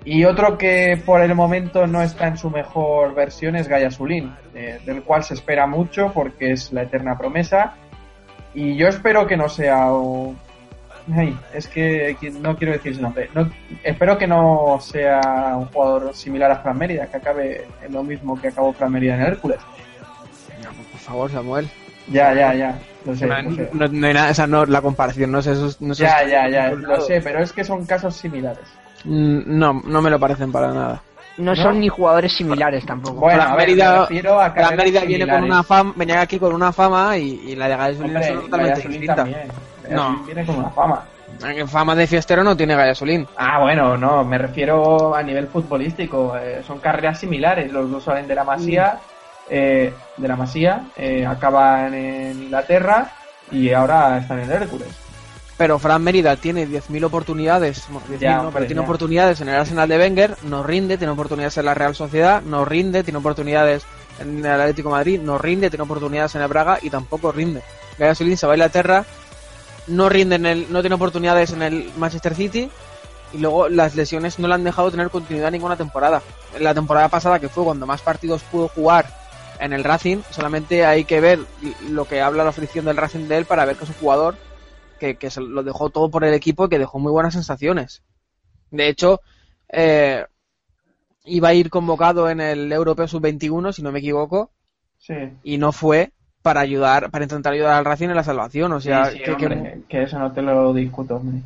Y 0.03 0.25
otro 0.25 0.57
que 0.57 0.99
por 1.05 1.21
el 1.21 1.35
momento 1.35 1.85
no 1.85 2.01
está 2.01 2.27
en 2.27 2.37
su 2.37 2.49
mejor 2.49 3.13
versión 3.13 3.55
es 3.55 3.67
Gaia 3.67 3.91
Sulín, 3.91 4.35
eh, 4.55 4.79
del 4.85 5.03
cual 5.03 5.23
se 5.23 5.35
espera 5.35 5.67
mucho 5.67 6.11
porque 6.13 6.51
es 6.51 6.73
la 6.73 6.83
eterna 6.83 7.17
promesa. 7.17 7.75
Y 8.53 8.75
yo 8.75 8.87
espero 8.87 9.27
que 9.27 9.37
no 9.37 9.47
sea 9.47 9.91
un... 9.93 10.37
Ay, 11.15 11.37
es 11.53 11.67
que 11.67 12.15
no 12.41 12.55
quiero 12.57 12.73
decir 12.73 12.95
su 12.95 13.01
nombre. 13.01 13.29
No, 13.33 13.49
espero 13.83 14.17
que 14.17 14.27
no 14.27 14.79
sea 14.81 15.55
un 15.55 15.65
jugador 15.67 16.15
similar 16.15 16.51
a 16.51 16.57
Fran 16.57 16.77
Mérida, 16.77 17.07
que 17.07 17.17
acabe 17.17 17.67
en 17.83 17.93
lo 17.93 18.03
mismo 18.03 18.39
que 18.39 18.49
acabó 18.49 18.73
Fran 18.73 18.91
Mérida 18.91 19.15
en 19.15 19.21
Hércules. 19.21 19.59
Por 21.11 21.29
favor, 21.29 21.31
Samuel. 21.31 21.69
Ya, 22.07 22.33
ya, 22.33 22.53
ya. 22.53 22.79
Lo 23.05 23.15
sé, 23.15 23.25
no, 23.25 23.41
lo 23.41 23.55
sé. 23.55 23.69
no- 23.73 23.87
no 23.87 24.07
hay 24.07 24.13
nada, 24.13 24.29
esa 24.29 24.47
no, 24.47 24.65
la 24.65 24.81
comparación, 24.81 25.31
no 25.31 25.41
sé, 25.41 25.53
eso, 25.53 25.75
no 25.79 25.93
sé 25.95 26.03
Ya, 26.03 26.23
ya, 26.25 26.47
ya, 26.49 26.69
lo 26.71 27.01
sé, 27.01 27.19
pero 27.21 27.39
es 27.41 27.51
que 27.51 27.63
son 27.63 27.85
casos 27.85 28.15
similares. 28.15 28.63
Mm, 29.05 29.41
No, 29.45 29.81
no 29.85 30.01
me 30.01 30.09
lo 30.09 30.19
parecen 30.19 30.51
para 30.51 30.71
nada. 30.71 31.01
No, 31.37 31.55
son 31.55 31.79
ni 31.79 31.87
jugadores 31.89 32.33
similares 32.33 32.85
tampoco. 32.85 33.21
Bueno, 33.21 33.39
Fran 33.41 33.53
a 33.53 33.55
ver, 33.55 33.69
Mérida- 33.69 33.93
me 33.93 33.99
refiero 34.01 34.39
a 34.39 34.49
Mérida 34.75 35.01
viene 35.01 35.27
con 35.27 35.43
una 35.43 35.63
fama, 35.63 35.93
venía 35.95 36.21
aquí 36.21 36.37
con 36.37 36.53
una 36.53 36.71
fama 36.71 37.17
y, 37.17 37.41
y 37.47 37.55
la 37.55 37.67
de 37.67 37.91
es 37.91 37.97
y 37.99 38.33
totalmente 38.35 39.47
No. 39.89 40.23
Viene 40.25 40.45
con 40.45 40.55
una 40.57 40.69
fama. 40.69 41.03
Fama 41.67 41.95
de 41.95 42.05
fiestero 42.05 42.43
no 42.43 42.55
tiene 42.55 42.75
Gasolín. 42.75 43.27
Ah, 43.37 43.59
bueno, 43.61 43.97
no, 43.97 44.23
me 44.23 44.37
refiero 44.37 45.15
a 45.15 45.23
nivel 45.23 45.47
futbolístico. 45.47 46.35
eh, 46.37 46.61
son 46.67 46.79
carreras 46.79 47.19
similares. 47.19 47.71
Los 47.71 47.89
dos 47.89 48.03
salen 48.03 48.27
de 48.27 48.35
la 48.35 48.43
Masía, 48.43 48.99
eh, 49.49 49.93
de 50.17 50.27
la 50.27 50.35
Masía, 50.35 50.85
eh, 50.95 51.25
acaban 51.25 51.93
en 51.93 52.43
Inglaterra 52.43 53.11
y 53.51 53.71
ahora 53.71 54.17
están 54.17 54.39
en 54.39 54.51
Hércules. 54.51 54.87
Pero 55.57 55.77
Fran 55.77 56.01
Mérida 56.03 56.35
tiene 56.37 56.67
10.000 56.67 57.03
oportunidades, 57.03 57.85
bueno, 57.89 58.07
10.000 58.07 58.19
Ya, 58.19 58.35
no, 58.35 58.39
hombre, 58.39 58.53
pero 58.53 58.65
tiene 58.65 58.81
ya. 58.81 58.85
oportunidades 58.85 59.41
en 59.41 59.49
el 59.49 59.55
Arsenal 59.55 59.87
de 59.87 59.97
Wenger, 59.97 60.37
no 60.43 60.63
rinde, 60.63 60.97
tiene 60.97 61.13
oportunidades 61.13 61.55
en 61.57 61.65
la 61.65 61.73
Real 61.75 61.93
Sociedad, 61.95 62.41
no 62.41 62.65
rinde, 62.65 63.03
tiene 63.03 63.19
oportunidades 63.19 63.83
en 64.19 64.39
el 64.43 64.51
Atlético 64.59 64.89
de 64.89 64.95
Madrid, 64.95 65.19
no 65.21 65.37
rinde, 65.37 65.69
tiene 65.69 65.83
oportunidades 65.83 66.33
en 66.33 66.41
el 66.41 66.47
Braga 66.47 66.79
y 66.81 66.89
tampoco 66.89 67.31
rinde. 67.31 67.61
Gasolín 67.99 68.37
se 68.37 68.47
va 68.47 68.53
a 68.53 68.55
Inglaterra, 68.55 69.05
no 69.87 70.09
rinde 70.09 70.35
en 70.37 70.45
el, 70.47 70.71
no 70.71 70.81
tiene 70.81 70.95
oportunidades 70.95 71.51
en 71.51 71.61
el 71.61 71.91
Manchester 71.95 72.33
City 72.33 72.71
y 73.33 73.37
luego 73.37 73.69
las 73.69 73.95
lesiones 73.95 74.39
no 74.39 74.47
le 74.47 74.55
han 74.55 74.63
dejado 74.63 74.89
tener 74.89 75.09
continuidad 75.09 75.51
ninguna 75.51 75.75
temporada. 75.75 76.23
La 76.59 76.73
temporada 76.73 77.07
pasada, 77.09 77.39
que 77.39 77.49
fue 77.49 77.63
cuando 77.63 77.85
más 77.85 78.01
partidos 78.01 78.41
pudo 78.43 78.67
jugar 78.67 79.20
en 79.61 79.73
el 79.73 79.83
Racing, 79.83 80.17
solamente 80.31 80.85
hay 80.85 81.05
que 81.05 81.21
ver 81.21 81.39
lo 81.89 82.05
que 82.05 82.21
habla 82.21 82.43
la 82.43 82.49
afición 82.49 82.85
del 82.85 82.97
Racing 82.97 83.27
de 83.27 83.37
él 83.37 83.45
para 83.45 83.63
ver 83.65 83.75
que 83.77 83.83
es 83.85 83.89
un 83.89 83.95
jugador 83.95 84.35
que, 84.99 85.15
que 85.17 85.29
se 85.29 85.39
lo 85.41 85.63
dejó 85.63 85.89
todo 85.89 86.09
por 86.09 86.23
el 86.23 86.33
equipo 86.33 86.65
y 86.65 86.69
que 86.69 86.79
dejó 86.79 86.99
muy 86.99 87.11
buenas 87.11 87.33
sensaciones. 87.33 88.01
De 88.71 88.87
hecho, 88.87 89.21
eh, 89.69 90.25
iba 91.25 91.49
a 91.49 91.53
ir 91.53 91.69
convocado 91.69 92.29
en 92.29 92.41
el 92.41 92.71
Europeo 92.71 93.07
Sub-21, 93.07 93.71
si 93.73 93.81
no 93.81 93.91
me 93.91 93.99
equivoco, 93.99 94.51
Sí. 94.97 95.15
y 95.43 95.57
no 95.57 95.71
fue 95.71 96.11
para 96.41 96.61
ayudar, 96.61 97.11
para 97.11 97.25
intentar 97.25 97.53
ayudar 97.53 97.73
al 97.73 97.85
Racing 97.85 98.09
en 98.09 98.15
la 98.15 98.23
salvación. 98.23 98.71
O 98.73 98.81
sea, 98.81 99.05
Sí, 99.05 99.17
sí, 99.17 99.23
que, 99.23 99.37
que- 99.37 99.45
hombre, 99.45 99.81
que 99.87 100.03
eso 100.03 100.17
no 100.19 100.31
te 100.31 100.41
lo 100.41 100.73
discuto, 100.73 101.17
hombre. 101.17 101.41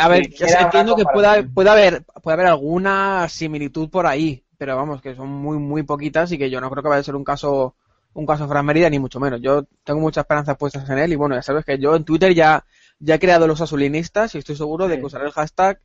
A 0.00 0.08
ver, 0.08 0.28
o 0.34 0.48
sea, 0.48 0.62
entiendo 0.62 0.96
que 0.96 1.04
pueda, 1.04 1.42
puede 1.54 1.70
haber, 1.70 2.02
puede 2.22 2.34
haber 2.34 2.46
alguna 2.46 3.28
similitud 3.28 3.88
por 3.88 4.06
ahí, 4.06 4.42
pero 4.58 4.76
vamos, 4.76 5.00
que 5.02 5.14
son 5.14 5.28
muy, 5.28 5.58
muy 5.58 5.82
poquitas 5.82 6.32
y 6.32 6.38
que 6.38 6.50
yo 6.50 6.60
no 6.60 6.70
creo 6.70 6.82
que 6.82 6.88
vaya 6.88 7.00
a 7.00 7.04
ser 7.04 7.16
un 7.16 7.24
caso, 7.24 7.74
un 8.14 8.26
caso 8.26 8.48
Fran 8.48 8.66
Mérida, 8.66 8.90
ni 8.90 8.98
mucho 8.98 9.20
menos. 9.20 9.40
Yo 9.40 9.64
tengo 9.84 10.00
muchas 10.00 10.22
esperanzas 10.22 10.56
puestas 10.56 10.88
en 10.90 10.98
él 10.98 11.12
y 11.12 11.16
bueno, 11.16 11.34
ya 11.34 11.42
sabes 11.42 11.64
que 11.64 11.78
yo 11.78 11.96
en 11.96 12.04
Twitter 12.04 12.34
ya, 12.34 12.64
ya 12.98 13.16
he 13.16 13.18
creado 13.18 13.46
los 13.46 13.60
azulinistas 13.60 14.34
y 14.34 14.38
estoy 14.38 14.56
seguro 14.56 14.88
de 14.88 14.98
que 14.98 15.04
usaré 15.04 15.26
el 15.26 15.32
hashtag 15.32 15.80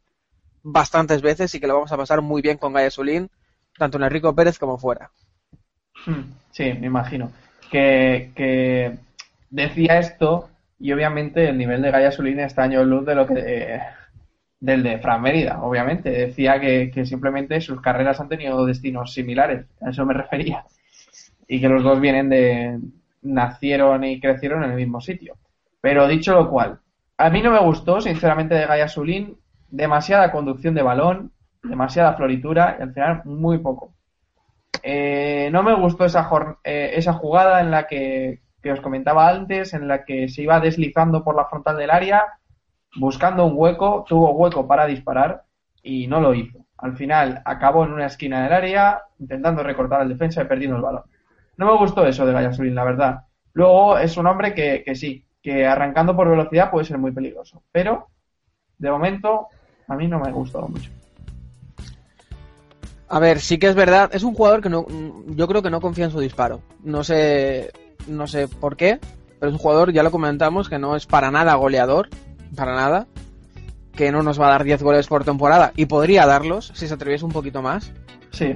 bastantes 0.63 1.21
veces 1.21 1.53
y 1.55 1.59
que 1.59 1.67
lo 1.67 1.75
vamos 1.75 1.91
a 1.91 1.97
pasar 1.97 2.21
muy 2.21 2.41
bien 2.41 2.57
con 2.57 2.73
Gaia 2.73 2.87
Azulín, 2.87 3.29
tanto 3.77 3.97
en 3.97 4.03
Enrico 4.03 4.35
Pérez 4.35 4.59
como 4.59 4.77
fuera. 4.77 5.11
Hmm, 6.05 6.21
Sí, 6.51 6.73
me 6.73 6.87
imagino. 6.87 7.31
Que, 7.71 8.31
que 8.35 8.97
decía 9.49 9.99
esto 9.99 10.49
y 10.79 10.91
obviamente 10.91 11.47
el 11.47 11.57
nivel 11.57 11.81
de 11.81 11.91
Gaia 11.91 12.11
Sulín 12.11 12.39
está 12.39 12.63
año 12.63 12.83
luz 12.83 13.05
de 13.05 13.15
lo 13.15 13.25
que 13.27 13.35
eh, 13.37 13.81
del 14.61 14.83
de 14.83 14.99
Fran 14.99 15.21
Mérida, 15.21 15.61
obviamente. 15.61 16.09
Decía 16.09 16.61
que, 16.61 17.05
simplemente 17.05 17.59
sus 17.59 17.81
carreras 17.81 18.21
han 18.21 18.29
tenido 18.29 18.65
destinos 18.65 19.13
similares, 19.13 19.65
a 19.81 19.89
eso 19.89 20.05
me 20.05 20.13
refería. 20.13 20.63
Y 21.47 21.59
que 21.59 21.67
los 21.67 21.83
dos 21.83 21.99
vienen 21.99 22.29
de 22.29 22.79
nacieron 23.23 24.03
y 24.03 24.21
crecieron 24.21 24.63
en 24.63 24.71
el 24.71 24.77
mismo 24.77 25.01
sitio. 25.01 25.35
Pero 25.81 26.07
dicho 26.07 26.33
lo 26.33 26.49
cual, 26.49 26.79
a 27.17 27.29
mí 27.29 27.41
no 27.41 27.51
me 27.51 27.59
gustó, 27.59 27.99
sinceramente, 27.99 28.55
de 28.55 28.65
Gaia 28.65 28.87
Sulín 28.87 29.37
demasiada 29.69 30.31
conducción 30.31 30.75
de 30.75 30.81
balón, 30.81 31.31
demasiada 31.63 32.13
floritura 32.13 32.77
y 32.79 32.83
al 32.83 32.93
final 32.93 33.21
muy 33.25 33.57
poco. 33.57 33.93
Eh, 34.83 35.49
no 35.51 35.63
me 35.63 35.75
gustó 35.75 36.05
esa, 36.05 36.27
eh, 36.63 36.91
esa 36.95 37.13
jugada 37.13 37.61
en 37.61 37.71
la 37.71 37.87
que, 37.87 38.41
que 38.61 38.71
os 38.71 38.81
comentaba 38.81 39.29
antes, 39.29 39.73
en 39.73 39.87
la 39.87 40.03
que 40.03 40.29
se 40.29 40.43
iba 40.43 40.59
deslizando 40.59 41.23
por 41.23 41.35
la 41.35 41.45
frontal 41.45 41.77
del 41.77 41.91
área, 41.91 42.25
buscando 42.95 43.45
un 43.45 43.53
hueco, 43.55 44.05
tuvo 44.07 44.31
hueco 44.31 44.67
para 44.67 44.85
disparar 44.85 45.43
y 45.83 46.07
no 46.07 46.19
lo 46.19 46.33
hizo. 46.33 46.59
Al 46.77 46.95
final 46.97 47.41
acabó 47.45 47.85
en 47.85 47.93
una 47.93 48.07
esquina 48.07 48.43
del 48.43 48.53
área, 48.53 49.01
intentando 49.19 49.63
recortar 49.63 50.01
al 50.01 50.09
defensa 50.09 50.41
y 50.41 50.45
perdiendo 50.45 50.77
el 50.77 50.83
balón. 50.83 51.03
No 51.57 51.67
me 51.67 51.77
gustó 51.77 52.05
eso 52.05 52.25
de 52.25 52.33
Gallasulín, 52.33 52.75
la 52.75 52.83
verdad. 52.83 53.21
Luego 53.53 53.97
es 53.97 54.17
un 54.17 54.27
hombre 54.27 54.53
que, 54.53 54.83
que 54.83 54.95
sí, 54.95 55.23
que 55.41 55.65
arrancando 55.65 56.15
por 56.15 56.29
velocidad 56.29 56.71
puede 56.71 56.85
ser 56.85 56.97
muy 56.97 57.11
peligroso. 57.11 57.61
Pero, 57.71 58.07
de 58.77 58.91
momento, 58.91 59.47
a 59.87 59.95
mí 59.95 60.07
no 60.07 60.19
me 60.19 60.29
ha 60.29 60.31
gustado 60.31 60.67
mucho. 60.67 60.89
A 63.09 63.19
ver, 63.19 63.41
sí 63.41 63.57
que 63.57 63.67
es 63.67 63.75
verdad, 63.75 64.09
es 64.13 64.23
un 64.23 64.33
jugador 64.33 64.61
que 64.61 64.69
no, 64.69 64.85
yo 65.27 65.47
creo 65.47 65.61
que 65.61 65.69
no 65.69 65.81
confía 65.81 66.05
en 66.05 66.11
su 66.11 66.19
disparo. 66.21 66.61
No 66.81 67.03
sé, 67.03 67.71
no 68.07 68.25
sé 68.25 68.47
por 68.47 68.77
qué, 68.77 68.99
pero 69.37 69.49
es 69.49 69.53
un 69.53 69.59
jugador, 69.59 69.91
ya 69.91 70.01
lo 70.01 70.11
comentamos, 70.11 70.69
que 70.69 70.79
no 70.79 70.95
es 70.95 71.05
para 71.05 71.29
nada 71.29 71.55
goleador, 71.55 72.07
para 72.55 72.75
nada, 72.75 73.07
que 73.95 74.11
no 74.11 74.23
nos 74.23 74.39
va 74.39 74.47
a 74.47 74.51
dar 74.51 74.63
10 74.63 74.81
goles 74.81 75.07
por 75.07 75.23
temporada 75.23 75.73
y 75.75 75.85
podría 75.85 76.25
darlos 76.25 76.71
si 76.75 76.87
se 76.87 76.93
atreviese 76.93 77.25
un 77.25 77.31
poquito 77.31 77.61
más, 77.61 77.91
Sí, 78.31 78.55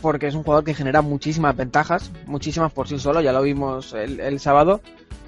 porque 0.00 0.26
es 0.28 0.34
un 0.34 0.42
jugador 0.42 0.64
que 0.64 0.74
genera 0.74 1.02
muchísimas 1.02 1.54
ventajas, 1.56 2.10
muchísimas 2.26 2.72
por 2.72 2.88
sí 2.88 2.98
solo, 2.98 3.20
ya 3.20 3.32
lo 3.32 3.42
vimos 3.42 3.92
el, 3.92 4.20
el 4.20 4.40
sábado, 4.40 4.80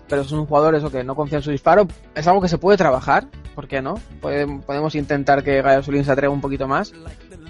pero 0.09 0.23
es 0.23 0.33
un 0.33 0.47
jugador 0.47 0.75
eso 0.75 0.91
que 0.91 1.05
no 1.05 1.15
confía 1.15 1.39
en 1.39 1.45
su 1.45 1.51
disparo, 1.51 1.87
es 2.15 2.27
algo 2.27 2.41
que 2.41 2.49
se 2.49 2.59
puede 2.59 2.79
trabajar, 2.79 3.27
¿por 3.55 3.69
qué 3.69 3.83
no? 3.83 3.95
Podem- 4.23 4.61
podemos 4.63 4.95
intentar 4.95 5.43
que 5.45 5.61
Gaiosulín 5.63 6.05
se 6.05 6.13
atreva 6.13 6.33
un 6.33 6.41
poquito 6.41 6.67
más, 6.67 6.93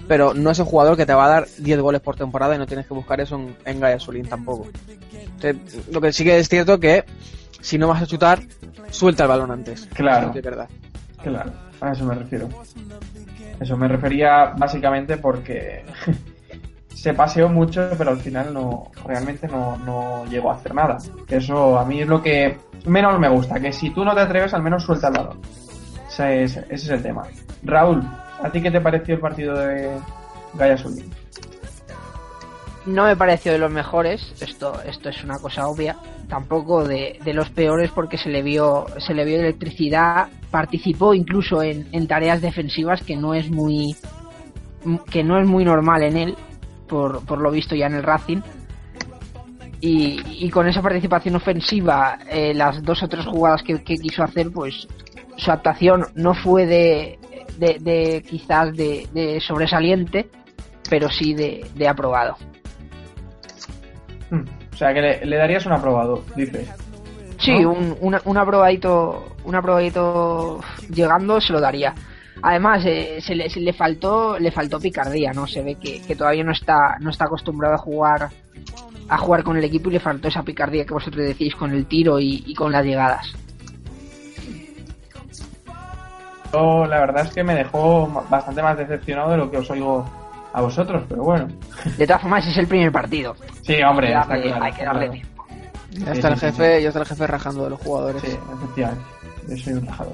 pero 0.07 0.33
no 0.33 0.51
es 0.51 0.59
el 0.59 0.65
jugador 0.65 0.97
que 0.97 1.05
te 1.05 1.13
va 1.13 1.25
a 1.25 1.29
dar 1.29 1.47
10 1.59 1.79
goles 1.79 2.01
por 2.01 2.15
temporada 2.17 2.53
y 2.55 2.57
no 2.57 2.65
tienes 2.67 2.85
que 2.85 2.93
buscar 2.93 3.21
eso 3.21 3.35
en, 3.35 3.55
en 3.65 3.79
Gaiosulín 3.79 4.25
tampoco. 4.27 4.67
Entonces, 5.41 5.87
lo 5.91 6.01
que 6.01 6.11
sí 6.11 6.23
que 6.23 6.37
es 6.37 6.49
cierto 6.49 6.79
que 6.79 7.05
si 7.61 7.77
no 7.77 7.87
vas 7.87 8.01
a 8.01 8.05
chutar, 8.05 8.39
suelta 8.89 9.23
el 9.23 9.29
balón 9.29 9.51
antes. 9.51 9.87
Claro. 9.93 10.31
Es 10.35 10.43
verdad. 10.43 10.69
Claro, 11.23 11.51
a 11.79 11.91
eso 11.91 12.05
me 12.05 12.15
refiero. 12.15 12.49
Eso 13.59 13.77
me 13.77 13.87
refería 13.87 14.53
básicamente 14.57 15.17
porque 15.17 15.85
se 16.93 17.13
paseó 17.13 17.47
mucho, 17.47 17.89
pero 17.97 18.11
al 18.11 18.19
final 18.19 18.53
no 18.53 18.91
realmente 19.05 19.47
no, 19.47 19.77
no 19.77 20.25
llegó 20.25 20.51
a 20.51 20.55
hacer 20.55 20.73
nada. 20.73 20.97
Que 21.27 21.37
Eso 21.37 21.77
a 21.77 21.85
mí 21.85 22.01
es 22.01 22.07
lo 22.07 22.21
que 22.21 22.57
menos 22.85 23.19
me 23.19 23.29
gusta, 23.29 23.59
que 23.59 23.71
si 23.71 23.91
tú 23.91 24.03
no 24.03 24.15
te 24.15 24.21
atreves, 24.21 24.53
al 24.53 24.63
menos 24.63 24.83
suelta 24.83 25.07
el 25.07 25.13
balón. 25.13 25.41
Ese 26.07 26.43
es, 26.43 26.57
ese 26.57 26.73
es 26.73 26.89
el 26.89 27.03
tema. 27.03 27.23
Raúl, 27.63 28.03
¿a 28.41 28.49
ti 28.51 28.61
qué 28.61 28.71
te 28.71 28.81
pareció 28.81 29.15
el 29.15 29.21
partido 29.21 29.55
de 29.55 29.91
Gaia 30.55 30.77
Sully? 30.77 31.07
No 32.85 33.05
me 33.05 33.15
pareció 33.15 33.51
de 33.51 33.59
los 33.59 33.71
mejores, 33.71 34.33
esto, 34.41 34.81
esto 34.83 35.09
es 35.09 35.23
una 35.23 35.37
cosa 35.37 35.67
obvia, 35.67 35.95
tampoco 36.31 36.85
de, 36.87 37.19
de 37.25 37.33
los 37.33 37.49
peores 37.49 37.91
porque 37.91 38.17
se 38.17 38.29
le 38.29 38.41
vio, 38.41 38.85
se 39.05 39.13
le 39.13 39.25
vio 39.25 39.41
electricidad, 39.41 40.29
participó 40.49 41.13
incluso 41.13 41.61
en, 41.61 41.89
en 41.91 42.07
tareas 42.07 42.39
defensivas 42.39 43.03
que 43.03 43.17
no 43.17 43.33
es 43.33 43.51
muy 43.51 43.97
que 45.11 45.25
no 45.25 45.37
es 45.37 45.45
muy 45.45 45.65
normal 45.65 46.03
en 46.03 46.15
él, 46.15 46.37
por, 46.87 47.25
por 47.25 47.39
lo 47.41 47.51
visto 47.51 47.75
ya 47.75 47.87
en 47.87 47.95
el 47.95 48.03
Racing. 48.03 48.39
Y, 49.81 50.21
y 50.45 50.49
con 50.49 50.69
esa 50.69 50.81
participación 50.81 51.35
ofensiva, 51.35 52.17
eh, 52.29 52.53
las 52.53 52.81
dos 52.81 53.03
o 53.03 53.09
tres 53.09 53.25
jugadas 53.25 53.61
que, 53.61 53.83
quiso 53.83 54.23
hacer, 54.23 54.51
pues 54.51 54.87
su 55.35 55.51
actuación 55.51 56.05
no 56.15 56.33
fue 56.33 56.65
de, 56.65 57.19
de, 57.57 57.77
de 57.79 58.23
quizás 58.27 58.73
de, 58.73 59.07
de 59.13 59.41
sobresaliente, 59.41 60.29
pero 60.89 61.09
sí 61.09 61.33
de, 61.33 61.87
aprobado. 61.87 62.37
Hmm, 64.29 64.60
sea, 64.81 64.93
que 64.93 65.01
le, 65.01 65.25
le 65.25 65.37
darías 65.37 65.65
un 65.65 65.73
aprobado, 65.73 66.23
dices. 66.35 66.67
Sí, 67.39 67.59
¿no? 67.59 67.71
un, 67.71 67.97
una- 68.01 68.21
un 68.25 68.37
aprobadito, 68.37 69.35
un 69.45 69.55
aprobadito 69.55 70.59
llegando 70.93 71.39
se 71.41 71.53
lo 71.53 71.59
daría. 71.59 71.93
Además, 72.43 72.83
eh, 72.85 73.19
se, 73.21 73.35
le, 73.35 73.49
se 73.49 73.59
le 73.59 73.73
faltó, 73.73 74.39
le 74.39 74.51
faltó 74.51 74.79
picardía, 74.79 75.31
¿no? 75.33 75.45
Se 75.47 75.61
ve 75.61 75.75
que, 75.75 76.01
que 76.01 76.15
todavía 76.15 76.43
no 76.43 76.51
está, 76.51 76.97
no 76.99 77.09
está 77.11 77.25
acostumbrado 77.25 77.75
a 77.75 77.77
jugar, 77.77 78.29
a 79.09 79.17
jugar 79.17 79.43
con 79.43 79.57
el 79.57 79.63
equipo 79.63 79.89
y 79.89 79.93
le 79.93 79.99
faltó 79.99 80.27
esa 80.27 80.41
picardía 80.43 80.85
que 80.85 80.93
vosotros 80.93 81.25
decís 81.25 81.55
con 81.55 81.71
el 81.71 81.85
tiro 81.85 82.19
y, 82.19 82.43
y 82.47 82.53
con 82.55 82.71
las 82.71 82.83
llegadas. 82.85 83.27
yo 86.53 86.85
la 86.85 86.99
verdad 86.99 87.25
es 87.27 87.33
que 87.33 87.43
me 87.43 87.55
dejó 87.55 88.25
bastante 88.29 88.61
más 88.61 88.77
decepcionado 88.77 89.31
de 89.31 89.37
lo 89.37 89.49
que 89.49 89.57
os 89.57 89.69
oigo 89.71 90.05
a 90.53 90.61
vosotros, 90.61 91.03
pero 91.07 91.23
bueno. 91.23 91.47
De 91.97 92.05
todas 92.07 92.21
formas, 92.21 92.45
es 92.47 92.57
el 92.57 92.67
primer 92.67 92.91
partido. 92.91 93.35
Sí, 93.61 93.81
hombre, 93.83 94.13
Hay 94.13 94.13
que 94.13 94.19
está 94.21 94.33
darle- 94.35 94.43
claro, 94.49 94.63
hay 94.65 94.71
que 94.73 94.83
darle 94.85 94.99
claro. 94.99 95.11
tiempo. 95.13 95.45
Ya 96.05 96.11
está 96.13 96.27
el 96.29 96.33
Sí, 96.35 96.39
sí, 96.39 96.45
jefe, 96.47 96.81
ya 96.81 96.87
está 96.89 96.99
el 97.01 97.05
jefe 97.05 97.27
rajando 97.27 97.63
de 97.65 97.69
los 97.71 97.81
jugadores. 97.81 98.21
Sí, 98.21 98.37
efectivamente. 98.55 99.03
Yo 99.49 99.57
soy 99.57 99.73
un 99.73 99.85
rajador. 99.87 100.13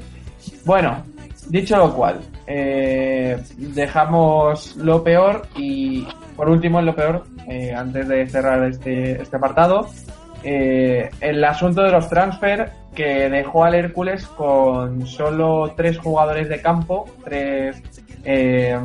Bueno, 0.65 1.03
dicho 1.49 1.77
lo 1.77 1.93
cual, 1.93 2.19
eh, 2.47 3.41
dejamos 3.57 4.75
lo 4.77 5.03
peor 5.03 5.47
y 5.55 6.07
por 6.35 6.49
último, 6.49 6.79
en 6.79 6.85
lo 6.88 6.95
peor, 6.95 7.23
eh, 7.47 7.73
antes 7.73 8.07
de 8.07 8.27
cerrar 8.29 8.63
este, 8.65 9.21
este 9.21 9.35
apartado, 9.38 9.88
eh, 10.43 11.09
el 11.19 11.43
asunto 11.43 11.81
de 11.83 11.91
los 11.91 12.07
transfer 12.09 12.71
que 12.95 13.29
dejó 13.29 13.63
al 13.65 13.75
Hércules 13.75 14.25
con 14.27 15.05
solo 15.05 15.73
tres 15.75 15.97
jugadores 15.97 16.47
de 16.49 16.61
campo, 16.61 17.05
tres, 17.23 17.81
eh, 18.24 18.78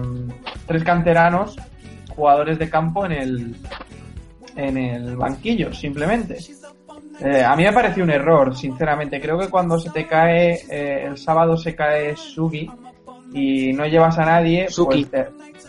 tres 0.67 0.85
canteranos, 0.85 1.57
jugadores 2.15 2.59
de 2.59 2.69
campo 2.71 3.05
en 3.07 3.13
el, 3.13 3.57
en 4.57 4.77
el 4.77 5.17
banquillo, 5.17 5.73
simplemente. 5.73 6.39
Eh, 7.21 7.43
a 7.45 7.55
mí 7.57 7.63
me 7.65 7.73
pareció 7.73 8.03
un 8.05 8.11
error, 8.11 8.57
sinceramente. 8.57 9.21
Creo 9.21 9.39
que 9.39 9.49
cuando 9.49 9.79
se 9.79 9.91
te 9.91 10.07
cae, 10.07 10.61
eh, 10.71 11.05
el 11.07 11.17
sábado 11.19 11.57
se 11.57 11.75
cae 11.75 12.17
Sugi 12.17 12.69
y 13.33 13.73
no 13.73 13.87
llevas 13.87 14.19
a 14.19 14.25
nadie, 14.25 14.69
Suki. 14.69 15.05
pues, 15.07 15.25
eh, 15.25 15.29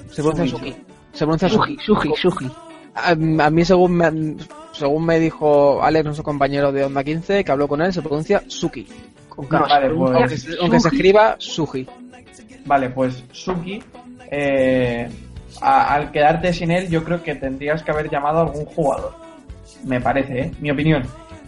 Se 0.09 0.21
pronuncia 0.23 0.47
Suki. 0.47 0.71
Suki. 0.71 0.83
Se 1.11 1.25
pronuncia 1.25 1.49
Suji, 1.49 1.77
Suki. 1.85 2.07
Suji, 2.09 2.15
Suji. 2.21 2.51
A, 2.95 3.09
a 3.11 3.49
mí, 3.49 3.65
según 3.65 3.93
me, 3.93 4.05
han- 4.05 4.37
según 4.71 5.05
me 5.05 5.19
dijo 5.19 5.81
Alex, 5.83 6.05
nuestro 6.05 6.23
compañero 6.23 6.71
de 6.71 6.83
Onda 6.85 7.03
15, 7.03 7.43
que 7.43 7.51
habló 7.51 7.67
con 7.67 7.81
él, 7.81 7.93
se 7.93 8.01
pronuncia 8.01 8.43
Suki. 8.47 8.87
Con 9.29 9.45
K. 9.47 9.59
No, 9.59 9.67
vale, 9.67 9.87
se 9.89 9.93
pues- 9.95 10.11
aunque, 10.15 10.37
se, 10.37 10.51
aunque 10.59 10.79
se 10.79 10.87
escriba 10.89 11.35
Suji. 11.37 11.87
Vale, 12.65 12.89
pues 12.89 13.23
Suki, 13.31 13.81
eh, 14.31 15.09
al 15.61 16.11
quedarte 16.11 16.53
sin 16.53 16.71
él, 16.71 16.89
yo 16.89 17.03
creo 17.03 17.21
que 17.21 17.35
tendrías 17.35 17.83
que 17.83 17.91
haber 17.91 18.09
llamado 18.09 18.39
a 18.39 18.41
algún 18.43 18.65
jugador. 18.65 19.13
Me 19.85 19.99
parece, 19.99 20.39
¿eh? 20.39 20.51
Mi 20.59 20.71
opinión. 20.71 21.03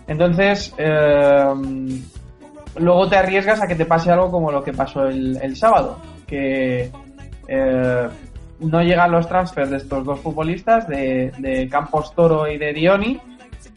Entonces, 0.08 0.74
eh, 0.78 1.54
luego 2.78 3.10
te 3.10 3.16
arriesgas 3.16 3.62
a 3.62 3.68
que 3.68 3.76
te 3.76 3.86
pase 3.86 4.12
algo 4.12 4.30
como 4.30 4.52
lo 4.52 4.64
que 4.64 4.74
pasó 4.74 5.08
el, 5.08 5.40
el 5.42 5.56
sábado, 5.56 6.00
que 6.28 6.92
eh, 7.48 8.08
no 8.60 8.82
llegan 8.82 9.12
los 9.12 9.28
transfers 9.28 9.70
de 9.70 9.78
estos 9.78 10.06
dos 10.06 10.20
futbolistas, 10.20 10.88
de, 10.88 11.32
de 11.40 11.68
Campos 11.70 12.14
Toro 12.14 12.48
y 12.48 12.58
de 12.58 12.74
Dioni, 12.74 13.20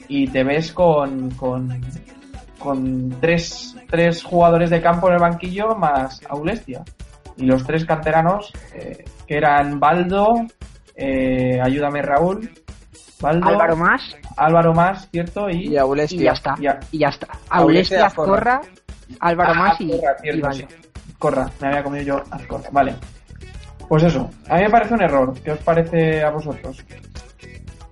y 0.08 0.26
te 0.28 0.42
ves 0.44 0.72
con, 0.72 1.30
con, 1.32 1.80
con 2.58 3.16
tres, 3.20 3.76
tres 3.88 4.22
jugadores 4.22 4.70
de 4.70 4.80
campo 4.80 5.08
en 5.08 5.14
el 5.14 5.20
banquillo 5.20 5.74
más 5.74 6.20
Aulestia. 6.28 6.82
Y 7.38 7.46
los 7.46 7.64
tres 7.64 7.84
canteranos, 7.86 8.52
eh, 8.74 9.04
que 9.26 9.36
eran 9.36 9.80
Baldo, 9.80 10.34
eh, 10.94 11.58
ayúdame 11.62 12.02
Raúl, 12.02 12.50
Baldo, 13.20 13.48
Álvaro 13.48 13.76
más 13.76 14.02
Álvaro 14.36 14.72
Más, 14.74 15.08
¿cierto? 15.10 15.48
Y, 15.50 15.68
Y 15.72 15.76
Aulestia. 15.76 16.20
y 16.20 16.24
ya 16.24 16.32
está. 16.32 16.54
Ya. 16.60 16.78
Y 16.92 16.98
ya 16.98 17.08
está. 17.08 17.26
Aulestia, 17.48 18.06
Azcorra. 18.06 18.56
Azcorra, 18.56 18.72
Álvaro 19.20 19.52
Ah, 19.52 19.58
más 19.58 19.80
y, 19.80 19.90
Baldo. 20.40 20.52
sí. 20.52 20.66
Corra, 21.18 21.50
me 21.60 21.68
había 21.68 21.82
comido 21.82 22.04
yo 22.04 22.22
Azcorra. 22.30 22.68
Vale. 22.70 22.94
Pues 23.88 24.02
eso, 24.04 24.30
a 24.48 24.56
mí 24.56 24.62
me 24.62 24.70
parece 24.70 24.94
un 24.94 25.02
error. 25.02 25.34
¿Qué 25.42 25.50
os 25.52 25.58
parece 25.60 26.22
a 26.22 26.30
vosotros? 26.30 26.84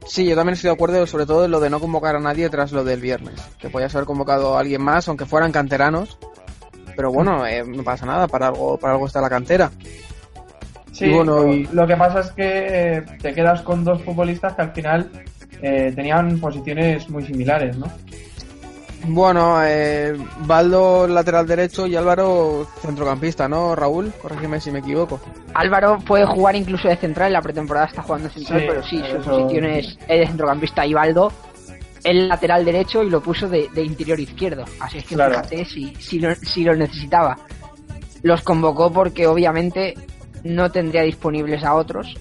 Sí, 0.06 0.24
yo 0.26 0.36
también 0.36 0.54
estoy 0.54 0.68
de 0.68 0.74
acuerdo, 0.74 1.04
sobre 1.06 1.26
todo 1.26 1.44
en 1.46 1.50
lo 1.50 1.58
de 1.58 1.68
no 1.70 1.80
convocar 1.80 2.14
a 2.14 2.20
nadie 2.20 2.48
tras 2.48 2.70
lo 2.70 2.84
del 2.84 3.00
viernes. 3.00 3.34
Que 3.58 3.68
podías 3.70 3.92
haber 3.96 4.06
convocado 4.06 4.56
a 4.56 4.60
alguien 4.60 4.82
más, 4.82 5.08
aunque 5.08 5.24
fueran 5.26 5.50
canteranos. 5.50 6.18
Pero 6.96 7.12
bueno, 7.12 7.46
eh, 7.46 7.62
no 7.66 7.82
pasa 7.84 8.06
nada, 8.06 8.26
para 8.26 8.48
algo, 8.48 8.76
para 8.78 8.94
algo 8.94 9.06
está 9.06 9.20
la 9.20 9.28
cantera. 9.30 9.70
Sí, 10.92 11.04
Y 11.06 11.12
bueno, 11.14 11.40
lo- 11.42 11.52
y- 11.52 11.68
lo 11.72 11.86
que 11.86 11.96
pasa 11.96 12.20
es 12.20 12.30
que 12.32 12.42
eh, 12.96 13.02
te 13.20 13.34
quedas 13.34 13.60
con 13.60 13.84
dos 13.84 14.02
futbolistas 14.02 14.54
que 14.54 14.62
al 14.62 14.72
final 14.72 15.10
eh, 15.60 15.92
tenían 15.94 16.38
posiciones 16.40 17.08
muy 17.10 17.24
similares, 17.26 17.76
¿no? 17.76 17.86
Bueno, 19.08 19.58
eh, 19.62 20.16
Baldo 20.46 21.06
lateral 21.06 21.46
derecho 21.46 21.86
y 21.86 21.94
Álvaro 21.94 22.66
centrocampista, 22.80 23.48
¿no, 23.48 23.76
Raúl? 23.76 24.12
Corrígeme 24.20 24.60
si 24.60 24.72
me 24.72 24.80
equivoco. 24.80 25.20
Álvaro 25.54 25.98
puede 26.04 26.24
jugar 26.26 26.56
incluso 26.56 26.88
de 26.88 26.96
central, 26.96 27.28
en 27.28 27.32
la 27.34 27.42
pretemporada 27.42 27.86
está 27.86 28.02
jugando 28.02 28.28
de 28.28 28.34
central, 28.34 28.60
Sí, 28.60 28.66
pero 28.68 28.82
sí, 28.82 28.98
su 28.98 29.16
eso- 29.18 29.30
posición 29.30 29.64
es 29.66 29.98
es 30.08 30.18
de 30.20 30.26
centrocampista 30.26 30.84
y 30.86 30.94
Baldo 30.94 31.30
el 32.06 32.28
lateral 32.28 32.64
derecho 32.64 33.02
y 33.02 33.10
lo 33.10 33.20
puso 33.20 33.48
de, 33.48 33.68
de 33.74 33.82
interior 33.82 34.18
izquierdo. 34.20 34.64
Así 34.80 34.98
es 34.98 35.04
que 35.04 35.14
Claro. 35.16 35.34
fíjate 35.34 35.64
si, 35.64 35.94
si, 35.96 36.18
lo, 36.20 36.34
si 36.36 36.64
lo 36.64 36.74
necesitaba. 36.74 37.36
Los 38.22 38.42
convocó 38.42 38.90
porque 38.92 39.26
obviamente 39.26 39.94
no 40.44 40.70
tendría 40.70 41.02
disponibles 41.02 41.62
a 41.64 41.74
otros. 41.74 42.14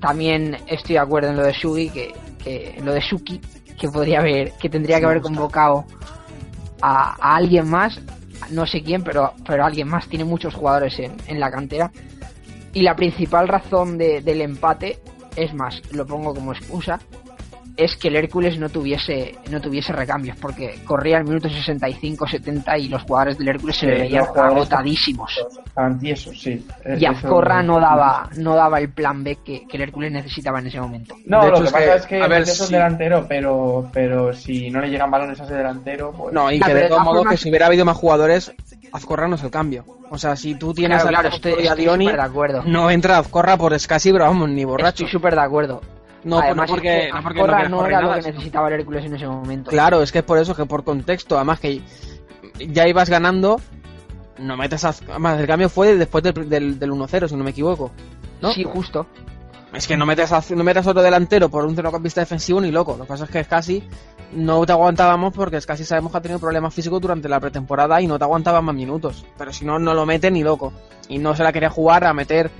También 0.00 0.56
estoy 0.66 0.94
de 0.94 0.98
acuerdo 1.00 1.30
en 1.30 1.36
lo 1.36 1.44
de 1.44 1.54
Sugi, 1.54 1.90
que, 1.90 2.12
que 2.42 2.80
lo 2.82 2.92
de 2.94 3.02
Suki, 3.02 3.40
que 3.78 3.88
podría 3.88 4.20
haber, 4.20 4.52
que 4.52 4.68
tendría 4.70 4.98
que 4.98 5.06
haber 5.06 5.20
convocado 5.20 5.84
a, 6.80 7.14
a 7.20 7.36
alguien 7.36 7.68
más, 7.68 8.00
no 8.50 8.66
sé 8.66 8.82
quién, 8.82 9.02
pero, 9.02 9.34
pero 9.46 9.64
alguien 9.64 9.88
más. 9.88 10.08
Tiene 10.08 10.24
muchos 10.24 10.54
jugadores 10.54 10.98
en, 10.98 11.12
en 11.26 11.38
la 11.38 11.50
cantera. 11.50 11.92
Y 12.72 12.82
la 12.82 12.96
principal 12.96 13.48
razón 13.48 13.98
de- 13.98 14.22
del 14.22 14.40
empate, 14.40 14.98
es 15.36 15.52
más, 15.54 15.80
lo 15.92 16.06
pongo 16.06 16.34
como 16.34 16.52
excusa, 16.52 16.98
es 17.84 17.96
que 17.96 18.08
el 18.08 18.16
Hércules 18.16 18.58
no 18.58 18.68
tuviese, 18.68 19.34
no 19.50 19.60
tuviese 19.60 19.92
recambios, 19.92 20.36
porque 20.38 20.80
corría 20.84 21.18
el 21.18 21.24
minuto 21.24 21.48
65-70 21.48 22.80
y 22.80 22.88
los 22.88 23.02
jugadores 23.02 23.38
del 23.38 23.48
Hércules 23.48 23.76
se 23.76 23.86
Sí, 23.86 23.92
le 23.92 23.98
veían 24.00 24.24
agotadísimos. 24.36 25.32
Estaban 25.66 25.98
tiesos, 25.98 26.40
sí. 26.40 26.66
Y 26.98 27.04
Azcorra 27.04 27.62
no 27.62 27.80
daba, 27.80 28.28
no 28.36 28.54
daba 28.54 28.78
el 28.78 28.90
plan 28.90 29.22
B 29.24 29.38
que, 29.44 29.66
que 29.66 29.76
el 29.76 29.82
Hércules 29.84 30.12
necesitaba 30.12 30.58
en 30.60 30.66
ese 30.66 30.80
momento. 30.80 31.16
No, 31.26 31.42
De 31.44 31.50
lo 31.50 31.54
hecho, 31.56 31.62
que 31.62 31.66
es 31.68 31.72
pasa 31.72 31.84
que, 31.84 31.96
es 31.96 32.06
que 32.06 32.22
a 32.22 32.28
ver, 32.28 32.42
es 32.42 32.60
un 32.60 32.66
sí. 32.66 32.72
delantero, 32.74 33.26
pero, 33.28 33.88
pero 33.92 34.32
si 34.32 34.70
no 34.70 34.80
le 34.80 34.90
llegan 34.90 35.10
balones 35.10 35.40
a 35.40 35.44
ese 35.44 35.54
delantero, 35.54 36.12
pues... 36.12 36.32
No, 36.32 36.50
y 36.50 36.60
que 36.60 36.74
de 36.74 36.88
modos, 36.90 37.04
formas- 37.06 37.30
que 37.30 37.36
si 37.36 37.48
hubiera 37.50 37.66
habido 37.66 37.84
más 37.84 37.96
jugadores, 37.96 38.52
Azcorra 38.92 39.28
no 39.28 39.36
es 39.36 39.42
el 39.42 39.50
cambio. 39.50 39.84
O 40.10 40.18
sea, 40.18 40.34
si 40.36 40.54
tú 40.56 40.74
tienes 40.74 41.02
Claro, 41.02 41.16
a 41.18 41.20
claro, 41.20 41.36
estoy, 41.36 41.64
y 41.64 41.68
a 41.68 41.74
Dioni, 41.74 42.06
súper 42.06 42.20
de 42.20 42.26
acuerdo. 42.26 42.62
no 42.66 42.90
entra 42.90 43.18
Azcorra 43.18 43.56
por 43.56 43.72
escasi, 43.74 44.10
pero 44.12 44.24
vamos, 44.24 44.48
ni 44.48 44.64
borracho. 44.64 45.04
Estoy 45.04 45.08
súper 45.08 45.34
de 45.36 45.40
acuerdo. 45.42 45.80
No, 46.24 46.36
no 46.36 46.42
Además, 46.42 46.70
porque, 46.70 46.98
es 46.98 47.06
que 47.06 47.12
no 47.12 47.22
porque 47.22 47.40
quieras 47.40 47.70
no 47.70 47.76
correr 47.78 47.92
era 47.92 48.02
lo 48.02 48.14
que 48.14 48.32
necesitaba 48.32 48.68
el 48.68 48.74
Hércules 48.74 49.04
en 49.04 49.14
ese 49.14 49.26
momento. 49.26 49.70
Claro, 49.70 50.02
es 50.02 50.12
que 50.12 50.18
es 50.18 50.24
por 50.24 50.38
eso, 50.38 50.54
que 50.54 50.66
por 50.66 50.84
contexto, 50.84 51.36
además 51.36 51.60
que 51.60 51.80
ya 52.58 52.86
ibas 52.86 53.08
ganando, 53.08 53.60
no 54.38 54.56
metes 54.56 54.84
a... 54.84 54.94
Además, 55.08 55.40
el 55.40 55.46
cambio 55.46 55.68
fue 55.68 55.94
después 55.96 56.22
del, 56.22 56.48
del, 56.48 56.78
del 56.78 56.90
1-0, 56.90 57.28
si 57.28 57.36
no 57.36 57.44
me 57.44 57.50
equivoco. 57.50 57.90
¿no? 58.40 58.52
Sí, 58.52 58.64
justo. 58.64 59.06
Es 59.72 59.86
que 59.86 59.96
no 59.96 60.04
metes, 60.04 60.32
a, 60.32 60.42
no 60.54 60.64
metes 60.64 60.86
otro 60.86 61.02
delantero 61.02 61.48
por 61.48 61.64
un 61.64 61.74
centrocampista 61.74 62.20
defensivo 62.20 62.60
ni 62.60 62.72
loco. 62.72 62.96
Lo 62.96 63.04
que 63.04 63.08
pasa 63.08 63.24
es 63.24 63.30
que 63.30 63.44
casi 63.44 63.84
no 64.32 64.64
te 64.66 64.72
aguantábamos 64.72 65.32
porque 65.32 65.58
es 65.58 65.66
casi 65.66 65.84
sabemos 65.84 66.10
que 66.10 66.18
ha 66.18 66.20
tenido 66.20 66.40
problemas 66.40 66.74
físicos 66.74 67.00
durante 67.00 67.28
la 67.28 67.38
pretemporada 67.38 68.00
y 68.00 68.06
no 68.06 68.18
te 68.18 68.24
aguantaba 68.24 68.60
más 68.60 68.74
minutos. 68.74 69.24
Pero 69.38 69.52
si 69.52 69.64
no, 69.64 69.78
no 69.78 69.94
lo 69.94 70.06
mete 70.06 70.30
ni 70.30 70.42
loco. 70.42 70.72
Y 71.08 71.18
no 71.18 71.36
se 71.36 71.44
la 71.44 71.52
quería 71.52 71.70
jugar 71.70 72.04
a 72.04 72.12
meter 72.12 72.50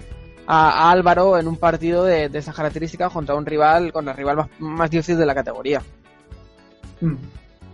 a, 0.53 0.71
a 0.89 0.91
Álvaro 0.91 1.39
en 1.39 1.47
un 1.49 1.57
partido 1.57 2.05
de, 2.05 2.29
de 2.29 2.39
esas 2.39 2.55
características 2.57 3.13
contra 3.13 3.35
un 3.35 3.47
rival, 3.47 3.93
contra 3.93 4.13
el 4.13 4.19
rival 4.19 4.37
más, 4.37 4.49
más 4.59 4.91
difícil 4.91 5.17
de 5.19 5.27
la 5.27 5.35
categoría. 5.35 5.81
Mm. 7.01 7.15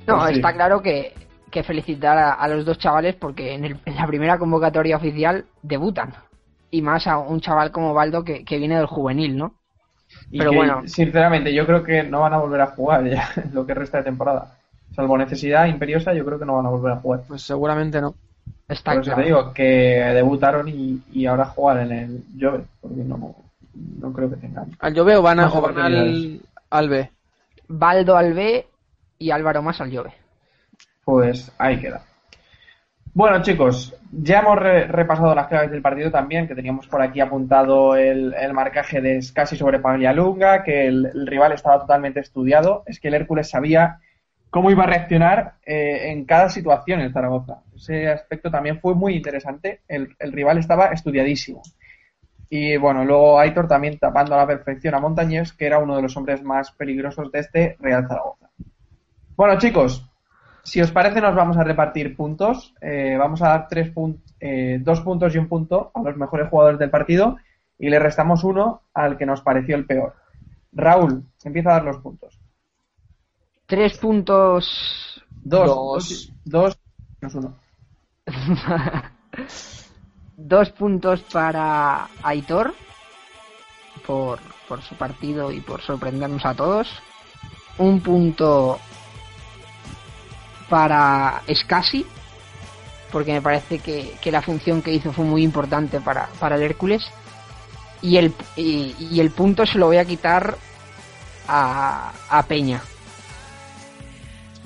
No, 0.07 0.19
Pues 0.19 0.29
sí. 0.29 0.35
está 0.37 0.53
claro 0.53 0.83
que, 0.83 1.15
que 1.51 1.63
felicitar 1.63 2.17
a, 2.19 2.33
a 2.35 2.49
los 2.49 2.65
dos 2.65 2.79
chavales 2.79 3.15
porque 3.17 3.55
en, 3.55 3.65
el- 3.65 3.81
en 3.85 3.97
la 3.97 4.07
primera 4.07 4.39
convocatoria 4.39 4.97
oficial 4.97 5.45
debutan. 5.63 6.15
Y 6.71 6.83
más 6.83 7.07
a 7.07 7.19
un 7.19 7.41
chaval 7.41 7.71
como 7.73 7.95
Baldo 7.95 8.25
que, 8.25 8.45
que 8.45 8.59
viene 8.59 8.77
del 8.77 8.87
juvenil, 8.87 9.37
¿no? 9.37 9.55
Y 10.31 10.39
Pero 10.39 10.51
que, 10.51 10.57
bueno. 10.57 10.83
sinceramente, 10.87 11.53
yo 11.55 11.67
creo 11.67 11.83
que 11.83 12.03
no 12.03 12.21
van 12.21 12.35
a 12.35 12.39
volver 12.39 12.61
a 12.61 12.67
jugar 12.69 13.05
ya 13.09 13.29
lo 13.53 13.67
que 13.67 13.75
resta 13.75 13.99
de 13.99 14.05
temporada. 14.05 14.59
Salvo 14.95 15.17
necesidad 15.19 15.67
imperiosa, 15.67 16.15
yo 16.15 16.25
creo 16.25 16.39
que 16.39 16.45
no 16.47 16.57
van 16.57 16.67
a 16.67 16.71
volver 16.71 16.93
a 16.93 16.97
jugar. 17.01 17.23
Pues 17.27 17.43
seguramente 17.43 18.01
no. 18.01 18.15
Está 18.69 18.93
Por 18.93 19.03
eso 19.03 19.11
claro. 19.11 19.21
te 19.23 19.27
digo 19.27 19.53
que 19.55 19.65
debutaron 20.15 20.69
y, 20.69 21.01
y 21.13 21.27
ahora 21.27 21.47
jugar 21.47 21.79
en 21.79 21.93
el 21.93 22.25
Jove, 22.41 22.65
porque 22.81 22.97
no, 23.05 23.37
no 24.01 24.13
creo 24.13 24.29
que 24.31 24.37
tengan. 24.37 24.77
Al 24.81 24.97
Jove 24.97 25.17
o 25.17 25.23
van, 25.23 25.39
a, 25.41 25.49
van 25.49 25.79
al, 25.79 26.41
al 26.71 26.89
B. 26.89 27.11
Baldo 27.69 28.17
al 28.17 28.33
B 28.35 28.67
y 29.19 29.31
Álvaro 29.31 29.63
más 29.63 29.81
al 29.81 29.95
Jove. 29.97 30.13
Pues 31.05 31.53
ahí 31.59 31.79
queda. 31.81 32.03
Bueno, 33.15 33.41
chicos, 33.41 33.95
ya 34.13 34.41
hemos 34.41 34.59
re- 34.59 34.89
repasado 34.89 35.35
las 35.35 35.47
claves 35.47 35.71
del 35.71 35.81
partido 35.81 36.11
también, 36.11 36.47
que 36.47 36.55
teníamos 36.55 36.87
por 36.87 37.01
aquí 37.01 37.21
apuntado 37.21 37.97
el, 37.97 38.35
el 38.35 38.53
marcaje 38.53 39.01
de 39.01 39.23
Scassi 39.23 39.57
sobre 39.57 39.79
Paglialunga, 39.79 40.63
que 40.65 40.87
el, 40.89 41.07
el 41.07 41.27
rival 41.27 41.53
estaba 41.53 41.79
totalmente 41.81 42.21
estudiado. 42.21 42.83
Es 42.87 43.01
que 43.01 43.09
el 43.09 43.15
Hércules 43.15 43.49
sabía 43.49 44.01
cómo 44.51 44.71
iba 44.71 44.85
a 44.85 44.87
reaccionar 44.87 45.55
eh, 45.65 46.11
en 46.13 46.25
cada 46.25 46.49
situación 46.49 47.01
en 47.01 47.13
Zaragoza. 47.13 47.59
Ese 47.75 48.09
aspecto 48.09 48.51
también 48.51 48.81
fue 48.81 48.95
muy 48.95 49.15
interesante. 49.17 49.81
El, 49.89 50.15
el 50.19 50.33
rival 50.33 50.59
estaba 50.59 50.87
estudiadísimo. 50.87 51.63
Y 52.49 52.77
bueno, 52.77 53.05
luego 53.05 53.39
Aitor 53.41 53.67
también 53.67 53.99
tapando 53.99 54.35
a 54.35 54.39
la 54.39 54.47
perfección 54.47 54.95
a 54.95 55.01
Montañés, 55.01 55.53
que 55.53 55.67
era 55.67 55.79
uno 55.79 55.97
de 55.97 56.03
los 56.03 56.17
hombres 56.17 56.43
más 56.43 56.71
peligrosos 56.71 57.31
de 57.33 57.41
este 57.41 57.77
Real 57.81 58.07
Zaragoza. 58.07 58.49
Bueno, 59.37 59.59
chicos, 59.59 60.09
si 60.63 60.81
os 60.81 60.93
parece, 60.93 61.21
nos 61.21 61.35
vamos 61.35 61.57
a 61.57 61.65
repartir 61.65 62.17
puntos. 62.17 62.73
Eh, 62.81 63.17
vamos 63.19 63.43
a 63.43 63.49
dar 63.49 63.69
tres 63.69 63.93
pun- 63.93 64.21
eh, 64.41 64.79
dos 64.81 65.01
puntos 65.01 65.35
y 65.35 65.39
un 65.39 65.49
punto 65.49 65.91
a 65.93 66.01
los 66.03 66.17
mejores 66.17 66.49
jugadores 66.49 66.79
del 66.79 66.91
partido 66.91 67.37
y 67.79 67.91
le 67.91 67.99
restamos 67.99 68.45
uno 68.45 68.83
al 68.95 69.19
que 69.19 69.27
nos 69.27 69.43
pareció 69.43 69.77
el 69.77 69.85
peor. 69.85 70.15
Raúl, 70.73 71.25
empieza 71.45 71.71
a 71.71 71.75
dar 71.75 71.85
los 71.85 71.99
puntos. 71.99 72.36
Tres 73.67 73.99
puntos. 73.99 75.23
Dos. 75.43 75.67
Dos. 75.67 76.33
Dos. 76.45 76.79
menos 77.21 77.35
uno. 77.35 77.55
Dos 80.37 80.71
puntos 80.71 81.21
para 81.33 82.09
Aitor 82.23 82.75
por, 84.07 84.39
por 84.69 84.83
su 84.83 84.95
partido 84.95 85.51
y 85.51 85.61
por 85.61 85.83
sorprendernos 85.83 86.45
a 86.45 86.55
todos. 86.55 86.89
Un 87.79 88.01
punto 88.01 88.79
para 90.69 91.43
Scassi, 91.53 92.07
porque 93.11 93.33
me 93.33 93.43
parece 93.43 93.79
que, 93.79 94.15
que 94.21 94.33
la 94.33 94.43
función 94.43 94.83
que 94.83 94.93
hizo 94.93 95.13
fue 95.13 95.25
muy 95.25 95.43
importante 95.43 96.01
para, 96.01 96.29
para 96.39 96.57
el 96.57 96.63
Hércules. 96.63 97.05
Y 98.03 98.19
el, 98.19 98.33
y, 98.57 98.95
y 98.99 99.21
el 99.21 99.31
punto 99.31 99.67
se 99.67 99.79
lo 99.79 99.87
voy 99.87 99.97
a 99.97 100.05
quitar 100.05 100.57
a, 101.49 102.13
a 102.29 102.43
Peña. 102.45 102.83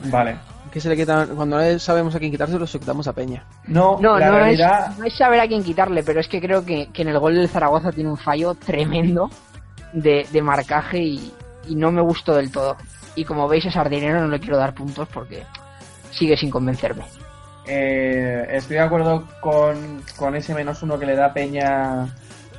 Vale. 0.04 0.36
Que 0.70 0.80
se 0.80 0.88
le 0.88 0.96
quita, 0.96 1.26
cuando 1.34 1.58
no 1.58 1.78
sabemos 1.78 2.14
a 2.14 2.18
quién 2.18 2.30
quitárselo, 2.30 2.66
se 2.66 2.78
lo 2.78 2.80
quitamos 2.80 3.08
a 3.08 3.12
Peña. 3.12 3.44
No, 3.66 3.98
No, 4.00 4.18
la 4.18 4.28
no, 4.28 4.36
realidad. 4.36 4.92
es, 4.92 4.98
no 4.98 5.04
es 5.04 5.16
saber 5.16 5.40
a 5.40 5.48
quién 5.48 5.64
quitarle, 5.64 6.02
pero 6.04 6.20
es 6.20 6.28
que 6.28 6.40
creo 6.40 6.64
que, 6.64 6.88
que 6.92 7.02
en 7.02 7.08
el 7.08 7.18
gol 7.18 7.34
del 7.34 7.48
Zaragoza 7.48 7.90
tiene 7.90 8.10
un 8.10 8.16
fallo 8.16 8.54
tremendo 8.54 9.30
de, 9.92 10.26
de 10.30 10.42
marcaje 10.42 10.98
y, 11.00 11.32
y 11.68 11.74
no 11.74 11.90
me 11.90 12.00
gustó 12.00 12.34
del 12.34 12.52
todo. 12.52 12.76
Y 13.16 13.24
como 13.24 13.48
veis, 13.48 13.66
a 13.66 13.72
Sardinero 13.72 14.20
no 14.20 14.28
le 14.28 14.38
quiero 14.38 14.56
dar 14.58 14.72
puntos 14.74 15.08
porque 15.12 15.42
sigue 16.12 16.36
sin 16.36 16.50
convencerme. 16.50 17.02
Eh, 17.66 18.46
estoy 18.52 18.76
de 18.76 18.82
acuerdo 18.82 19.24
con, 19.40 20.02
con 20.16 20.34
ese 20.36 20.54
menos 20.54 20.82
uno 20.82 20.98
que 20.98 21.06
le 21.06 21.16
da 21.16 21.32
Peña 21.32 22.06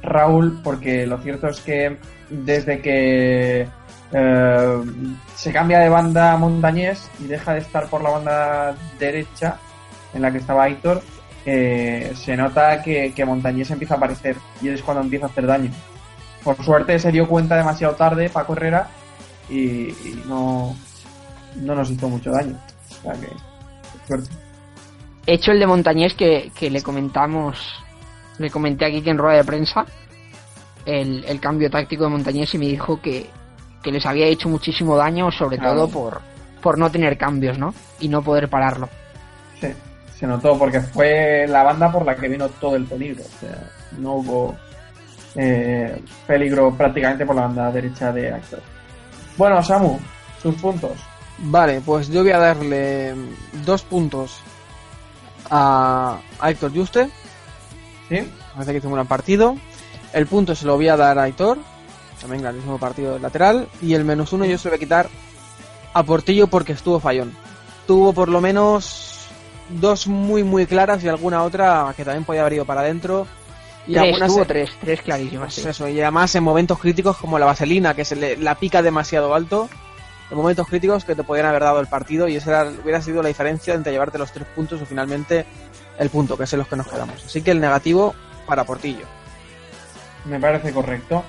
Raúl, 0.01 0.59
porque 0.63 1.05
lo 1.07 1.17
cierto 1.19 1.47
es 1.47 1.61
que 1.61 1.97
desde 2.29 2.81
que 2.81 3.67
eh, 4.11 4.81
se 5.35 5.51
cambia 5.51 5.79
de 5.79 5.89
banda 5.89 6.35
Montañés 6.37 7.09
y 7.19 7.25
deja 7.25 7.53
de 7.53 7.59
estar 7.59 7.87
por 7.87 8.01
la 8.03 8.11
banda 8.11 8.75
derecha 8.99 9.57
en 10.13 10.21
la 10.21 10.31
que 10.31 10.39
estaba 10.39 10.63
Aitor, 10.63 11.01
se 11.43 12.35
nota 12.37 12.83
que, 12.83 13.13
que 13.13 13.25
Montañés 13.25 13.71
empieza 13.71 13.95
a 13.95 13.97
aparecer 13.97 14.35
y 14.61 14.69
es 14.69 14.81
cuando 14.81 15.01
empieza 15.01 15.25
a 15.25 15.29
hacer 15.29 15.47
daño. 15.47 15.71
Por 16.43 16.63
suerte 16.63 16.97
se 16.99 17.11
dio 17.11 17.27
cuenta 17.27 17.55
demasiado 17.55 17.95
tarde 17.95 18.29
Paco 18.29 18.53
Herrera 18.53 18.89
y, 19.49 19.93
no, 20.25 20.75
no 21.55 21.75
nos 21.75 21.89
hizo 21.89 22.09
mucho 22.09 22.31
daño. 22.31 22.57
O 22.89 23.03
sea 23.03 23.13
que. 23.13 23.29
Hecho 25.27 25.51
el 25.51 25.59
de 25.59 25.67
Montañés 25.67 26.13
que, 26.15 26.51
que 26.55 26.69
le 26.69 26.81
comentamos, 26.81 27.57
le 28.39 28.49
comenté 28.49 28.85
aquí 28.85 29.01
que 29.01 29.11
en 29.11 29.17
rueda 29.17 29.37
de 29.37 29.43
prensa 29.43 29.85
el, 30.85 31.23
el 31.25 31.39
cambio 31.39 31.69
táctico 31.69 32.05
de 32.05 32.09
Montañés 32.09 32.53
y 32.55 32.57
me 32.57 32.65
dijo 32.65 32.99
que, 32.99 33.29
que 33.81 33.91
les 33.91 34.05
había 34.05 34.25
hecho 34.27 34.49
muchísimo 34.49 34.95
daño, 34.97 35.31
sobre 35.31 35.57
Claro. 35.57 35.73
todo 35.75 35.89
por, 35.89 36.21
por 36.61 36.77
no 36.77 36.89
tener 36.91 37.17
cambios, 37.17 37.57
¿no? 37.57 37.73
Y 37.99 38.07
no 38.07 38.21
poder 38.21 38.49
pararlo. 38.49 38.89
Sí, 39.59 39.67
se 40.19 40.27
notó 40.27 40.57
porque 40.57 40.79
fue 40.81 41.45
la 41.47 41.63
banda 41.63 41.91
por 41.91 42.05
la 42.05 42.15
que 42.15 42.27
vino 42.27 42.47
todo 42.49 42.75
el 42.75 42.85
peligro. 42.85 43.23
O 43.23 43.39
sea, 43.39 43.57
no 43.97 44.13
hubo 44.15 44.55
eh, 45.35 46.01
peligro 46.27 46.73
prácticamente 46.75 47.25
por 47.25 47.35
la 47.35 47.43
banda 47.43 47.71
derecha 47.71 48.11
de 48.11 48.33
Actor. 48.33 48.61
Bueno, 49.37 49.63
Samu, 49.63 49.97
sus 50.41 50.55
puntos. 50.55 50.91
Vale, 51.39 51.81
pues 51.81 52.09
yo 52.09 52.21
voy 52.21 52.31
a 52.31 52.37
darle 52.37 53.15
dos 53.65 53.81
puntos 53.83 54.39
a, 55.49 56.19
a 56.39 56.51
Héctor 56.51 56.71
Juste. 56.75 57.09
¿Sí? 58.09 58.29
Parece 58.53 58.71
que 58.73 58.77
hizo 58.79 58.87
un 58.89 58.93
gran 58.95 59.07
partido. 59.07 59.55
El 60.13 60.27
punto 60.27 60.53
se 60.55 60.65
lo 60.65 60.75
voy 60.75 60.89
a 60.89 60.97
dar 60.97 61.17
a 61.17 61.23
Aitor. 61.23 61.57
También 62.21 62.41
grandísimo 62.43 62.77
partido 62.77 63.13
del 63.13 63.21
lateral. 63.21 63.67
Y 63.81 63.93
el 63.93 64.05
menos 64.05 64.31
uno 64.33 64.45
yo 64.45 64.57
se 64.57 64.69
voy 64.69 64.75
a 64.77 64.79
quitar 64.79 65.09
a 65.93 66.03
Portillo 66.03 66.47
porque 66.47 66.73
estuvo 66.73 66.99
fallón. 66.99 67.33
Tuvo 67.87 68.13
por 68.13 68.29
lo 68.29 68.39
menos 68.41 69.27
dos 69.69 70.07
muy 70.07 70.43
muy 70.43 70.65
claras 70.65 71.03
y 71.03 71.07
alguna 71.09 71.43
otra 71.43 71.93
que 71.97 72.05
también 72.05 72.23
podía 72.25 72.41
haber 72.41 72.53
ido 72.53 72.65
para 72.65 72.81
adentro. 72.81 73.27
Y 73.87 73.93
tres, 73.93 74.03
algunas 74.03 74.31
tuvo 74.33 74.45
tres, 74.45 74.69
tres 74.79 75.01
clarísimas. 75.01 75.53
pues 75.55 75.63
sí. 75.63 75.67
eso, 75.67 75.87
y 75.87 75.99
además 75.99 76.33
en 76.35 76.43
momentos 76.43 76.77
críticos 76.77 77.17
como 77.17 77.39
la 77.39 77.47
vaselina, 77.47 77.95
que 77.95 78.05
se 78.05 78.15
le, 78.15 78.37
la 78.37 78.53
pica 78.55 78.81
demasiado 78.83 79.33
alto, 79.33 79.67
en 80.29 80.37
momentos 80.37 80.67
críticos 80.67 81.03
que 81.03 81.15
te 81.15 81.23
podían 81.23 81.47
haber 81.47 81.63
dado 81.63 81.79
el 81.79 81.87
partido 81.87 82.27
y 82.27 82.35
esa 82.35 82.61
era- 82.61 82.71
hubiera 82.83 83.01
sido 83.01 83.23
la 83.23 83.29
diferencia 83.29 83.73
entre 83.73 83.91
llevarte 83.91 84.19
los 84.19 84.31
tres 84.31 84.45
puntos 84.55 84.81
o 84.81 84.85
finalmente 84.85 85.45
el 85.97 86.09
punto, 86.11 86.37
que 86.37 86.43
es 86.43 86.53
en 86.53 86.59
los 86.59 86.67
que 86.67 86.75
nos 86.75 86.87
quedamos. 86.87 87.23
Así 87.25 87.41
que 87.41 87.51
el 87.51 87.59
negativo 87.59 88.13
para 88.45 88.63
Portillo. 88.65 89.05
Me 90.25 90.39
parece 90.39 90.71
correcto. 90.71 91.23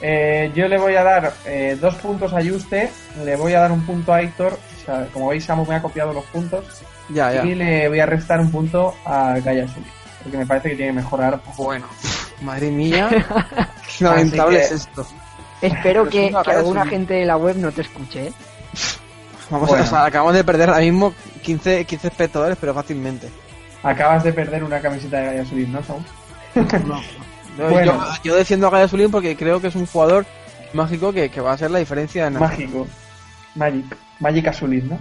Eh, 0.00 0.52
yo 0.54 0.68
le 0.68 0.78
voy 0.78 0.94
a 0.94 1.02
dar 1.02 1.32
eh, 1.44 1.76
dos 1.80 1.94
puntos 1.96 2.32
a 2.32 2.42
Juste, 2.42 2.90
le 3.24 3.36
voy 3.36 3.54
a 3.54 3.60
dar 3.60 3.72
un 3.72 3.84
punto 3.84 4.12
a 4.12 4.22
Héctor. 4.22 4.52
O 4.82 4.84
sea, 4.86 5.06
como 5.12 5.28
veis, 5.28 5.44
Samu 5.44 5.64
me 5.66 5.74
ha 5.74 5.82
copiado 5.82 6.12
los 6.12 6.24
puntos. 6.26 6.64
Ya, 7.10 7.32
ya. 7.32 7.44
Y 7.44 7.54
le 7.54 7.88
voy 7.88 8.00
a 8.00 8.06
restar 8.06 8.38
un 8.40 8.50
punto 8.50 8.94
a 9.04 9.38
Gaya 9.40 9.66
Suli, 9.66 9.86
porque 10.22 10.38
me 10.38 10.46
parece 10.46 10.70
que 10.70 10.76
tiene 10.76 10.92
que 10.92 10.96
mejorar. 10.96 11.40
Bueno, 11.56 11.86
madre 12.42 12.70
mía, 12.70 13.08
qué 13.98 14.04
lamentable 14.04 14.58
que- 14.58 14.64
es 14.64 14.72
esto. 14.72 15.06
Espero 15.60 16.04
Pero 16.08 16.42
que, 16.44 16.50
alguna 16.52 16.86
gente 16.86 17.14
de 17.14 17.24
la 17.24 17.36
web 17.36 17.56
no 17.56 17.72
te 17.72 17.80
escuche, 17.80 18.28
¿eh? 18.28 18.32
Vamos 19.50 19.68
Bueno. 19.68 19.82
a, 19.82 19.86
o 19.86 19.90
sea, 19.90 20.04
acabamos 20.04 20.34
de 20.34 20.44
perder 20.44 20.68
ahora 20.68 20.82
mismo 20.82 21.12
15, 21.42 21.84
15 21.84 22.08
espectadores, 22.08 22.56
pero 22.60 22.72
fácilmente. 22.74 23.28
Acabas 23.82 24.22
de 24.22 24.32
perder 24.32 24.62
una 24.62 24.78
camiseta 24.80 25.16
de 25.18 25.26
Gaya 25.26 25.44
Suli, 25.44 25.66
¿no, 25.66 25.82
Samu? 25.82 26.00
Yo, 27.58 27.68
Bueno. 27.70 27.92
yo, 27.92 28.22
yo 28.22 28.36
defiendo 28.36 28.68
a 28.68 28.70
Gaya 28.70 28.88
Zulín 28.88 29.10
porque 29.10 29.36
creo 29.36 29.60
que 29.60 29.66
es 29.68 29.74
un 29.74 29.86
jugador 29.86 30.24
mágico 30.72 31.12
que, 31.12 31.28
que 31.30 31.40
va 31.40 31.52
a 31.52 31.58
ser 31.58 31.70
la 31.70 31.78
diferencia 31.80 32.26
en 32.26 32.38
Mágico. 32.38 32.86
Magic. 33.54 33.84
Magic 34.20 34.46
Azulis, 34.48 34.84
¿no? 34.84 34.98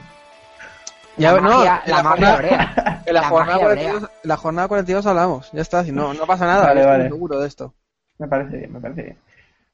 Ya, 1.18 1.34
la 1.34 1.42
no, 1.42 1.50
magia, 1.58 1.82
la 1.86 1.98
la 1.98 2.04
magia 2.04 2.34
jornada-. 2.36 3.04
En 3.06 3.14
la, 3.14 3.22
La 3.22 3.28
jornada 3.30 3.54
magia 3.58 3.66
42, 3.66 3.96
hebrea. 3.96 4.12
en 4.24 4.30
la 4.30 4.38
jornada 4.38 4.68
42 4.68 5.06
hablamos, 5.06 5.52
ya 5.52 5.62
está, 5.62 5.84
si 5.84 5.92
no, 5.92 6.14
no 6.14 6.26
pasa 6.28 6.46
nada, 6.46 6.64
Vale, 6.68 6.76
yo 6.82 6.86
estoy 6.88 6.98
vale. 6.98 7.10
seguro 7.10 7.40
de 7.40 7.48
esto. 7.48 7.74
Me 8.20 8.28
parece 8.28 8.58
bien, 8.58 8.74
me 8.74 8.80
parece 8.80 9.04
bien. 9.04 9.18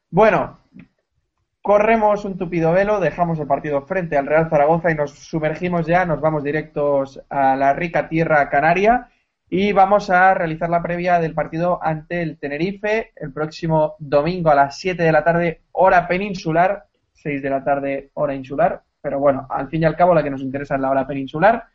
Bueno, 0.10 0.58
corremos 1.62 2.26
un 2.26 2.38
tupido 2.38 2.72
velo, 2.72 3.00
dejamos 3.00 3.40
el 3.40 3.48
partido 3.48 3.82
frente 3.84 4.18
al 4.18 4.26
Real 4.28 4.50
Zaragoza 4.50 4.92
y 4.92 4.96
nos 4.96 5.12
sumergimos 5.12 5.86
ya, 5.86 6.06
nos 6.06 6.20
vamos 6.22 6.44
directos 6.44 7.22
a 7.30 7.56
la 7.56 7.74
rica 7.74 8.08
tierra 8.10 8.50
canaria 8.50 9.10
y 9.50 9.72
vamos 9.72 10.10
a 10.10 10.34
realizar 10.34 10.70
la 10.70 10.82
previa 10.82 11.20
del 11.20 11.34
partido 11.34 11.80
ante 11.82 12.22
el 12.22 12.40
Tenerife 12.40 13.12
el 13.16 13.32
próximo 13.32 13.96
domingo 14.00 14.50
a 14.50 14.56
las 14.56 14.80
7 14.80 15.04
de 15.04 15.12
la 15.12 15.24
tarde, 15.24 15.62
hora 15.74 16.08
peninsular, 16.08 16.86
6 17.14 17.42
de 17.42 17.50
la 17.50 17.64
tarde, 17.64 18.10
hora 18.16 18.34
insular, 18.34 18.84
pero 19.02 19.20
bueno, 19.20 19.46
al 19.50 19.70
fin 19.70 19.82
y 19.82 19.86
al 19.86 19.96
cabo 19.96 20.16
la 20.16 20.24
que 20.24 20.30
nos 20.30 20.42
interesa 20.42 20.76
es 20.76 20.82
la 20.82 20.90
hora 20.90 21.06
peninsular. 21.06 21.66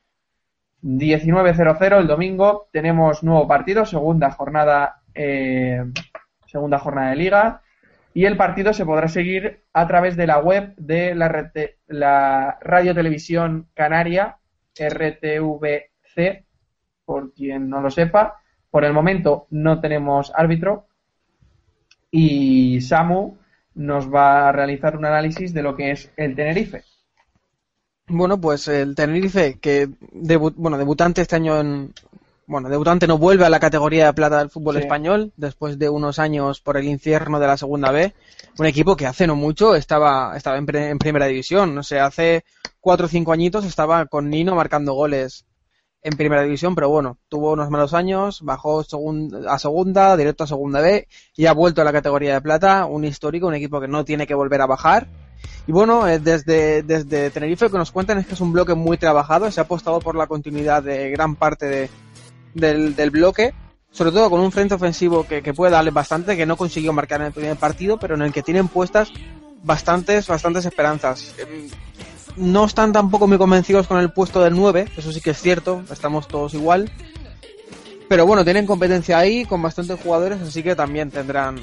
19.00 0.83 1.99
el 1.99 2.07
domingo. 2.07 2.69
Tenemos 2.73 3.23
nuevo 3.23 3.47
partido, 3.47 3.85
segunda 3.85 4.31
jornada, 4.31 5.03
eh, 5.15 5.85
segunda 6.47 6.79
jornada 6.79 7.11
de 7.11 7.17
liga. 7.17 7.63
Y 8.15 8.25
el 8.25 8.37
partido 8.37 8.73
se 8.73 8.87
podrá 8.87 9.09
seguir 9.09 9.65
a 9.73 9.87
través 9.87 10.17
de 10.17 10.27
la 10.27 10.39
web 10.39 10.75
de 10.77 11.15
la, 11.15 11.29
RT 11.29 11.59
la 11.89 12.59
Radio 12.61 12.95
Televisión 12.95 13.69
Canaria, 13.75 14.39
RTVC, 14.75 16.47
por 17.09 17.33
quien 17.33 17.71
no 17.71 17.81
lo 17.81 17.91
sepa. 17.91 18.43
Por 18.71 18.85
el 18.85 18.93
momento 18.93 19.47
no 19.49 19.81
tenemos 19.81 20.31
árbitro 20.35 20.85
y 22.11 22.83
Samu 22.83 23.39
nos 23.75 24.13
va 24.13 24.49
a 24.49 24.53
realizar 24.53 24.95
un 24.95 25.07
análisis 25.07 25.55
de 25.55 25.63
lo 25.63 25.75
que 25.75 25.91
es 25.93 26.13
el 26.19 26.37
Tenerife. 26.37 26.85
Bueno, 28.09 28.39
pues 28.39 28.69
el 28.69 28.95
Tenerife, 28.95 29.59
que 29.59 29.89
debu- 29.89 30.53
bueno, 30.57 30.77
debutante 30.77 31.23
este 31.23 31.37
año 31.37 31.59
en... 31.61 31.95
Bueno, 32.47 32.69
debutante 32.71 33.07
no 33.07 33.19
vuelve 33.19 33.45
a 33.45 33.51
la 33.51 33.61
categoría 33.61 34.07
de 34.07 34.13
plata 34.15 34.39
del 34.39 34.49
fútbol 34.51 34.77
Sí. 34.77 34.81
español 34.83 35.33
después 35.37 35.79
de 35.79 35.89
unos 35.91 36.19
años 36.19 36.61
por 36.63 36.77
el 36.79 36.85
infierno 36.87 37.39
de 37.41 37.47
la 37.47 37.57
segunda 37.59 37.91
B. 37.91 38.15
Un 38.59 38.67
equipo 38.67 38.97
que 38.97 39.07
hace 39.07 39.27
no 39.27 39.35
mucho 39.37 39.75
estaba, 39.75 40.35
estaba 40.37 40.57
en, 40.59 40.65
pre- 40.67 40.89
en 40.91 40.99
primera 40.99 41.27
división. 41.27 41.75
No 41.75 41.83
sé, 41.83 42.01
hace 42.01 42.45
cuatro 42.81 43.05
o 43.07 43.09
cinco 43.09 43.33
añitos 43.33 43.65
estaba 43.67 44.07
con 44.07 44.29
Nino 44.31 44.55
marcando 44.55 44.95
goles 44.95 45.45
en 46.09 46.17
primera 46.17 46.43
división, 46.43 46.75
pero 46.75 46.89
bueno, 46.89 47.19
tuvo 47.29 47.53
unos 47.53 47.69
malos 47.71 47.93
años, 47.93 48.41
bajó 48.43 48.81
a 48.81 49.59
segunda, 49.59 50.17
directo 50.17 50.45
a 50.45 50.47
segunda 50.47 50.81
B 50.81 51.07
y 51.37 51.47
ha 51.47 51.53
vuelto 51.53 51.83
a 51.83 51.85
la 51.85 51.93
categoría 51.93 52.35
de 52.35 52.41
plata. 52.41 52.87
Un 52.87 53.05
histórico, 53.05 53.47
un 53.47 53.55
equipo 53.55 53.81
que 53.81 53.89
no 53.89 54.05
tiene 54.05 54.27
que 54.27 54.35
volver 54.35 54.63
a 54.63 54.67
bajar. 54.67 55.07
Y 55.67 55.73
bueno, 55.73 56.09
eh, 56.09 56.19
desde, 56.19 56.83
desde 56.83 57.31
Tenerife 57.31 57.67
lo 57.67 57.71
que 57.71 57.79
nos 57.79 57.93
cuentan 57.93 58.19
es 58.19 58.27
que 58.27 58.35
es 58.35 58.41
un 58.41 58.53
bloque 58.53 58.75
muy 58.75 58.97
trabajado, 58.97 59.51
se 59.51 59.61
ha 59.61 59.65
apostado 59.65 60.01
por 60.01 60.17
la 60.17 60.27
continuidad 60.27 60.83
de 60.83 61.11
gran 61.11 61.37
parte 61.37 61.67
de, 61.67 61.91
del, 62.55 62.97
del 62.97 63.11
bloque, 63.11 63.53
sobre 63.91 64.11
todo 64.11 64.31
con 64.31 64.41
un 64.41 64.51
frente 64.51 64.75
ofensivo 64.75 65.27
que, 65.27 65.43
que 65.43 65.53
puede 65.53 65.73
darle 65.73 65.91
bastante, 65.91 66.37
que 66.37 66.47
no 66.47 66.57
consiguió 66.57 66.93
marcar 66.93 67.21
en 67.21 67.29
el 67.29 67.33
primer 67.33 67.57
partido, 67.57 67.99
pero 67.99 68.15
en 68.15 68.23
el 68.23 68.33
que 68.33 68.43
tienen 68.43 68.69
puestas 68.69 69.13
bastantes, 69.63 70.27
bastantes 70.27 70.65
esperanzas. 70.65 71.35
No 72.39 72.65
están 72.65 72.93
tampoco 72.93 73.27
muy 73.27 73.39
convencidos 73.39 73.87
con 73.87 73.99
el 73.99 74.13
puesto 74.13 74.41
del 74.41 74.55
9, 74.55 74.89
eso 74.97 75.13
sí 75.13 75.21
que 75.21 75.31
es 75.31 75.41
cierto, 75.41 75.83
estamos 75.91 76.29
todos 76.29 76.55
igual. 76.55 76.91
Pero 78.09 78.27
bueno, 78.27 78.45
tienen 78.45 78.67
competencia 78.67 79.19
ahí 79.19 79.45
con 79.45 79.61
bastantes 79.61 80.01
jugadores, 80.01 80.41
así 80.41 80.63
que 80.63 80.75
también 80.75 81.11
tendrán 81.11 81.61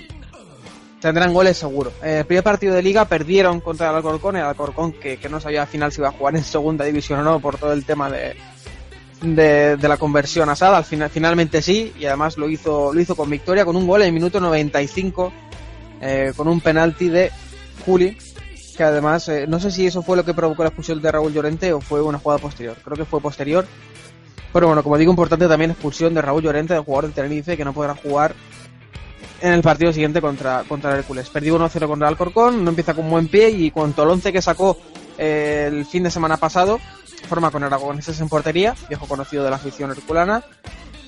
tendrán 1.02 1.34
goles 1.34 1.58
seguro. 1.58 1.92
Eh, 2.04 2.20
el 2.20 2.26
primer 2.26 2.44
partido 2.44 2.74
de 2.74 2.82
liga 2.82 3.06
perdieron 3.06 3.62
contra 3.62 3.90
el 3.90 3.96
Alcorcón, 3.96 4.38
el 4.38 4.44
Alcorcón 4.44 4.92
que, 4.94 5.18
que 5.18 5.30
no 5.30 5.40
sabía 5.40 5.62
al 5.62 5.68
final 5.68 5.92
si 5.92 6.02
iba 6.02 6.10
a 6.10 6.12
jugar 6.12 6.36
en 6.36 6.44
segunda 6.44 6.86
división 6.86 7.20
o 7.20 7.24
no 7.24 7.40
por 7.40 7.58
todo 7.58 7.74
el 7.74 7.86
tema 7.86 8.10
de, 8.10 8.36
de, 9.22 9.88
la 9.88 9.98
conversión 9.98 10.50
asada. 10.50 10.78
Al 10.78 10.86
final, 10.86 11.10
finalmente 11.10 11.62
sí, 11.62 11.94
y 12.00 12.06
además 12.06 12.38
lo 12.38 12.50
hizo, 12.50 12.94
lo 12.94 13.00
hizo 13.00 13.16
con 13.16 13.30
victoria, 13.30 13.66
con 13.66 13.76
un 13.76 13.88
gol 13.88 14.02
en 14.02 14.14
minuto 14.14 14.40
95, 14.40 15.32
eh, 16.02 16.34
con 16.36 16.48
un 16.48 16.62
penalti 16.62 17.10
de 17.10 17.32
Juli, 17.86 18.18
que 18.76 18.84
además, 18.84 19.28
eh, 19.30 19.46
no 19.48 19.60
sé 19.60 19.72
si 19.72 19.88
eso 19.88 20.02
fue 20.02 20.18
lo 20.18 20.26
que 20.26 20.34
provocó 20.34 20.64
la 20.64 20.70
expulsión 20.70 21.02
de 21.02 21.12
Raúl 21.12 21.34
Llorente 21.34 21.74
o 21.74 21.82
fue 21.82 22.02
una 22.02 22.20
jugada 22.20 22.40
posterior. 22.40 22.78
Creo 22.84 22.98
que 22.98 23.06
fue 23.06 23.22
posterior. 23.22 23.66
Pero 24.54 24.68
bueno, 24.68 24.84
como 24.84 24.98
digo, 24.98 25.12
importante 25.12 25.48
también 25.48 25.72
expulsión 25.72 26.14
de 26.14 26.22
Raúl 26.22 26.44
Llorente, 26.44 26.74
del 26.74 26.84
jugador 26.84 27.06
del 27.06 27.14
Tenerife, 27.14 27.58
que 27.58 27.66
no 27.66 27.74
podrá 27.74 27.96
jugar 27.96 28.36
en 29.42 29.54
el 29.54 29.62
partido 29.62 29.92
siguiente 29.92 30.22
contra, 30.22 30.64
contra 30.64 30.92
el 30.92 31.00
Hércules. 31.00 31.30
Perdió 31.30 31.58
1-0 31.58 31.88
contra 31.88 32.08
el 32.08 32.14
Alcorcón, 32.14 32.64
no 32.64 32.70
empieza 32.70 32.94
con 32.94 33.10
buen 33.10 33.28
pie 33.28 33.50
y 33.50 33.72
cuanto 33.72 34.02
al 34.02 34.10
11 34.10 34.32
que 34.32 34.42
sacó 34.42 34.78
eh, 35.18 35.70
el 35.72 35.86
fin 35.86 36.04
de 36.04 36.12
semana 36.12 36.38
pasado, 36.38 36.80
forma 37.28 37.52
con 37.52 37.64
Aragoneses 37.64 38.20
en 38.22 38.30
portería, 38.30 38.76
viejo 38.88 39.08
conocido 39.08 39.44
de 39.44 39.50
la 39.50 39.58
afición 39.58 39.92
herculana. 39.92 40.44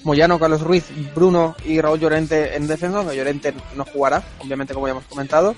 Moyano, 0.04 0.40
Carlos 0.40 0.62
Ruiz, 0.62 0.86
Bruno 1.14 1.56
y 1.66 1.82
Raúl 1.82 2.00
Llorente 2.00 2.56
en 2.56 2.68
defensa, 2.68 3.00
aunque 3.00 3.16
Llorente 3.16 3.54
no 3.76 3.84
jugará, 3.86 4.24
obviamente 4.40 4.74
como 4.74 4.88
ya 4.88 4.92
hemos 4.92 5.06
comentado. 5.06 5.56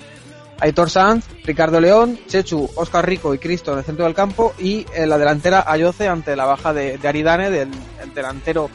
Aitor 0.60 0.90
Sanz, 0.90 1.26
Ricardo 1.44 1.80
León, 1.80 2.18
Chechu, 2.26 2.70
Oscar 2.76 3.06
Rico 3.06 3.34
y 3.34 3.38
Cristo 3.38 3.72
en 3.72 3.78
el 3.78 3.84
centro 3.84 4.04
del 4.04 4.14
campo 4.14 4.54
y 4.58 4.86
en 4.94 5.08
la 5.08 5.18
delantera 5.18 5.64
Ayoce 5.66 6.06
ante 6.06 6.36
la 6.36 6.44
baja 6.44 6.72
de, 6.72 6.98
de 6.98 7.08
Aridane, 7.08 7.50
del 7.50 7.70
el 8.02 8.14
delantero 8.14 8.70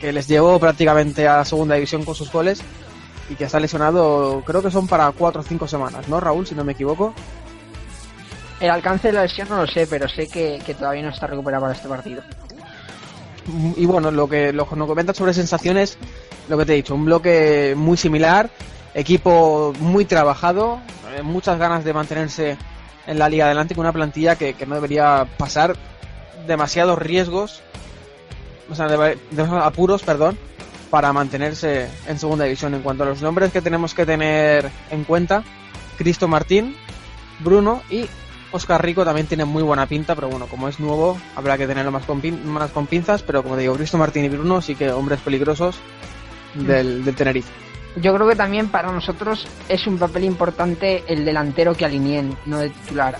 que 0.00 0.12
les 0.12 0.26
llevó 0.26 0.58
prácticamente 0.58 1.28
a 1.28 1.38
la 1.38 1.44
segunda 1.44 1.74
división 1.74 2.04
con 2.04 2.14
sus 2.14 2.32
goles 2.32 2.62
y 3.28 3.36
que 3.36 3.44
está 3.44 3.60
lesionado, 3.60 4.42
creo 4.44 4.62
que 4.62 4.70
son 4.70 4.88
para 4.88 5.10
cuatro 5.12 5.42
o 5.42 5.44
cinco 5.44 5.68
semanas, 5.68 6.08
¿no, 6.08 6.18
Raúl? 6.18 6.46
Si 6.46 6.54
no 6.54 6.64
me 6.64 6.72
equivoco. 6.72 7.14
El 8.58 8.70
alcance 8.70 9.08
de 9.08 9.14
la 9.14 9.22
lesión 9.22 9.48
no 9.48 9.58
lo 9.58 9.66
sé, 9.66 9.86
pero 9.86 10.08
sé 10.08 10.26
que, 10.28 10.60
que 10.66 10.74
todavía 10.74 11.02
no 11.02 11.10
está 11.10 11.26
recuperado 11.26 11.62
para 11.62 11.74
este 11.74 11.88
partido. 11.88 12.22
Y 13.76 13.86
bueno, 13.86 14.10
lo 14.10 14.28
que, 14.28 14.52
lo 14.52 14.68
que 14.68 14.76
nos 14.76 14.88
comentas 14.88 15.16
sobre 15.16 15.32
sensaciones, 15.32 15.96
lo 16.48 16.58
que 16.58 16.66
te 16.66 16.72
he 16.72 16.76
dicho, 16.76 16.94
un 16.94 17.04
bloque 17.04 17.74
muy 17.76 17.96
similar, 17.96 18.50
equipo 18.94 19.72
muy 19.78 20.04
trabajado, 20.04 20.80
eh, 21.16 21.22
muchas 21.22 21.58
ganas 21.58 21.84
de 21.84 21.92
mantenerse 21.92 22.56
en 23.06 23.18
la 23.18 23.28
Liga 23.28 23.46
Adelante 23.46 23.74
con 23.74 23.82
una 23.84 23.92
plantilla 23.92 24.36
que, 24.36 24.54
que 24.54 24.66
no 24.66 24.74
debería 24.74 25.26
pasar 25.38 25.76
demasiados 26.46 26.98
riesgos, 26.98 27.62
o 28.70 28.74
sea, 28.74 28.86
de, 28.86 29.18
de 29.30 29.42
apuros, 29.42 30.02
perdón, 30.02 30.38
para 30.90 31.12
mantenerse 31.12 31.88
en 32.08 32.18
segunda 32.18 32.44
división. 32.44 32.74
En 32.74 32.82
cuanto 32.82 33.02
a 33.04 33.06
los 33.06 33.22
nombres 33.22 33.52
que 33.52 33.60
tenemos 33.62 33.94
que 33.94 34.06
tener 34.06 34.70
en 34.90 35.04
cuenta, 35.04 35.42
Cristo 35.98 36.28
Martín, 36.28 36.76
Bruno 37.40 37.82
y 37.90 38.06
Oscar 38.52 38.84
Rico 38.84 39.04
también 39.04 39.28
tiene 39.28 39.44
muy 39.44 39.62
buena 39.62 39.86
pinta, 39.86 40.14
pero 40.16 40.28
bueno, 40.28 40.46
como 40.46 40.68
es 40.68 40.80
nuevo, 40.80 41.16
habrá 41.36 41.56
que 41.56 41.68
tenerlo 41.68 41.92
más 41.92 42.04
con, 42.04 42.20
pin- 42.20 42.42
más 42.42 42.70
con 42.72 42.86
pinzas, 42.86 43.22
pero 43.22 43.42
como 43.42 43.56
digo, 43.56 43.74
Cristo 43.76 43.98
Martín 43.98 44.24
y 44.24 44.28
Bruno 44.28 44.60
sí 44.60 44.74
que 44.74 44.90
hombres 44.90 45.20
peligrosos 45.20 45.76
del, 46.54 47.04
del 47.04 47.14
Tenerife. 47.14 47.50
Yo 47.96 48.14
creo 48.14 48.28
que 48.28 48.36
también 48.36 48.68
para 48.68 48.92
nosotros 48.92 49.46
es 49.68 49.86
un 49.86 49.98
papel 49.98 50.24
importante 50.24 51.02
el 51.08 51.24
delantero 51.24 51.74
que 51.74 51.84
alineen, 51.84 52.36
no 52.46 52.58
de 52.58 52.70
titular. 52.70 53.18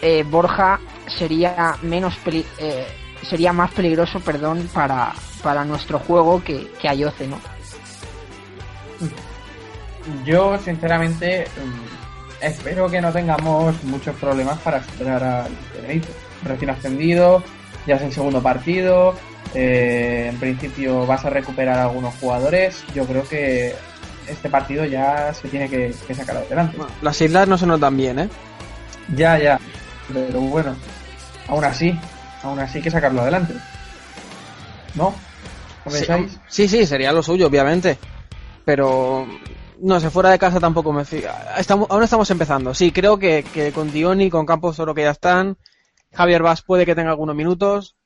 Eh, 0.00 0.24
Borja 0.28 0.78
sería 1.06 1.76
menos 1.82 2.16
peli- 2.24 2.46
eh, 2.58 2.86
sería 3.28 3.52
más 3.52 3.72
peligroso, 3.72 4.20
perdón, 4.20 4.68
para, 4.72 5.12
para 5.42 5.64
nuestro 5.64 5.98
juego 5.98 6.42
que, 6.42 6.70
que 6.80 6.88
Ayoce, 6.88 7.26
¿no? 7.26 7.38
Yo, 10.24 10.56
sinceramente, 10.58 11.46
mm, 11.62 12.44
espero 12.44 12.88
que 12.88 13.00
no 13.00 13.12
tengamos 13.12 13.82
muchos 13.84 14.14
problemas 14.16 14.58
para 14.60 14.82
superar 14.82 15.22
al 15.22 15.52
Tenerife. 15.74 16.12
Recién 16.44 16.70
ascendido, 16.70 17.42
ya 17.86 17.96
es 17.96 18.02
el 18.02 18.12
segundo 18.12 18.42
partido. 18.42 19.14
Eh, 19.54 20.28
en 20.30 20.38
principio 20.38 21.06
vas 21.06 21.24
a 21.24 21.30
recuperar 21.30 21.78
a 21.78 21.84
algunos 21.84 22.14
jugadores. 22.16 22.84
Yo 22.94 23.04
creo 23.06 23.22
que 23.28 23.74
este 24.26 24.48
partido 24.48 24.84
ya 24.84 25.34
se 25.34 25.48
tiene 25.48 25.68
que, 25.68 25.94
que 26.06 26.14
sacar 26.14 26.36
adelante. 26.36 26.76
Bueno, 26.76 26.92
las 27.02 27.20
islas 27.20 27.48
no 27.48 27.58
se 27.58 27.66
notan 27.66 27.96
bien, 27.96 28.18
¿eh? 28.18 28.28
Ya, 29.16 29.38
ya. 29.38 29.60
Pero 30.12 30.40
bueno, 30.40 30.74
aún 31.48 31.64
así, 31.64 31.98
aún 32.42 32.58
así 32.58 32.78
hay 32.78 32.84
que 32.84 32.90
sacarlo 32.90 33.22
adelante. 33.22 33.54
¿No? 34.94 35.14
Sí, 36.48 36.68
sí, 36.68 36.86
sería 36.86 37.12
lo 37.12 37.22
suyo, 37.22 37.46
obviamente. 37.46 37.98
Pero 38.64 39.26
no 39.80 39.98
sé, 39.98 40.10
fuera 40.10 40.30
de 40.30 40.38
casa 40.38 40.60
tampoco 40.60 40.92
me 40.92 41.04
fío. 41.04 41.28
Estamos, 41.58 41.88
aún 41.90 42.02
estamos 42.02 42.30
empezando. 42.30 42.74
Sí, 42.74 42.92
creo 42.92 43.18
que, 43.18 43.44
que 43.54 43.72
con 43.72 43.90
Dioni, 43.90 44.30
con 44.30 44.46
Campos 44.46 44.78
Oro 44.78 44.94
que 44.94 45.02
ya 45.02 45.10
están, 45.10 45.56
Javier 46.12 46.42
Vaz 46.42 46.62
puede 46.62 46.84
que 46.86 46.94
tenga 46.94 47.10
algunos 47.10 47.34
minutos. 47.34 47.96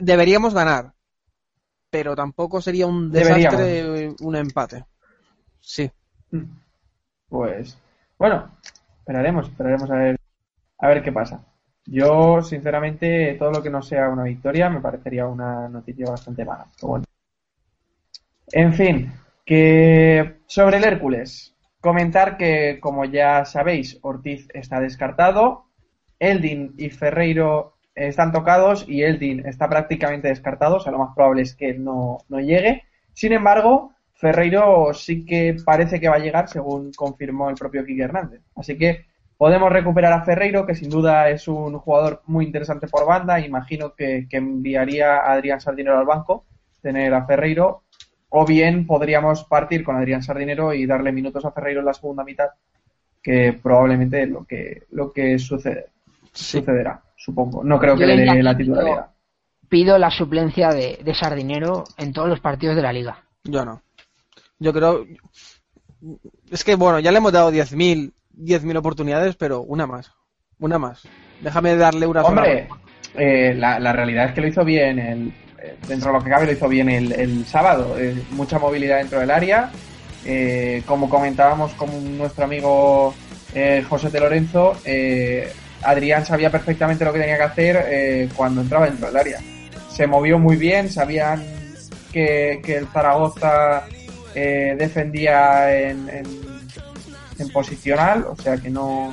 Deberíamos 0.00 0.54
ganar. 0.54 0.92
Pero 1.90 2.14
tampoco 2.14 2.60
sería 2.60 2.86
un 2.86 3.10
desastre 3.10 4.14
un 4.20 4.36
empate. 4.36 4.84
Sí. 5.60 5.90
Pues 7.28 7.76
bueno, 8.16 8.50
esperaremos, 8.98 9.48
esperaremos 9.48 9.90
a 9.90 9.96
ver 9.96 10.20
a 10.80 10.88
ver 10.88 11.02
qué 11.02 11.12
pasa. 11.12 11.44
Yo, 11.86 12.42
sinceramente, 12.42 13.36
todo 13.38 13.50
lo 13.50 13.62
que 13.62 13.70
no 13.70 13.82
sea 13.82 14.08
una 14.08 14.24
victoria 14.24 14.70
me 14.70 14.80
parecería 14.80 15.26
una 15.26 15.68
noticia 15.68 16.06
bastante 16.10 16.44
mala. 16.44 16.66
Pero 16.76 16.88
bueno. 16.88 17.04
En 18.52 18.74
fin, 18.74 19.12
que 19.44 20.40
sobre 20.46 20.78
el 20.78 20.84
Hércules, 20.84 21.54
comentar 21.80 22.36
que, 22.36 22.78
como 22.80 23.04
ya 23.04 23.44
sabéis, 23.44 23.98
Ortiz 24.02 24.48
está 24.54 24.80
descartado, 24.80 25.66
Eldin 26.18 26.74
y 26.76 26.90
Ferreiro 26.90 27.76
están 27.94 28.32
tocados 28.32 28.84
y 28.88 29.02
Eldin 29.02 29.46
está 29.46 29.68
prácticamente 29.68 30.28
descartado, 30.28 30.76
o 30.76 30.80
sea, 30.80 30.92
lo 30.92 30.98
más 30.98 31.14
probable 31.14 31.42
es 31.42 31.54
que 31.54 31.74
no, 31.74 32.18
no 32.28 32.40
llegue. 32.40 32.84
Sin 33.12 33.32
embargo, 33.32 33.92
Ferreiro 34.14 34.92
sí 34.92 35.24
que 35.24 35.56
parece 35.64 35.98
que 35.98 36.08
va 36.08 36.16
a 36.16 36.20
llegar, 36.20 36.48
según 36.48 36.92
confirmó 36.92 37.48
el 37.48 37.56
propio 37.56 37.84
Quique 37.84 38.02
Hernández. 38.02 38.42
Así 38.54 38.76
que 38.76 39.06
podemos 39.38 39.72
recuperar 39.72 40.12
a 40.12 40.22
Ferreiro, 40.22 40.66
que 40.66 40.74
sin 40.74 40.90
duda 40.90 41.30
es 41.30 41.48
un 41.48 41.78
jugador 41.78 42.22
muy 42.26 42.44
interesante 42.44 42.86
por 42.86 43.06
banda. 43.06 43.40
Imagino 43.40 43.94
que, 43.94 44.26
que 44.28 44.36
enviaría 44.36 45.16
a 45.16 45.32
Adrián 45.32 45.60
Sardinero 45.60 45.98
al 45.98 46.04
banco, 46.04 46.44
tener 46.82 47.14
a 47.14 47.24
Ferreiro. 47.24 47.84
O 48.28 48.44
bien 48.44 48.86
podríamos 48.86 49.44
partir 49.44 49.82
con 49.82 49.96
Adrián 49.96 50.22
Sardinero 50.22 50.74
y 50.74 50.86
darle 50.86 51.12
minutos 51.12 51.44
a 51.44 51.52
Ferreiro 51.52 51.80
en 51.80 51.86
la 51.86 51.94
segunda 51.94 52.22
mitad, 52.22 52.50
que 53.22 53.58
probablemente 53.60 54.22
es 54.22 54.28
lo 54.28 54.44
que, 54.44 54.82
lo 54.90 55.12
que 55.12 55.38
sucede, 55.38 55.86
sucederá, 56.32 57.02
supongo. 57.20 57.62
No 57.62 57.78
creo 57.78 57.96
que 57.96 58.06
le 58.06 58.16
dé 58.16 58.42
la 58.42 58.56
titularidad. 58.56 59.10
Pido 59.68 59.98
la 59.98 60.10
suplencia 60.10 60.70
de, 60.70 60.98
de 61.04 61.14
Sardinero 61.14 61.84
en 61.96 62.12
todos 62.12 62.28
los 62.28 62.40
partidos 62.40 62.74
de 62.74 62.82
la 62.82 62.92
liga. 62.92 63.22
Yo 63.44 63.64
no. 63.64 63.82
Yo 64.58 64.72
creo. 64.72 65.04
Es 66.50 66.64
que 66.64 66.74
bueno, 66.74 66.98
ya 66.98 67.12
le 67.12 67.18
hemos 67.18 67.32
dado 67.32 67.52
10.000 67.52 68.12
10.000 68.36 68.76
oportunidades, 68.76 69.36
pero 69.36 69.62
una 69.62 69.86
más. 69.86 70.12
Una 70.58 70.78
más. 70.78 71.06
Déjame 71.40 71.76
darle 71.76 72.06
una 72.06 72.22
sola 72.22 72.40
Hombre, 72.40 72.68
eh, 73.14 73.54
la, 73.54 73.78
la 73.78 73.92
realidad 73.92 74.26
es 74.26 74.32
que 74.32 74.40
lo 74.40 74.48
hizo 74.48 74.64
bien, 74.64 74.98
el, 74.98 75.28
eh, 75.62 75.76
dentro 75.86 76.12
de 76.12 76.18
lo 76.18 76.24
que 76.24 76.30
cabe 76.30 76.46
lo 76.46 76.52
hizo 76.52 76.68
bien 76.68 76.88
el, 76.88 77.12
el 77.12 77.46
sábado. 77.46 77.96
Eh, 77.98 78.22
mucha 78.30 78.58
movilidad 78.58 78.98
dentro 78.98 79.20
del 79.20 79.30
área. 79.30 79.70
Eh, 80.24 80.82
como 80.86 81.08
comentábamos 81.08 81.72
con 81.72 82.18
nuestro 82.18 82.44
amigo 82.44 83.14
eh, 83.54 83.84
José 83.88 84.10
de 84.10 84.20
Lorenzo, 84.20 84.74
eh, 84.84 85.50
Adrián 85.82 86.24
sabía 86.24 86.50
perfectamente 86.50 87.04
lo 87.04 87.12
que 87.12 87.20
tenía 87.20 87.36
que 87.36 87.42
hacer 87.42 87.84
eh, 87.88 88.28
cuando 88.36 88.60
entraba 88.60 88.86
dentro 88.86 89.06
del 89.06 89.16
área. 89.16 89.40
Se 89.90 90.06
movió 90.06 90.38
muy 90.38 90.56
bien, 90.56 90.90
sabían 90.90 91.44
que, 92.12 92.60
que 92.64 92.76
el 92.76 92.86
Zaragoza 92.88 93.84
eh, 94.34 94.76
defendía 94.78 95.74
en, 95.78 96.08
en, 96.08 96.24
en 97.38 97.48
posicional, 97.50 98.26
o 98.28 98.36
sea 98.40 98.56
que 98.56 98.70
no... 98.70 99.12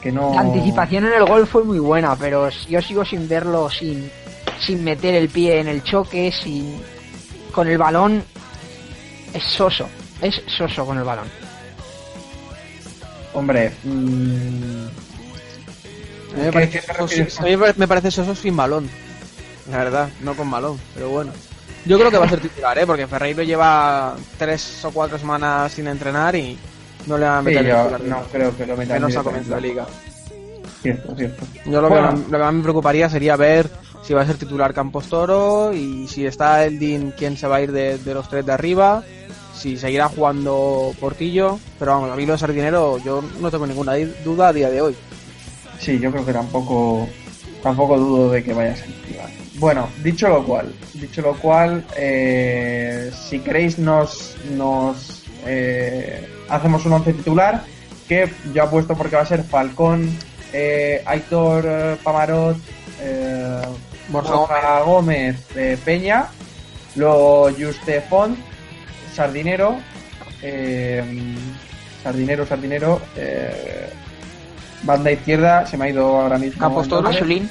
Que 0.00 0.10
no... 0.10 0.34
La 0.34 0.40
anticipación 0.40 1.06
en 1.06 1.12
el 1.12 1.24
gol 1.24 1.46
fue 1.46 1.64
muy 1.64 1.78
buena, 1.78 2.16
pero 2.16 2.48
yo 2.68 2.82
sigo 2.82 3.04
sin 3.04 3.28
verlo 3.28 3.70
sin, 3.70 4.10
sin 4.60 4.82
meter 4.82 5.14
el 5.14 5.28
pie 5.28 5.60
en 5.60 5.68
el 5.68 5.82
choque, 5.82 6.32
sin 6.32 6.80
con 7.52 7.68
el 7.68 7.78
balón 7.78 8.24
es 9.32 9.42
soso, 9.44 9.88
es 10.20 10.42
soso 10.46 10.84
con 10.84 10.98
el 10.98 11.04
balón. 11.04 11.26
Hombre, 13.34 13.72
mm, 13.84 14.86
A 16.32 16.36
mí 16.36 16.42
me 16.44 16.46
¿Qué- 16.46 16.52
parece, 16.52 16.80
soso- 16.82 17.02
refieres? 17.02 17.40
a 17.40 17.42
mí 17.44 17.56
me- 17.56 17.74
me 17.76 17.88
parece 17.88 18.10
soso 18.10 18.34
sin 18.34 18.56
balón. 18.56 18.88
La 19.70 19.78
verdad, 19.78 20.08
no 20.22 20.34
con 20.34 20.50
balón, 20.50 20.78
pero 20.94 21.08
bueno. 21.10 21.32
Yo 21.84 21.98
creo 21.98 22.10
que 22.10 22.18
va 22.18 22.26
a 22.26 22.28
ser 22.28 22.40
titular, 22.40 22.78
¿eh? 22.78 22.86
Porque 22.86 23.06
Ferreiro 23.06 23.42
lleva 23.42 24.16
tres 24.38 24.84
o 24.84 24.90
cuatro 24.92 25.18
semanas 25.18 25.72
sin 25.72 25.86
entrenar 25.88 26.34
y 26.36 26.56
no 27.06 27.18
le 27.18 27.26
va 27.26 27.38
a 27.38 27.40
sí, 27.40 27.46
meter 27.46 27.66
yo 27.66 27.76
titular. 27.82 28.00
no 28.02 28.22
creo 28.30 28.56
que 28.56 28.66
lo 28.66 28.76
metan 28.76 28.94
menos 29.02 29.16
a 29.16 29.22
comienzo 29.22 29.54
de 29.54 29.60
liga. 29.60 29.86
Cierto, 30.82 31.14
cierto. 31.16 31.44
Yo 31.66 31.80
lo, 31.80 31.88
Bueno. 31.88 32.10
que, 32.12 32.30
lo 32.32 32.38
que 32.38 32.44
más 32.44 32.54
me 32.54 32.62
preocuparía 32.62 33.08
sería 33.08 33.36
ver 33.36 33.68
si 34.04 34.14
va 34.14 34.22
a 34.22 34.26
ser 34.26 34.36
titular 34.36 34.74
Campos 34.74 35.06
Toro 35.08 35.72
y 35.72 36.08
si 36.08 36.26
está 36.26 36.64
el 36.64 36.78
Dean, 36.78 37.12
quién 37.16 37.36
se 37.36 37.46
va 37.46 37.56
a 37.56 37.60
ir 37.62 37.70
de, 37.72 37.98
de 37.98 38.14
los 38.14 38.28
tres 38.28 38.44
de 38.44 38.52
arriba, 38.52 39.02
si 39.56 39.76
seguirá 39.76 40.08
jugando 40.08 40.92
Portillo, 40.98 41.58
pero 41.78 41.92
vamos, 41.92 42.10
a 42.10 42.16
mí 42.16 42.26
lo 42.26 42.32
de 42.32 42.38
Sardinero 42.38 42.98
yo 42.98 43.22
no 43.40 43.50
tengo 43.50 43.66
ninguna 43.66 43.92
duda 44.24 44.48
a 44.48 44.52
día 44.52 44.70
de 44.70 44.80
hoy. 44.82 44.96
Sí, 45.82 45.98
yo 45.98 46.12
creo 46.12 46.24
que 46.24 46.32
tampoco 46.32 47.08
tampoco 47.60 47.98
dudo 47.98 48.30
de 48.30 48.44
que 48.44 48.52
vaya 48.52 48.72
a 48.72 48.76
ser 48.76 48.86
titular. 48.86 49.30
Bueno, 49.54 49.88
dicho 50.02 50.28
lo 50.28 50.44
cual, 50.44 50.72
dicho 50.94 51.22
lo 51.22 51.34
cual, 51.34 51.84
eh, 51.96 53.10
si 53.28 53.40
queréis 53.40 53.80
nos 53.80 54.36
nos 54.52 55.24
eh, 55.44 56.28
hacemos 56.48 56.86
un 56.86 56.92
once 56.92 57.12
titular 57.12 57.64
que 58.08 58.32
yo 58.54 58.62
apuesto 58.62 58.96
porque 58.96 59.16
va 59.16 59.22
a 59.22 59.26
ser 59.26 59.42
Falcón, 59.42 60.16
eh, 60.52 61.02
Aitor 61.04 61.98
Pamarot, 62.04 62.56
eh, 63.00 63.62
Borja 64.08 64.82
Gómez 64.82 65.36
Peña, 65.84 66.28
luego 66.94 67.50
Juste 67.50 68.02
Font, 68.02 68.38
Sardinero, 69.12 69.78
eh, 70.42 71.02
Sardinero, 72.04 72.46
Sardinero, 72.46 73.00
eh, 73.16 73.90
banda 74.82 75.10
izquierda, 75.12 75.66
se 75.66 75.76
me 75.76 75.84
ha 75.86 75.88
ido 75.90 76.04
ahora 76.20 76.38
mismo. 76.38 76.60
Campos 76.60 76.84
el 76.84 76.90
Toro, 76.90 77.02
nombre. 77.02 77.18
Azulín. 77.18 77.50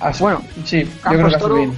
As- 0.00 0.20
Bueno, 0.20 0.42
sí, 0.64 0.82
yo 0.84 0.90
creo 1.10 1.28
que 1.28 1.36
Toro- 1.36 1.54
Azulín. 1.56 1.74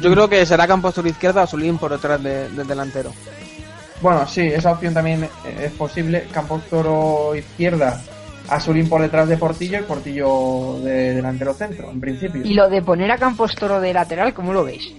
Yo 0.00 0.10
creo 0.12 0.28
que 0.28 0.46
será 0.46 0.66
Campos 0.66 0.94
Toro 0.94 1.08
izquierda 1.08 1.42
o 1.42 1.46
Solín 1.46 1.76
por 1.78 1.90
detrás 1.90 2.22
de- 2.22 2.48
del 2.50 2.66
delantero. 2.66 3.12
Bueno, 4.00 4.26
sí, 4.26 4.40
esa 4.42 4.72
opción 4.72 4.94
también 4.94 5.24
eh, 5.24 5.28
es 5.64 5.72
posible. 5.72 6.26
Campos 6.32 6.62
Toro 6.70 7.34
izquierda, 7.36 8.00
Azulín 8.48 8.88
por 8.88 9.02
detrás 9.02 9.28
de 9.28 9.36
Portillo 9.36 9.78
y 9.80 9.82
Portillo 9.82 10.78
de 10.82 11.14
delantero 11.14 11.52
centro, 11.54 11.90
en 11.90 12.00
principio. 12.00 12.40
Y 12.44 12.54
lo 12.54 12.68
de 12.70 12.80
poner 12.82 13.10
a 13.10 13.18
Campos 13.18 13.54
Toro 13.56 13.80
de 13.80 13.92
lateral, 13.92 14.32
¿cómo 14.32 14.52
lo 14.52 14.64
veis? 14.64 14.90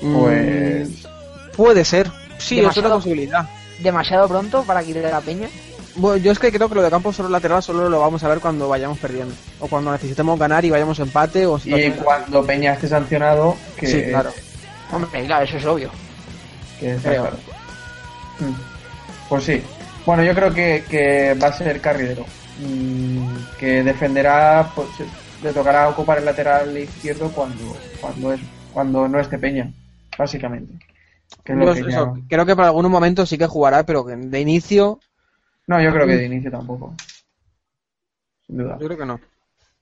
Pues 0.00 0.88
Mm, 1.04 1.56
puede 1.56 1.84
ser. 1.84 2.10
Sí, 2.38 2.60
es 2.60 2.76
una 2.76 2.88
posibilidad. 2.90 3.48
¿Demasiado 3.80 4.28
pronto 4.28 4.62
para 4.62 4.82
quitar 4.82 5.06
a 5.06 5.10
la 5.10 5.20
peña? 5.20 5.48
Bueno, 5.98 6.16
yo 6.16 6.30
es 6.32 6.38
que 6.38 6.52
creo 6.52 6.68
que 6.68 6.74
lo 6.76 6.82
de 6.82 6.90
Campos 6.90 7.16
Toro 7.16 7.28
lateral 7.28 7.62
solo 7.62 7.88
lo 7.88 7.98
vamos 8.00 8.22
a 8.22 8.28
ver 8.28 8.38
cuando 8.40 8.68
vayamos 8.68 8.98
perdiendo. 8.98 9.34
O 9.60 9.66
cuando 9.66 9.90
necesitemos 9.92 10.38
ganar 10.38 10.64
y 10.64 10.70
vayamos 10.70 10.98
empate 11.00 11.44
o 11.44 11.58
y 11.64 11.90
cuando 11.90 12.44
Peña 12.46 12.72
esté 12.74 12.86
sancionado, 12.88 13.56
que, 13.76 13.86
Sí, 13.86 14.02
claro. 14.08 14.30
Hombre, 14.92 15.26
claro, 15.26 15.44
eso 15.44 15.56
es 15.56 15.66
obvio. 15.66 15.90
que 16.80 16.94
claro. 17.02 17.36
Mm. 18.38 18.52
Pues 19.28 19.44
sí. 19.44 19.62
Bueno, 20.06 20.22
yo 20.22 20.34
creo 20.34 20.54
que, 20.54 20.84
que 20.88 21.34
va 21.34 21.48
a 21.48 21.52
ser 21.52 21.80
Carrilero. 21.80 22.24
Mm, 22.60 23.26
que 23.58 23.82
defenderá, 23.82 24.70
pues 24.74 24.88
le 25.42 25.52
tocará 25.52 25.88
ocupar 25.88 26.18
el 26.18 26.24
lateral 26.24 26.76
izquierdo 26.78 27.30
cuando, 27.30 27.76
cuando, 28.00 28.32
es, 28.32 28.40
cuando 28.72 29.06
no 29.08 29.20
esté 29.20 29.38
Peña, 29.38 29.70
básicamente. 30.16 30.72
Que 31.44 31.52
es 31.52 31.58
lo 31.58 31.66
Yo 31.66 31.74
que 31.74 31.90
eso, 31.90 32.14
ya- 32.16 32.22
creo 32.28 32.46
que 32.46 32.56
para 32.56 32.68
algún 32.68 32.90
momento 32.90 33.26
sí 33.26 33.36
que 33.36 33.46
jugará, 33.46 33.84
pero 33.84 34.04
de 34.04 34.40
inicio 34.40 34.98
No, 35.68 35.80
yo 35.82 35.92
creo 35.92 36.06
que 36.06 36.16
de 36.16 36.24
inicio 36.24 36.50
tampoco. 36.50 36.94
Sin 38.46 38.56
duda. 38.56 38.78
yo 38.80 38.86
creo 38.86 38.98
que 38.98 39.06
no. 39.06 39.20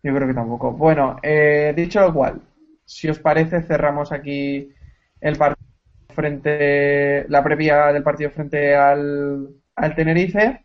Yo 0.02 0.14
creo 0.14 0.28
que 0.28 0.34
tampoco. 0.34 0.72
Bueno, 0.72 1.16
eh, 1.22 1.72
dicho 1.76 2.00
lo 2.00 2.12
cual, 2.12 2.42
si 2.84 3.08
os 3.08 3.20
parece, 3.20 3.62
cerramos 3.62 4.10
aquí 4.10 4.68
el 5.20 5.36
partido 5.36 5.66
frente, 6.12 7.28
la 7.28 7.42
previa 7.42 7.92
del 7.92 8.02
partido 8.02 8.30
frente 8.30 8.74
al, 8.74 9.48
al 9.76 9.94
Tenerife 9.94 10.64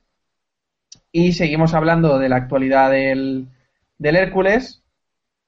y 1.12 1.34
seguimos 1.34 1.76
hablando 1.76 2.18
de 2.18 2.30
la 2.30 2.38
actualidad 2.38 2.90
del, 2.90 3.48
del 4.00 4.16
Hércules, 4.16 4.84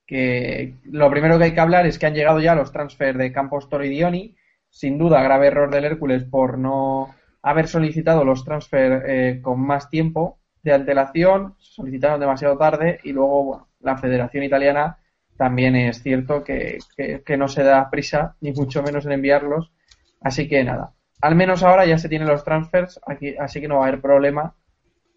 que 0.05 0.76
lo 0.84 1.09
primero 1.09 1.39
que 1.39 1.45
hay 1.45 1.53
que 1.53 1.59
hablar 1.59 1.88
es 1.88 1.97
que 1.97 2.05
han 2.05 2.13
llegado 2.13 2.39
ya 2.39 2.53
los 2.53 2.71
transfers 2.71 3.17
de 3.17 3.32
Campos 3.32 3.69
Toro 3.69 3.86
y 3.86 3.89
Dioni, 3.89 4.36
sin 4.69 4.99
duda 4.99 5.24
grave 5.24 5.47
error 5.47 5.71
del 5.71 5.86
Hércules 5.86 6.26
por 6.26 6.59
no 6.59 7.15
haber 7.44 7.68
solicitado 7.68 8.26
los 8.26 8.46
transfers 8.46 9.04
eh, 9.08 9.39
con 9.44 9.60
más 9.62 9.89
tiempo 9.89 10.39
de 10.64 10.74
antelación, 10.74 11.56
solicitaron 11.60 12.20
demasiado 12.22 12.58
tarde 12.58 13.00
y 13.04 13.12
luego 13.14 13.68
la 13.82 13.98
Federación 13.98 14.44
Italiana 14.46 14.98
también 15.38 15.76
es 15.76 16.02
cierto 16.02 16.44
que, 16.44 16.80
que- 16.98 17.22
que 17.24 17.38
no 17.38 17.48
se 17.50 17.64
da 17.64 17.89
prisa, 17.91 18.36
ni 18.41 18.52
mucho 18.54 18.82
menos 18.84 19.06
en 19.06 19.14
enviarlos. 19.14 19.72
Así 20.22 20.48
que 20.48 20.64
nada, 20.64 20.94
al 21.22 21.36
menos 21.36 21.64
ahora 21.64 21.86
ya 21.86 21.98
se 21.98 22.10
tienen 22.10 22.28
los 22.30 22.44
transfers, 22.46 23.00
aquí, 23.06 23.36
así 23.38 23.60
que 23.62 23.68
no 23.68 23.78
va 23.80 23.86
a 23.86 23.88
haber 23.89 24.02
problema 24.02 24.56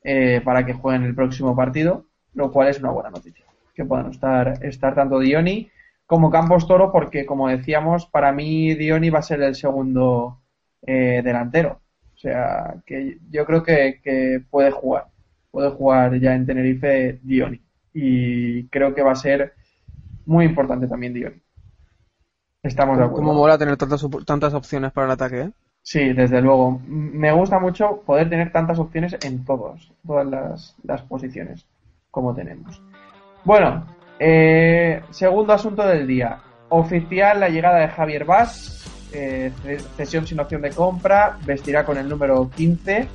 eh, 0.05 0.41
para 0.45 0.65
que 0.65 0.73
jueguen 0.75 1.05
el 1.05 1.15
próximo 1.15 1.57
partido, 1.57 2.07
lo 2.35 2.53
cual 2.53 2.69
es 2.69 2.79
una 2.81 2.91
buena 2.91 3.11
noticia. 3.11 3.45
Que 3.75 3.85
puedan 3.85 4.11
estar, 4.11 4.65
estar 4.65 4.95
tanto 4.95 5.19
Dioni 5.19 5.71
como 6.07 6.31
Campos 6.31 6.67
Toro, 6.69 6.93
porque 6.93 7.27
como 7.27 7.49
decíamos, 7.49 8.07
para 8.07 8.33
mí 8.33 8.75
Dioni 8.75 9.11
va 9.11 9.19
a 9.21 9.23
ser 9.23 9.43
el 9.43 9.55
segundo 9.55 10.43
eh, 10.87 11.23
delantero. 11.25 11.81
O 12.17 12.19
sea, 12.19 12.75
que 12.87 13.19
yo 13.31 13.45
creo 13.45 13.63
que, 13.63 14.01
que 14.03 14.43
puede 14.51 14.71
jugar. 14.71 15.07
Puede 15.51 15.71
jugar 15.71 16.19
ya 16.19 16.35
en 16.35 16.47
Tenerife 16.47 17.21
Dioni. 17.23 17.61
Y 17.93 18.67
creo 18.69 18.95
que 18.95 19.03
va 19.03 19.13
a 19.13 19.17
ser 19.17 19.53
muy 20.25 20.47
importante 20.47 20.89
también 20.89 21.13
Dioni. 21.13 21.41
Estamos 22.63 22.99
de 22.99 23.05
acuerdo. 23.05 23.23
Como 23.23 23.35
mola 23.39 23.59
tener 23.59 23.77
tantas, 23.77 24.05
tantas 24.25 24.55
opciones 24.55 24.93
para 24.93 25.07
el 25.07 25.13
ataque, 25.13 25.41
¿eh? 25.41 25.51
Sí, 25.83 26.13
desde 26.13 26.43
luego. 26.43 26.81
Me 26.89 27.31
gusta 27.33 27.61
mucho 27.61 28.03
poder 28.05 28.29
tener 28.29 28.51
tantas 28.51 28.79
opciones 28.79 29.17
en 29.23 29.45
todos, 29.45 29.93
todas 30.05 30.27
las, 30.27 30.75
las 30.83 31.03
posiciones 31.03 31.65
como 32.11 32.35
tenemos. 32.35 32.83
Bueno, 33.45 33.87
eh, 34.19 35.03
segundo 35.11 35.53
asunto 35.53 35.87
del 35.87 36.07
día. 36.07 36.41
Oficial 36.71 37.39
la 37.39 37.49
llegada 37.49 37.79
de 37.79 37.89
Javier 37.89 38.25
Vaz, 38.25 38.96
eh, 39.17 39.53
ce- 39.63 39.79
cesión 39.97 40.27
sin 40.27 40.39
opción 40.41 40.63
de 40.63 40.71
compra, 40.71 41.39
vestirá 41.45 41.85
con 41.85 41.97
el 41.99 42.09
número 42.09 42.51
15 42.55 43.09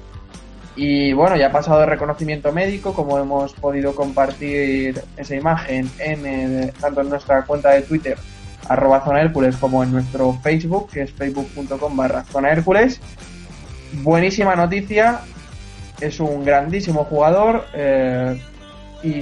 y 0.75 1.11
bueno, 1.13 1.35
ya 1.35 1.47
ha 1.47 1.51
pasado 1.51 1.83
el 1.83 1.89
reconocimiento 1.89 2.51
médico, 2.51 2.93
como 2.93 3.19
hemos 3.19 3.53
podido 3.53 3.93
compartir 3.93 5.01
esa 5.17 5.35
imagen 5.35 5.89
en 5.99 6.71
tanto 6.79 7.01
en 7.01 7.09
nuestra 7.09 7.43
cuenta 7.43 7.71
de 7.71 7.81
Twitter 7.81 8.17
arroba 8.69 9.03
zona 9.03 9.21
Hércules 9.21 9.57
como 9.57 9.83
en 9.83 9.91
nuestro 9.91 10.33
Facebook, 10.41 10.89
que 10.91 11.01
es 11.01 11.11
facebook.com 11.11 11.97
barra 11.97 12.23
zona 12.23 12.51
Hércules. 12.51 13.01
Buenísima 14.01 14.55
noticia, 14.55 15.19
es 15.99 16.19
un 16.21 16.45
grandísimo 16.45 17.03
jugador 17.03 17.65
eh, 17.73 18.39
y 19.03 19.21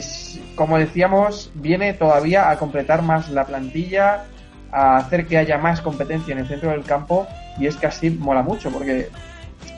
como 0.56 0.78
decíamos, 0.78 1.52
viene 1.56 1.94
todavía 1.94 2.52
a 2.52 2.58
completar 2.58 3.02
más 3.02 3.30
la 3.30 3.46
plantilla, 3.46 4.26
a 4.72 4.98
hacer 4.98 5.28
que 5.28 5.38
haya 5.38 5.58
más 5.58 5.82
competencia 5.82 6.32
en 6.32 6.40
el 6.40 6.48
centro 6.48 6.70
del 6.72 6.84
campo 6.84 7.28
y 7.58 7.68
es 7.68 7.76
que 7.76 7.88
así 7.88 8.10
mola 8.10 8.42
mucho 8.42 8.70
porque 8.72 9.10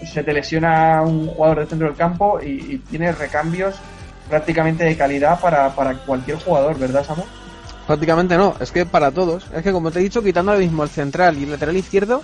se 0.06 0.24
te 0.24 0.34
lesiona 0.34 1.02
un 1.02 1.28
jugador 1.28 1.60
del 1.60 1.68
centro 1.68 1.88
del 1.88 1.96
campo 1.96 2.40
y, 2.42 2.74
y 2.74 2.78
tienes 2.90 3.18
recambios 3.18 3.76
prácticamente 4.30 4.84
de 4.84 4.96
calidad 4.96 5.40
para, 5.40 5.76
para 5.76 5.94
cualquier 5.94 6.38
jugador, 6.38 6.80
¿verdad, 6.80 7.06
Samu? 7.06 7.24
Prácticamente 7.86 8.38
no, 8.38 8.56
es 8.60 8.72
que 8.72 8.86
para 8.86 9.12
todos. 9.12 9.46
Es 9.54 9.64
que 9.64 9.72
como 9.72 9.92
te 9.92 10.00
he 10.00 10.04
dicho, 10.04 10.24
quitando 10.24 10.52
ahora 10.52 10.64
mismo 10.64 10.84
el 10.84 10.90
central 10.90 11.38
y 11.38 11.44
el 11.44 11.52
lateral 11.52 11.76
izquierdo, 11.76 12.22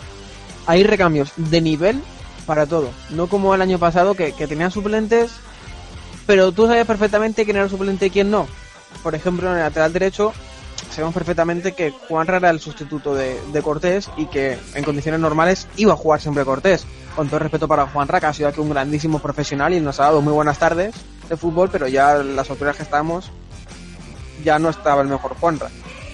hay 0.66 0.84
recambios 0.84 1.34
de 1.36 1.62
nivel 1.62 2.02
para 2.46 2.66
todo. 2.66 2.92
No 3.10 3.28
como 3.28 3.54
el 3.54 3.62
año 3.62 3.78
pasado 3.78 4.16
que, 4.16 4.32
que 4.32 4.48
tenían 4.48 4.72
suplentes, 4.72 5.32
pero 6.26 6.52
tú 6.52 6.68
sabías 6.68 6.88
perfectamente 6.88 7.44
quién 7.44 7.58
era 7.58 7.68
suplente 7.68 8.06
y 8.06 8.10
quién 8.10 8.32
no. 8.32 8.48
Por 9.04 9.14
ejemplo, 9.14 9.50
en 9.50 9.58
el 9.58 9.64
lateral 9.64 9.92
derecho 9.92 10.34
sabemos 10.92 11.14
perfectamente 11.14 11.74
que 11.74 11.92
Juan 11.92 12.28
era 12.28 12.50
el 12.50 12.60
sustituto 12.60 13.14
de, 13.14 13.40
de 13.52 13.62
Cortés 13.62 14.10
y 14.18 14.26
que 14.28 14.58
en 14.74 14.84
condiciones 14.84 15.20
normales 15.20 15.68
iba 15.78 15.94
a 15.94 15.98
jugar 15.98 16.22
siempre 16.22 16.46
Cortés. 16.46 16.86
Con 17.16 17.30
todo 17.30 17.40
respeto 17.40 17.68
para 17.68 17.88
Juan 17.88 18.08
que 18.08 18.26
ha 18.26 18.34
sido 18.34 18.50
aquí 18.50 18.60
un 18.60 18.70
grandísimo 18.70 19.20
profesional 19.20 19.74
y 19.74 19.80
nos 19.80 20.00
ha 20.00 20.04
dado 20.04 20.22
muy 20.22 20.34
buenas 20.34 20.60
tardes 20.60 20.94
de 21.28 21.38
fútbol, 21.38 21.70
pero 21.72 21.88
ya 21.88 22.16
las 22.16 22.50
alturas 22.50 22.76
que 22.76 22.84
estamos 22.84 23.32
ya 24.44 24.60
no 24.60 24.70
estaba 24.70 25.02
el 25.02 25.08
mejor 25.08 25.36
Juanra. 25.36 25.70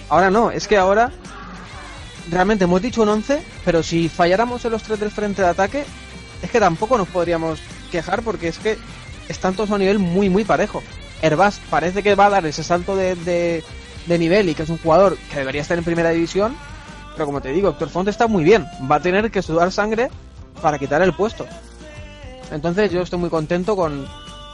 Ahora 0.08 0.30
no, 0.30 0.50
es 0.50 0.66
que 0.66 0.76
ahora 0.76 1.10
realmente 2.30 2.64
hemos 2.64 2.80
dicho 2.80 3.02
un 3.02 3.08
11, 3.08 3.42
pero 3.64 3.82
si 3.82 4.08
falláramos 4.08 4.64
en 4.64 4.72
los 4.72 4.82
tres 4.82 5.00
del 5.00 5.10
frente 5.10 5.42
de 5.42 5.48
ataque, 5.48 5.84
es 6.42 6.50
que 6.50 6.60
tampoco 6.60 6.98
nos 6.98 7.08
podríamos 7.08 7.60
quejar 7.90 8.22
porque 8.22 8.48
es 8.48 8.58
que 8.58 8.78
están 9.28 9.54
todos 9.54 9.70
a 9.70 9.74
un 9.74 9.80
nivel 9.80 9.98
muy, 9.98 10.28
muy 10.28 10.44
parejo. 10.44 10.82
Herbás 11.22 11.60
parece 11.70 12.02
que 12.02 12.14
va 12.14 12.26
a 12.26 12.30
dar 12.30 12.46
ese 12.46 12.62
salto 12.62 12.96
de, 12.96 13.62
de 14.06 14.18
nivel 14.18 14.48
y 14.48 14.54
que 14.54 14.64
es 14.64 14.68
un 14.68 14.78
jugador 14.78 15.16
que 15.30 15.38
debería 15.38 15.62
estar 15.62 15.78
en 15.78 15.84
primera 15.84 16.10
división, 16.10 16.56
pero 17.14 17.26
como 17.26 17.40
te 17.40 17.50
digo, 17.50 17.70
Héctor 17.70 17.88
Font 17.88 18.08
está 18.08 18.26
muy 18.26 18.44
bien. 18.44 18.66
Va 18.90 18.96
a 18.96 19.00
tener 19.00 19.30
que 19.30 19.42
sudar 19.42 19.70
sangre 19.72 20.10
para 20.60 20.78
quitar 20.78 21.02
el 21.02 21.12
puesto. 21.12 21.46
Entonces 22.50 22.90
yo 22.90 23.02
estoy 23.02 23.18
muy 23.18 23.30
contento 23.30 23.76
con, 23.76 24.06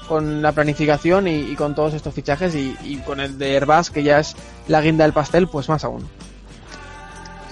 con 0.08 0.42
la 0.42 0.52
planificación 0.52 1.28
y, 1.28 1.54
con 1.56 1.74
todos 1.74 1.94
estos 1.94 2.14
fichajes 2.14 2.54
y, 2.54 2.96
con 3.06 3.20
el 3.20 3.38
de 3.38 3.54
Herbás, 3.54 3.90
que 3.90 4.02
ya 4.02 4.20
es 4.20 4.36
la 4.68 4.80
guinda 4.80 5.04
del 5.04 5.12
pastel, 5.12 5.48
pues 5.48 5.68
más 5.68 5.84
aún. 5.84 6.06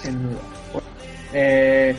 Sin 0.03 0.22
duda. 0.22 0.40
Eh, 1.32 1.96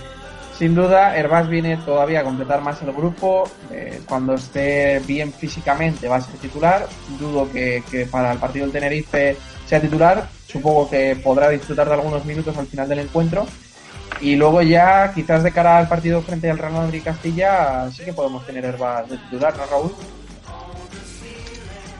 sin 0.58 0.76
duda, 0.76 1.16
Herbás 1.16 1.48
viene 1.48 1.78
todavía 1.78 2.22
a 2.22 2.24
completar 2.24 2.62
más 2.62 2.82
el 2.82 2.92
grupo. 2.92 3.50
Eh, 3.72 4.02
cuando 4.08 4.36
esté 4.36 5.00
bien 5.00 5.32
físicamente 5.32 6.08
va 6.08 6.18
a 6.18 6.22
ser 6.22 6.36
titular. 6.36 6.88
Dudo 7.20 7.50
que, 7.52 7.84
que, 7.90 8.06
para 8.06 8.32
el 8.34 8.38
partido 8.38 8.66
del 8.66 8.74
Tenerife 8.74 9.38
sea 9.70 9.80
titular. 9.80 10.28
Supongo 10.48 10.90
que 10.90 11.16
podrá 11.24 11.50
disfrutar 11.50 11.88
de 11.88 11.94
algunos 11.94 12.26
minutos 12.26 12.58
al 12.58 12.66
final 12.66 12.90
del 12.90 13.00
encuentro. 13.00 13.46
Y 14.20 14.36
luego 14.36 14.64
ya, 14.64 15.14
quizás 15.14 15.44
de 15.44 15.52
cara 15.52 15.78
al 15.78 15.88
partido 15.88 16.22
frente 16.24 16.50
al 16.50 16.58
Real 16.58 16.74
Madrid 16.74 17.04
Castilla, 17.04 17.90
sí 17.92 18.04
que 18.04 18.12
podemos 18.12 18.46
tener 18.46 18.66
Herbás 18.66 19.08
de 19.08 19.18
titular, 19.18 19.56
¿no, 19.56 19.66
Raúl? 19.68 19.92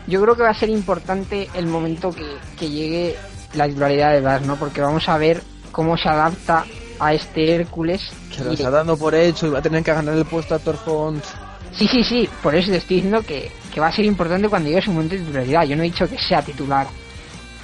Yo 0.08 0.20
creo 0.22 0.36
que 0.36 0.42
va 0.42 0.50
a 0.50 0.56
ser 0.56 0.70
importante 0.70 1.48
el 1.54 1.68
momento 1.68 2.12
que, 2.12 2.26
que 2.58 2.70
llegue 2.70 3.16
la 3.54 3.68
titularidad 3.68 4.12
de 4.12 4.18
Herbás, 4.18 4.42
¿no? 4.42 4.56
Porque 4.56 4.82
vamos 4.82 5.08
a 5.08 5.20
ver 5.20 5.44
cómo 5.72 5.96
se 5.96 6.10
adapta 6.10 6.66
a 7.00 7.14
este 7.14 7.54
Hércules. 7.54 8.02
Que 8.36 8.44
lo 8.44 8.54
está 8.54 8.72
dando 8.72 8.98
por 8.98 9.14
hecho 9.14 9.46
y 9.46 9.52
va 9.52 9.60
a 9.60 9.62
tener 9.62 9.84
que 9.84 9.94
ganar 9.94 10.16
el 10.16 10.26
puesto 10.26 10.56
a 10.56 10.60
Torfont. 10.60 11.24
Sí, 11.72 11.88
sí, 11.88 12.04
sí, 12.04 12.28
por 12.42 12.56
eso 12.56 12.72
te 12.72 12.78
estoy 12.78 12.96
diciendo 12.98 13.22
que, 13.22 13.52
que 13.72 13.80
va 13.80 13.88
a 13.88 13.92
ser 13.92 14.06
importante 14.06 14.50
cuando 14.50 14.70
llegue 14.70 14.82
su 14.82 14.92
momento 14.92 15.14
de 15.14 15.22
titularidad. 15.22 15.64
Yo 15.66 15.76
no 15.76 15.84
he 15.84 15.86
dicho 15.86 16.10
que 16.10 16.18
sea 16.18 16.42
titular 16.42 16.88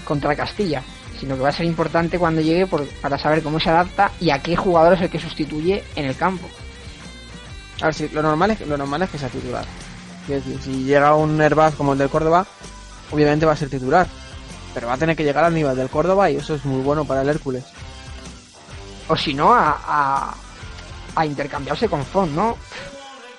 contra 0.05 0.35
Castilla, 0.35 0.81
sino 1.19 1.35
que 1.35 1.41
va 1.41 1.49
a 1.49 1.53
ser 1.53 1.65
importante 1.65 2.17
cuando 2.17 2.41
llegue 2.41 2.67
por, 2.67 2.87
para 3.01 3.17
saber 3.17 3.43
cómo 3.43 3.59
se 3.59 3.69
adapta 3.69 4.11
y 4.21 4.29
a 4.29 4.39
qué 4.39 4.55
jugador 4.55 4.93
es 4.93 5.01
el 5.01 5.09
que 5.09 5.19
sustituye 5.19 5.83
en 5.95 6.05
el 6.05 6.15
campo. 6.15 6.47
A 7.81 7.85
ver, 7.85 7.93
sí, 7.93 8.09
lo 8.13 8.21
normal 8.21 8.51
es, 8.51 8.61
lo 8.61 8.77
normal 8.77 9.01
es 9.01 9.09
que 9.09 9.17
sea 9.17 9.29
titular. 9.29 9.65
Es 10.29 10.45
decir, 10.45 10.59
si 10.61 10.83
llega 10.83 11.13
un 11.15 11.41
Herbaz 11.41 11.75
como 11.75 11.93
el 11.93 11.99
del 11.99 12.09
Córdoba, 12.09 12.45
obviamente 13.11 13.45
va 13.45 13.51
a 13.51 13.57
ser 13.57 13.69
titular. 13.69 14.07
Pero 14.73 14.87
va 14.87 14.93
a 14.93 14.97
tener 14.97 15.15
que 15.15 15.23
llegar 15.23 15.43
al 15.43 15.53
nivel 15.53 15.75
del 15.75 15.89
Córdoba 15.89 16.29
y 16.29 16.37
eso 16.37 16.55
es 16.55 16.65
muy 16.65 16.81
bueno 16.81 17.05
para 17.05 17.21
el 17.21 17.29
Hércules 17.29 17.63
o 19.07 19.15
si 19.15 19.33
no, 19.33 19.53
a, 19.53 19.77
a, 19.85 20.35
a, 21.15 21.25
intercambiarse 21.25 21.87
con 21.87 22.03
Font, 22.03 22.31
¿no? 22.31 22.57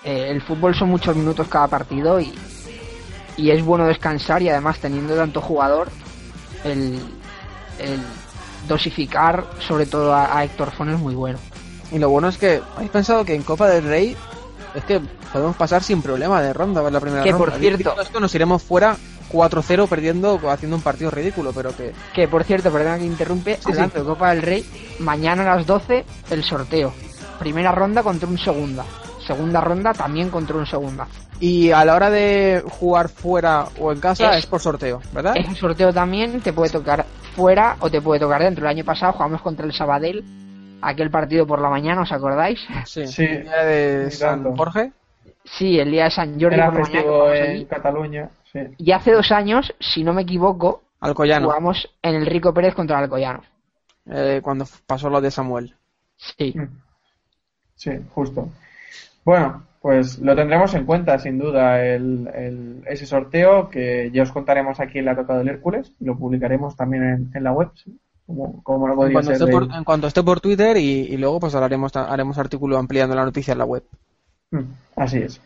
Eh, 0.04 0.28
el 0.30 0.40
fútbol 0.42 0.74
son 0.74 0.90
muchos 0.90 1.16
minutos 1.16 1.48
cada 1.48 1.66
partido 1.66 2.20
y, 2.20 2.32
y 3.36 3.50
es 3.50 3.64
bueno 3.64 3.86
descansar 3.86 4.42
y 4.42 4.48
además 4.48 4.78
teniendo 4.78 5.16
tanto 5.16 5.40
jugador, 5.40 5.88
el, 6.66 6.98
el 7.78 8.00
dosificar 8.68 9.44
sobre 9.60 9.86
todo 9.86 10.12
a, 10.14 10.36
a, 10.36 10.44
Héctor 10.44 10.70
Font 10.72 10.92
es 10.92 10.98
muy 10.98 11.14
bueno. 11.14 11.38
Y 11.92 11.98
lo 11.98 12.10
bueno 12.10 12.28
es 12.28 12.38
que, 12.38 12.60
¿habéis 12.74 12.90
pensado 12.90 13.24
que 13.24 13.34
en 13.34 13.42
Copa 13.42 13.68
del 13.68 13.84
Rey 13.84 14.16
es 14.74 14.84
que 14.84 15.00
podemos 15.32 15.56
pasar 15.56 15.82
sin 15.82 16.02
problema 16.02 16.42
de 16.42 16.52
ronda 16.52 16.82
la 16.90 17.00
primera 17.00 17.22
que 17.22 17.32
ronda? 17.32 17.46
por 17.46 17.58
cierto, 17.58 18.00
esto 18.00 18.20
nos 18.20 18.34
iremos 18.34 18.62
fuera 18.62 18.96
4-0 19.32 19.88
perdiendo, 19.88 20.40
haciendo 20.50 20.76
un 20.76 20.82
partido 20.82 21.10
ridículo, 21.10 21.52
pero 21.52 21.74
que... 21.76 21.92
Que 22.14 22.28
por 22.28 22.44
cierto, 22.44 22.70
perdona 22.72 22.98
que 22.98 23.04
interrumpe, 23.04 23.56
sí, 23.56 23.70
hablando 23.70 23.94
sí. 23.94 24.00
de 24.00 24.06
Copa 24.06 24.30
del 24.30 24.42
Rey, 24.42 24.66
mañana 24.98 25.50
a 25.50 25.56
las 25.56 25.66
12 25.66 26.04
el 26.30 26.44
sorteo. 26.44 26.92
Primera 27.38 27.72
ronda 27.72 28.02
contra 28.02 28.28
un 28.28 28.38
segunda. 28.38 28.84
Segunda 29.26 29.60
ronda 29.60 29.92
también 29.92 30.30
contra 30.30 30.56
un 30.56 30.66
segunda. 30.66 31.06
Y 31.40 31.70
a 31.70 31.84
la 31.84 31.94
hora 31.94 32.10
de 32.10 32.62
jugar 32.68 33.08
fuera 33.08 33.66
o 33.78 33.92
en 33.92 34.00
casa 34.00 34.32
es, 34.32 34.44
es 34.44 34.46
por 34.46 34.60
sorteo, 34.60 35.00
¿verdad? 35.12 35.36
Es 35.36 35.46
un 35.46 35.56
sorteo 35.56 35.92
también, 35.92 36.40
te 36.40 36.52
puede 36.52 36.70
tocar 36.70 37.04
fuera 37.34 37.76
o 37.80 37.90
te 37.90 38.00
puede 38.00 38.20
tocar 38.20 38.42
dentro. 38.42 38.64
El 38.64 38.70
año 38.70 38.84
pasado 38.84 39.12
jugamos 39.12 39.42
contra 39.42 39.66
el 39.66 39.72
Sabadell, 39.72 40.24
aquel 40.80 41.10
partido 41.10 41.46
por 41.46 41.60
la 41.60 41.68
mañana, 41.68 42.02
¿os 42.02 42.12
acordáis? 42.12 42.60
Sí, 42.86 43.06
sí. 43.06 43.24
El 43.24 43.42
día 43.44 43.64
de 43.64 44.10
San 44.10 44.56
Jorge. 44.56 44.92
Sí, 45.44 45.78
el 45.78 45.90
día 45.90 46.04
de 46.04 46.10
San 46.10 46.40
Jordi 46.40 46.56
Era 46.56 46.72
por 46.72 46.88
la 46.90 47.02
mañana. 47.04 47.44
en 47.44 47.64
Cataluña. 47.66 48.30
Sí. 48.52 48.60
Y 48.78 48.92
hace 48.92 49.12
dos 49.12 49.30
años, 49.30 49.74
si 49.78 50.02
no 50.02 50.12
me 50.12 50.22
equivoco, 50.22 50.82
Alcoyano. 51.00 51.46
jugamos 51.46 51.88
en 52.02 52.14
el 52.14 52.26
Rico 52.26 52.52
Pérez 52.54 52.74
contra 52.74 52.96
el 52.98 53.04
Alcoyano. 53.04 53.42
Eh, 54.10 54.40
cuando 54.42 54.64
pasó 54.86 55.10
lo 55.10 55.20
de 55.20 55.30
Samuel. 55.30 55.74
Sí. 56.16 56.54
Sí, 57.74 57.90
justo. 58.14 58.48
Bueno, 59.24 59.65
pues 59.86 60.18
lo 60.18 60.34
tendremos 60.34 60.74
en 60.74 60.84
cuenta, 60.84 61.16
sin 61.16 61.38
duda, 61.38 61.80
el, 61.80 62.28
el, 62.34 62.82
ese 62.88 63.06
sorteo 63.06 63.68
que 63.68 64.10
ya 64.12 64.24
os 64.24 64.32
contaremos 64.32 64.80
aquí 64.80 64.98
en 64.98 65.04
la 65.04 65.14
Toca 65.14 65.38
del 65.38 65.46
Hércules 65.48 65.92
y 66.00 66.04
lo 66.06 66.18
publicaremos 66.18 66.74
también 66.74 67.04
en, 67.04 67.30
en 67.32 67.44
la 67.44 67.52
web. 67.52 67.70
¿sí? 67.74 67.96
Como, 68.26 68.64
como 68.64 68.88
En 68.88 68.96
podría 68.96 69.12
cuanto, 69.12 69.26
ser 69.28 69.34
esté 69.34 69.46
de- 69.46 69.52
por, 69.52 69.76
en 69.76 69.84
cuanto 69.84 70.06
esté 70.08 70.22
por 70.24 70.40
Twitter 70.40 70.76
y, 70.76 71.02
y 71.02 71.16
luego 71.18 71.38
pues 71.38 71.54
haremos, 71.54 71.94
haremos 71.94 72.36
artículo 72.36 72.78
ampliando 72.78 73.14
la 73.14 73.24
noticia 73.24 73.52
en 73.52 73.58
la 73.58 73.64
web. 73.64 73.84
Mm, 74.50 74.62
Así 74.96 75.18
es. 75.18 75.40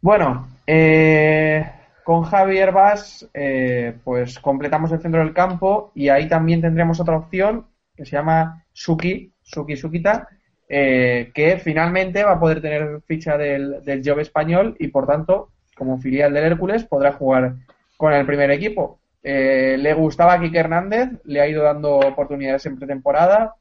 Bueno, 0.00 0.46
eh, 0.64 1.68
con 2.04 2.22
Javi 2.22 2.58
Herbás, 2.58 3.28
eh, 3.34 3.92
pues 4.04 4.38
completamos 4.38 4.92
el 4.92 5.00
centro 5.00 5.20
del 5.20 5.34
campo 5.34 5.90
y 5.96 6.10
ahí 6.10 6.28
también 6.28 6.60
tendremos 6.60 7.00
otra 7.00 7.16
opción 7.16 7.66
que 7.96 8.04
se 8.04 8.12
llama 8.12 8.64
Suki, 8.72 9.32
Suki 9.42 9.76
Sukita, 9.76 10.28
eh, 10.68 11.30
que 11.34 11.58
finalmente 11.58 12.24
va 12.24 12.32
a 12.32 12.40
poder 12.40 12.60
tener 12.60 13.00
ficha 13.06 13.38
del, 13.38 13.82
del 13.84 14.02
Job 14.04 14.18
español 14.20 14.76
y 14.78 14.88
por 14.88 15.06
tanto, 15.06 15.50
como 15.74 15.98
filial 15.98 16.34
del 16.34 16.44
Hércules, 16.44 16.84
podrá 16.84 17.12
jugar 17.12 17.54
con 17.96 18.12
el 18.12 18.26
primer 18.26 18.50
equipo. 18.50 19.00
Eh, 19.22 19.76
le 19.78 19.94
gustaba 19.94 20.34
a 20.34 20.40
Kike 20.40 20.58
Hernández, 20.58 21.10
le 21.24 21.40
ha 21.40 21.48
ido 21.48 21.62
dando 21.62 21.98
oportunidades 21.98 22.66
en 22.66 22.78
pretemporada. 22.78 23.56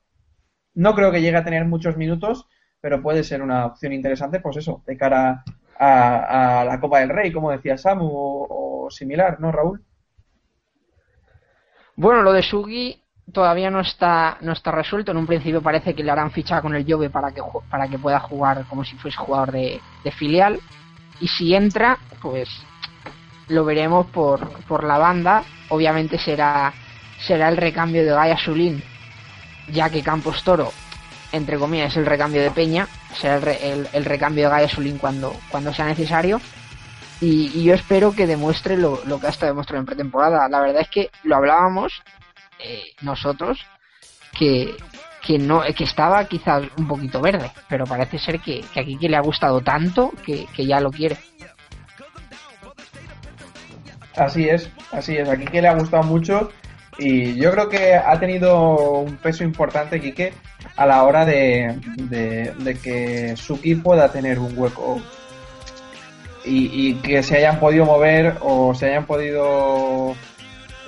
No 0.75 0.93
creo 0.93 1.11
que 1.11 1.21
llegue 1.21 1.37
a 1.37 1.43
tener 1.43 1.65
muchos 1.65 1.97
minutos, 1.97 2.47
pero 2.81 3.01
puede 3.01 3.23
ser 3.23 3.41
una 3.41 3.65
opción 3.65 3.93
interesante, 3.93 4.39
pues 4.39 4.57
eso, 4.57 4.83
de 4.85 4.97
cara 4.97 5.43
a, 5.79 6.61
a 6.61 6.65
la 6.65 6.79
Copa 6.79 6.99
del 6.99 7.09
Rey, 7.09 7.31
como 7.31 7.51
decía 7.51 7.77
Samu, 7.77 8.05
o, 8.05 8.85
o 8.85 8.89
similar, 8.91 9.39
¿no, 9.39 9.51
Raúl? 9.51 9.83
Bueno, 11.95 12.21
lo 12.21 12.31
de 12.33 12.43
Sugi 12.43 13.01
todavía 13.33 13.69
no 13.69 13.79
está 13.81 14.37
no 14.41 14.53
está 14.53 14.71
resuelto. 14.71 15.11
En 15.11 15.17
un 15.17 15.27
principio 15.27 15.61
parece 15.61 15.93
que 15.93 16.03
le 16.03 16.11
harán 16.11 16.31
ficha 16.31 16.61
con 16.61 16.75
el 16.75 16.85
Jove 16.91 17.09
para 17.09 17.31
que 17.31 17.41
para 17.69 17.87
que 17.87 17.99
pueda 17.99 18.19
jugar 18.19 18.65
como 18.69 18.83
si 18.83 18.95
fuese 18.97 19.17
jugador 19.17 19.51
de, 19.51 19.81
de 20.03 20.11
filial. 20.11 20.59
Y 21.19 21.27
si 21.27 21.55
entra, 21.55 21.97
pues 22.21 22.47
lo 23.47 23.65
veremos 23.65 24.05
por, 24.07 24.49
por 24.65 24.83
la 24.83 24.97
banda. 24.97 25.43
Obviamente 25.69 26.17
será 26.17 26.73
será 27.19 27.49
el 27.49 27.57
recambio 27.57 28.03
de 28.03 28.11
Gaia 28.11 28.37
Sulín, 28.37 28.83
ya 29.71 29.89
que 29.89 30.03
Campos 30.03 30.43
Toro, 30.43 30.71
entre 31.31 31.57
comillas, 31.57 31.91
es 31.91 31.97
el 31.97 32.05
recambio 32.05 32.41
de 32.41 32.51
Peña. 32.51 32.87
Será 33.15 33.37
el, 33.53 33.87
el- 33.91 34.05
recambio 34.05 34.43
de 34.45 34.49
Gaia 34.51 34.69
Sulín 34.69 34.97
cuando, 34.99 35.35
cuando 35.49 35.73
sea 35.73 35.85
necesario. 35.85 36.39
Y, 37.19 37.51
y 37.59 37.63
yo 37.63 37.73
espero 37.73 38.11
que 38.13 38.27
demuestre 38.27 38.77
lo, 38.77 39.01
lo 39.05 39.19
que 39.19 39.25
ha 39.25 39.31
estado 39.31 39.51
demostrando 39.51 39.81
en 39.81 39.85
pretemporada. 39.87 40.47
La 40.47 40.61
verdad 40.61 40.83
es 40.83 40.89
que 40.89 41.09
lo 41.23 41.35
hablábamos 41.35 42.03
eh, 42.59 42.93
nosotros 43.01 43.59
que, 44.37 44.75
que 45.25 45.37
no 45.37 45.61
que 45.75 45.83
estaba 45.83 46.23
quizás 46.25 46.63
un 46.77 46.87
poquito 46.87 47.21
verde, 47.21 47.51
pero 47.67 47.85
parece 47.85 48.19
ser 48.19 48.39
que, 48.39 48.61
que 48.73 48.79
aquí 48.79 48.97
que 48.97 49.09
le 49.09 49.17
ha 49.17 49.21
gustado 49.21 49.61
tanto 49.61 50.11
que, 50.25 50.45
que 50.55 50.65
ya 50.65 50.79
lo 50.79 50.91
quiere. 50.91 51.17
Así 54.15 54.49
es, 54.49 54.71
así 54.91 55.15
es. 55.15 55.29
Aquí 55.29 55.45
que 55.45 55.61
le 55.61 55.67
ha 55.67 55.75
gustado 55.75 56.03
mucho 56.03 56.51
y 56.97 57.35
yo 57.35 57.51
creo 57.51 57.69
que 57.69 57.93
ha 57.93 58.19
tenido 58.19 59.01
un 59.01 59.17
peso 59.17 59.43
importante, 59.43 60.01
Quique, 60.01 60.33
a 60.75 60.85
la 60.87 61.03
hora 61.03 61.25
de, 61.25 61.79
de, 61.95 62.53
de 62.57 62.79
que 62.79 63.37
Suki 63.37 63.75
pueda 63.75 64.11
tener 64.11 64.39
un 64.39 64.57
hueco 64.57 64.99
y, 66.43 66.89
y 66.89 66.95
que 66.95 67.21
se 67.21 67.37
hayan 67.37 67.59
podido 67.59 67.85
mover 67.85 68.37
o 68.41 68.73
se 68.73 68.87
hayan 68.87 69.05
podido 69.05 70.15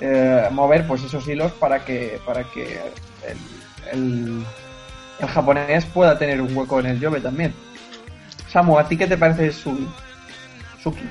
eh, 0.00 0.48
mover 0.50 0.86
pues 0.86 1.02
esos 1.02 1.26
hilos 1.28 1.52
para 1.52 1.84
que 1.84 2.20
para 2.24 2.44
que 2.44 2.80
el, 3.26 3.38
el, 3.92 4.44
el 5.20 5.28
japonés 5.28 5.84
pueda 5.86 6.18
tener 6.18 6.40
un 6.40 6.56
hueco 6.56 6.80
en 6.80 6.86
el 6.86 7.04
Jove 7.04 7.20
también. 7.20 7.54
Samu, 8.48 8.78
¿a 8.78 8.88
ti 8.88 8.96
qué 8.96 9.06
te 9.06 9.16
parece 9.16 9.52
Suki? 9.52 9.86
Suki. 10.82 11.02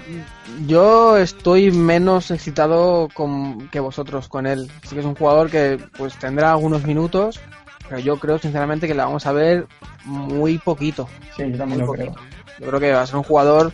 Yo 0.67 1.15
estoy 1.17 1.71
menos 1.71 2.31
excitado 2.31 3.07
con, 3.13 3.69
que 3.69 3.79
vosotros 3.79 4.27
con 4.27 4.45
él. 4.45 4.69
Sí 4.83 4.95
que 4.95 4.99
es 4.99 5.05
un 5.05 5.15
jugador 5.15 5.49
que 5.49 5.79
pues 5.97 6.17
tendrá 6.17 6.51
algunos 6.51 6.83
minutos, 6.83 7.39
pero 7.87 7.99
yo 7.99 8.19
creo 8.19 8.39
sinceramente 8.39 8.87
que 8.87 8.95
le 8.95 9.03
vamos 9.03 9.25
a 9.25 9.31
ver 9.31 9.67
muy 10.03 10.57
poquito. 10.57 11.07
Sí, 11.37 11.51
yo 11.51 11.57
también 11.57 11.81
lo 11.81 11.91
creo. 11.93 12.07
poquito. 12.07 12.21
Yo 12.59 12.67
creo 12.67 12.79
que 12.79 12.91
va 12.91 13.01
a 13.03 13.07
ser 13.07 13.15
un 13.15 13.23
jugador, 13.23 13.71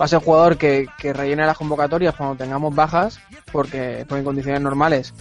va 0.00 0.04
a 0.06 0.08
ser 0.08 0.20
jugador 0.20 0.56
que, 0.56 0.88
que 0.98 1.12
rellene 1.12 1.46
las 1.46 1.56
convocatorias 1.56 2.14
cuando 2.14 2.36
tengamos 2.36 2.74
bajas, 2.74 3.20
porque, 3.52 4.04
porque 4.08 4.20
en 4.20 4.24
condiciones 4.24 4.60
normales 4.60 5.14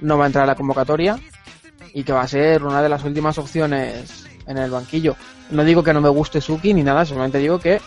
no 0.00 0.16
va 0.16 0.24
a 0.24 0.26
entrar 0.28 0.44
a 0.44 0.46
la 0.46 0.54
convocatoria 0.54 1.18
y 1.92 2.04
que 2.04 2.12
va 2.12 2.22
a 2.22 2.28
ser 2.28 2.62
una 2.64 2.82
de 2.82 2.88
las 2.88 3.04
últimas 3.04 3.38
opciones 3.38 4.26
en 4.46 4.58
el 4.58 4.70
banquillo. 4.70 5.16
No 5.50 5.64
digo 5.64 5.82
que 5.82 5.92
no 5.92 6.00
me 6.00 6.08
guste 6.08 6.40
Suki 6.40 6.74
ni 6.74 6.82
nada, 6.82 7.04
solamente 7.04 7.38
digo 7.38 7.58
que 7.58 7.80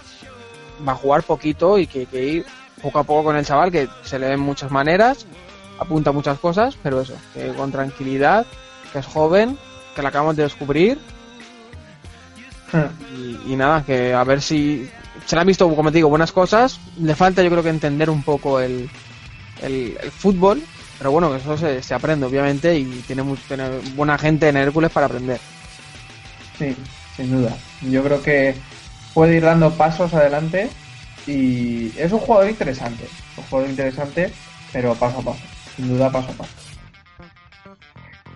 va 0.88 0.94
a 0.94 0.96
jugar 0.96 1.24
poquito 1.24 1.78
y 1.78 1.88
que 1.88 2.00
hay 2.00 2.06
que 2.06 2.24
ir 2.24 2.46
poco 2.82 3.00
a 3.00 3.04
poco 3.04 3.26
con 3.26 3.36
el 3.36 3.46
chaval, 3.46 3.72
que 3.72 3.88
se 4.04 4.18
le 4.18 4.30
ven 4.30 4.40
muchas 4.40 4.72
maneras, 4.72 5.26
apunta 5.80 6.12
muchas 6.12 6.40
cosas, 6.40 6.78
pero 6.82 7.02
eso, 7.02 7.16
que 7.34 7.54
con 7.54 7.72
tranquilidad, 7.72 8.46
que 8.92 9.00
es 9.00 9.06
joven, 9.06 9.58
que 9.96 10.02
la 10.02 10.10
acabamos 10.10 10.36
de 10.36 10.44
descubrir 10.44 11.00
y, 13.16 13.54
y 13.54 13.56
nada, 13.56 13.84
que 13.84 14.14
a 14.14 14.24
ver 14.24 14.42
si 14.42 14.90
se 15.26 15.36
le 15.36 15.42
han 15.42 15.48
visto, 15.48 15.74
como 15.76 15.92
te 15.92 15.98
digo, 15.98 16.10
buenas 16.10 16.32
cosas. 16.32 16.80
Le 17.00 17.16
falta, 17.16 17.44
yo 17.44 17.50
creo 17.50 17.64
que 17.64 17.70
entender 17.70 18.10
un 18.10 18.24
poco 18.24 18.60
el, 18.60 18.90
el, 19.62 19.98
fútbol, 20.12 20.62
pero 20.98 21.12
bueno, 21.12 21.36
eso 21.36 21.58
se, 21.58 21.82
se 21.82 21.94
aprende, 21.94 22.26
obviamente, 22.26 22.78
y 22.78 22.86
tiene 23.08 23.24
buena 23.96 24.18
gente 24.18 24.50
en 24.50 24.58
Hércules 24.58 24.92
para 24.92 25.06
aprender. 25.06 25.40
Sí. 26.58 26.76
sin 27.16 27.32
duda. 27.32 27.56
Yo 27.82 28.04
creo 28.04 28.22
que 28.22 28.56
puede 29.14 29.38
ir 29.38 29.44
dando 29.44 29.72
pasos 29.72 30.14
adelante 30.14 30.70
y 31.28 31.92
es 31.98 32.12
un 32.12 32.20
jugador 32.20 32.50
interesante, 32.50 33.08
un 33.38 33.44
jugador 33.46 33.70
interesante, 33.70 34.32
pero 34.72 34.96
paso 34.96 35.20
a 35.20 35.24
paso, 35.24 35.42
sin 35.76 35.88
duda 35.88 36.12
paso 36.12 36.32
a 36.32 36.34
paso. 36.34 36.61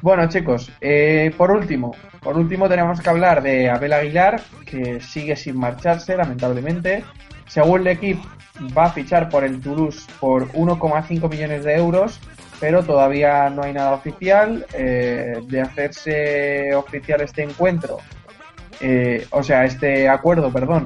Bueno 0.06 0.30
chicos, 0.30 0.72
eh, 0.82 1.34
por 1.36 1.50
último, 1.50 1.96
por 2.22 2.38
último 2.38 2.70
tenemos 2.70 3.02
que 3.02 3.10
hablar 3.10 3.42
de 3.42 3.72
Abel 3.72 3.92
Aguilar, 3.92 4.40
que 4.64 5.02
sigue 5.02 5.36
sin 5.36 5.58
marcharse, 5.58 6.16
lamentablemente. 6.16 7.04
Según 7.48 7.82
el 7.82 7.88
equipo, 7.88 8.24
va 8.78 8.86
a 8.86 8.92
fichar 8.92 9.30
por 9.30 9.44
el 9.44 9.60
Toulouse 9.60 10.06
por 10.20 10.52
1,5 10.52 11.28
millones 11.28 11.64
de 11.64 11.74
euros, 11.78 12.20
pero 12.60 12.84
todavía 12.84 13.50
no 13.50 13.64
hay 13.64 13.74
nada 13.74 13.94
oficial. 13.94 14.68
Eh, 14.74 15.42
de 15.48 15.62
hacerse 15.62 16.76
oficial 16.76 17.22
este 17.22 17.42
encuentro, 17.42 17.98
eh, 18.82 19.26
o 19.32 19.42
sea, 19.42 19.66
este 19.66 20.08
acuerdo, 20.08 20.54
perdón, 20.54 20.86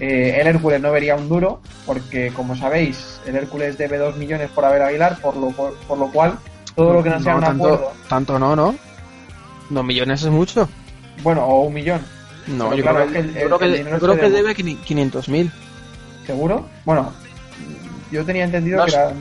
eh, 0.00 0.38
el 0.40 0.46
Hércules 0.48 0.80
no 0.80 0.90
vería 0.90 1.14
un 1.14 1.28
duro, 1.28 1.60
porque 1.86 2.32
como 2.34 2.56
sabéis, 2.56 3.20
el 3.28 3.36
Hércules 3.36 3.78
debe 3.78 3.96
2 3.96 4.16
millones 4.16 4.50
por 4.50 4.64
Abel 4.64 4.82
Aguilar, 4.82 5.20
por 5.20 5.36
lo, 5.36 5.50
por, 5.50 5.98
lo 5.98 6.10
cual 6.10 6.40
todo 6.76 6.92
lo 6.94 7.02
que 7.02 7.10
no 7.10 7.20
sea 7.20 7.34
un 7.34 7.40
tanto, 7.40 7.64
acuerdo. 7.66 7.92
Tanto 8.08 8.38
no, 8.38 8.54
¿no? 8.54 8.74
Dos 9.70 9.84
millones 9.84 10.22
es 10.22 10.30
mucho. 10.30 10.68
Bueno, 11.22 11.44
o 11.44 11.62
un 11.62 11.74
millón. 11.74 12.00
No, 12.46 12.72
yo 12.74 12.82
claro, 12.82 12.98
creo, 13.06 13.12
que 13.12 13.18
el- 13.18 13.26
yo 13.26 13.32
creo 13.32 13.60
el 13.60 13.84
que, 13.84 13.90
yo 13.90 13.98
creo 13.98 14.14
que 14.16 14.30
debe- 14.30 14.54
debe 14.54 14.54
500 14.54 15.28
mil. 15.28 15.50
¿Seguro? 16.26 16.68
Bueno, 16.84 17.12
yo 18.12 18.24
tenía 18.24 18.44
entendido 18.44 18.84
que 18.84 18.92
era. 18.92 19.12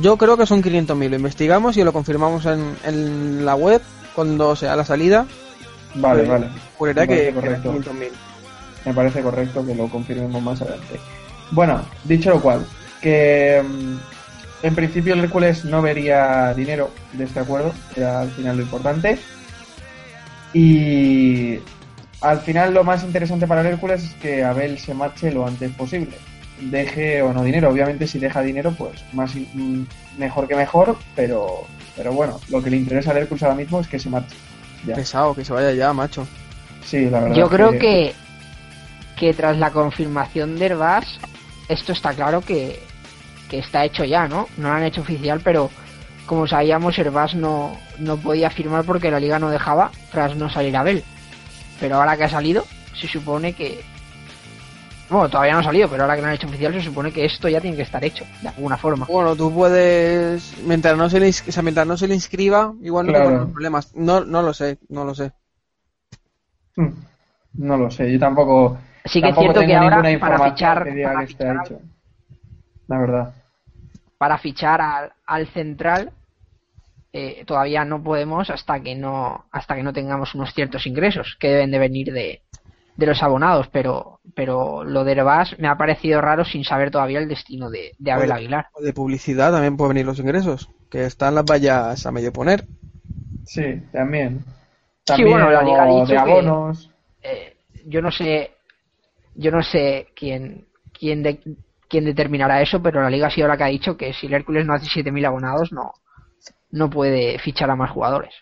Yo 0.00 0.16
creo 0.16 0.36
que 0.36 0.46
son 0.46 0.62
500 0.62 0.96
mil. 0.96 1.10
Lo 1.10 1.16
investigamos 1.16 1.76
y 1.76 1.84
lo 1.84 1.92
confirmamos 1.92 2.44
en, 2.46 2.76
en 2.84 3.44
la 3.44 3.54
web 3.54 3.80
cuando 4.14 4.56
sea 4.56 4.74
la 4.74 4.84
salida. 4.84 5.26
Vale, 5.94 6.24
Pues, 6.24 6.28
vale. 6.28 6.48
Juraría 6.76 7.06
que, 7.06 7.16
que 7.28 7.32
correcto. 7.34 7.62
500 7.62 7.94
mil. 7.94 8.08
Me 8.84 8.94
parece 8.94 9.20
correcto 9.22 9.64
que 9.64 9.74
lo 9.74 9.88
confirmemos 9.88 10.42
más 10.42 10.60
adelante. 10.60 10.98
Bueno, 11.52 11.80
dicho 12.04 12.30
lo 12.30 12.40
cual, 12.40 12.66
que 13.00 13.62
mm, 13.64 13.96
en 14.62 14.74
principio 14.74 15.14
el 15.14 15.20
Hércules 15.20 15.64
no 15.64 15.82
vería 15.82 16.52
dinero 16.54 16.90
de 17.12 17.24
este 17.24 17.40
acuerdo, 17.40 17.72
era 17.94 18.20
al 18.20 18.30
final 18.30 18.56
lo 18.56 18.62
importante. 18.62 19.18
Y 20.52 21.58
al 22.20 22.40
final 22.40 22.72
lo 22.72 22.82
más 22.82 23.04
interesante 23.04 23.46
para 23.46 23.60
el 23.60 23.66
Hércules 23.68 24.04
es 24.04 24.14
que 24.14 24.42
Abel 24.42 24.78
se 24.78 24.94
marche 24.94 25.30
lo 25.30 25.46
antes 25.46 25.70
posible. 25.72 26.16
Deje 26.60 27.20
o 27.20 27.34
no 27.34 27.42
dinero, 27.44 27.68
obviamente 27.68 28.06
si 28.06 28.18
deja 28.18 28.40
dinero, 28.40 28.72
pues 28.76 29.04
más 29.12 29.34
mm, 29.34 29.82
mejor 30.16 30.48
que 30.48 30.56
mejor, 30.56 30.96
pero, 31.14 31.66
pero 31.94 32.12
bueno, 32.12 32.40
lo 32.48 32.62
que 32.62 32.70
le 32.70 32.78
interesa 32.78 33.10
al 33.10 33.18
Hércules 33.18 33.42
ahora 33.42 33.56
mismo 33.56 33.80
es 33.80 33.88
que 33.88 33.98
se 33.98 34.08
marche. 34.08 34.34
Ya. 34.86 34.94
Pesado, 34.94 35.34
que 35.34 35.44
se 35.44 35.52
vaya 35.52 35.72
ya, 35.72 35.92
macho. 35.92 36.26
Sí, 36.84 37.10
la 37.10 37.20
verdad. 37.20 37.36
Yo 37.36 37.44
es 37.44 37.50
creo 37.50 37.72
que, 37.72 38.14
que 39.18 39.34
tras 39.34 39.58
la 39.58 39.70
confirmación 39.70 40.58
de 40.58 40.66
Herbás, 40.66 41.18
esto 41.68 41.92
está 41.92 42.14
claro 42.14 42.40
que, 42.40 42.80
que 43.48 43.58
está 43.58 43.84
hecho 43.84 44.04
ya, 44.04 44.28
¿no? 44.28 44.48
No 44.56 44.68
lo 44.68 44.74
han 44.74 44.82
hecho 44.84 45.00
oficial, 45.02 45.40
pero 45.42 45.70
como 46.26 46.46
sabíamos, 46.46 46.98
Herbás 46.98 47.34
no, 47.34 47.76
no 47.98 48.16
podía 48.16 48.50
firmar 48.50 48.84
porque 48.84 49.10
la 49.10 49.20
liga 49.20 49.38
no 49.38 49.50
dejaba 49.50 49.90
tras 50.10 50.34
no 50.36 50.50
salir 50.50 50.76
Abel. 50.76 51.04
Pero 51.78 51.96
ahora 51.96 52.16
que 52.16 52.24
ha 52.24 52.28
salido, 52.28 52.64
se 52.94 53.06
supone 53.06 53.52
que. 53.52 53.80
Bueno, 55.08 55.28
todavía 55.28 55.52
no 55.52 55.60
ha 55.60 55.62
salido, 55.62 55.88
pero 55.88 56.02
ahora 56.02 56.16
que 56.16 56.22
lo 56.22 56.26
han 56.28 56.34
hecho 56.34 56.48
oficial, 56.48 56.72
se 56.74 56.80
supone 56.82 57.12
que 57.12 57.24
esto 57.24 57.48
ya 57.48 57.60
tiene 57.60 57.76
que 57.76 57.82
estar 57.84 58.04
hecho, 58.04 58.24
de 58.42 58.48
alguna 58.48 58.76
forma. 58.76 59.06
Bueno, 59.06 59.36
tú 59.36 59.52
puedes. 59.54 60.54
Mientras 60.64 60.96
no 60.96 61.08
se 61.08 61.20
le, 61.20 61.28
ins- 61.28 61.48
o 61.48 61.52
sea, 61.52 61.62
mientras 61.62 61.86
no 61.86 61.96
se 61.96 62.08
le 62.08 62.14
inscriba, 62.14 62.72
igual 62.82 63.06
no 63.06 63.12
Claro. 63.12 63.28
te 63.30 63.36
ponen 63.36 63.52
problemas. 63.52 63.94
No, 63.94 64.24
no 64.24 64.42
lo 64.42 64.52
sé, 64.52 64.78
no 64.88 65.04
lo 65.04 65.14
sé. 65.14 65.30
Hmm, 66.76 66.88
No 67.54 67.76
lo 67.76 67.90
sé, 67.90 68.12
yo 68.12 68.18
tampoco. 68.18 68.78
Sí 69.04 69.22
que 69.22 69.28
es 69.28 69.36
cierto 69.36 69.60
que 69.60 69.76
ahora 69.76 70.02
para 70.18 70.50
fichar, 70.50 70.88
para 71.04 71.26
que. 71.26 71.36
La 72.88 72.98
verdad. 72.98 73.34
para 74.18 74.38
fichar 74.38 74.80
al, 74.80 75.12
al 75.26 75.46
central 75.48 76.12
eh, 77.12 77.44
todavía 77.46 77.84
no 77.84 78.02
podemos 78.02 78.50
hasta 78.50 78.80
que 78.80 78.94
no 78.94 79.46
hasta 79.50 79.74
que 79.74 79.82
no 79.82 79.92
tengamos 79.92 80.34
unos 80.34 80.52
ciertos 80.54 80.86
ingresos 80.86 81.36
que 81.40 81.48
deben 81.48 81.70
de 81.70 81.78
venir 81.78 82.12
de, 82.12 82.42
de 82.96 83.06
los 83.06 83.22
abonados 83.22 83.68
pero 83.72 84.20
pero 84.34 84.84
lo 84.84 85.02
de 85.04 85.12
Herbás 85.12 85.58
me 85.58 85.68
ha 85.68 85.76
parecido 85.76 86.20
raro 86.20 86.44
sin 86.44 86.62
saber 86.64 86.90
todavía 86.90 87.18
el 87.18 87.28
destino 87.28 87.70
de, 87.70 87.92
de 87.98 88.12
Abel 88.12 88.30
Oye. 88.30 88.38
Aguilar 88.40 88.66
De 88.82 88.92
publicidad 88.92 89.50
también 89.52 89.76
pueden 89.76 89.94
venir 89.94 90.06
los 90.06 90.18
ingresos, 90.18 90.68
que 90.90 91.04
están 91.04 91.34
las 91.34 91.44
vallas 91.44 92.04
a 92.06 92.12
medio 92.12 92.32
poner. 92.32 92.64
Sí, 93.44 93.80
también. 93.92 94.40
Sí, 94.40 95.04
También 95.04 95.30
bueno, 95.30 95.50
la 95.50 95.62
liga 95.62 95.82
ha 95.84 95.86
o 95.88 96.00
dicho 96.00 96.06
de 96.06 96.14
que- 96.14 96.18
abonos. 96.32 96.90
Eh, 97.22 97.56
yo 97.86 98.02
no 98.02 98.10
sé 98.10 98.50
yo 99.36 99.50
no 99.52 99.62
sé 99.62 100.08
quién 100.16 100.66
quién 100.98 101.22
de- 101.22 101.40
quién 101.88 102.04
determinará 102.04 102.60
eso 102.62 102.82
pero 102.82 103.00
la 103.02 103.10
liga 103.10 103.28
ha 103.28 103.30
sido 103.30 103.48
la 103.48 103.56
que 103.56 103.64
ha 103.64 103.68
dicho 103.68 103.96
que 103.96 104.12
si 104.14 104.26
el 104.26 104.34
Hércules 104.34 104.64
no 104.66 104.74
hace 104.74 104.86
7000 104.86 105.24
abonados 105.26 105.72
no 105.72 105.92
no 106.70 106.90
puede 106.90 107.38
fichar 107.38 107.70
a 107.70 107.76
más 107.76 107.90
jugadores 107.90 108.34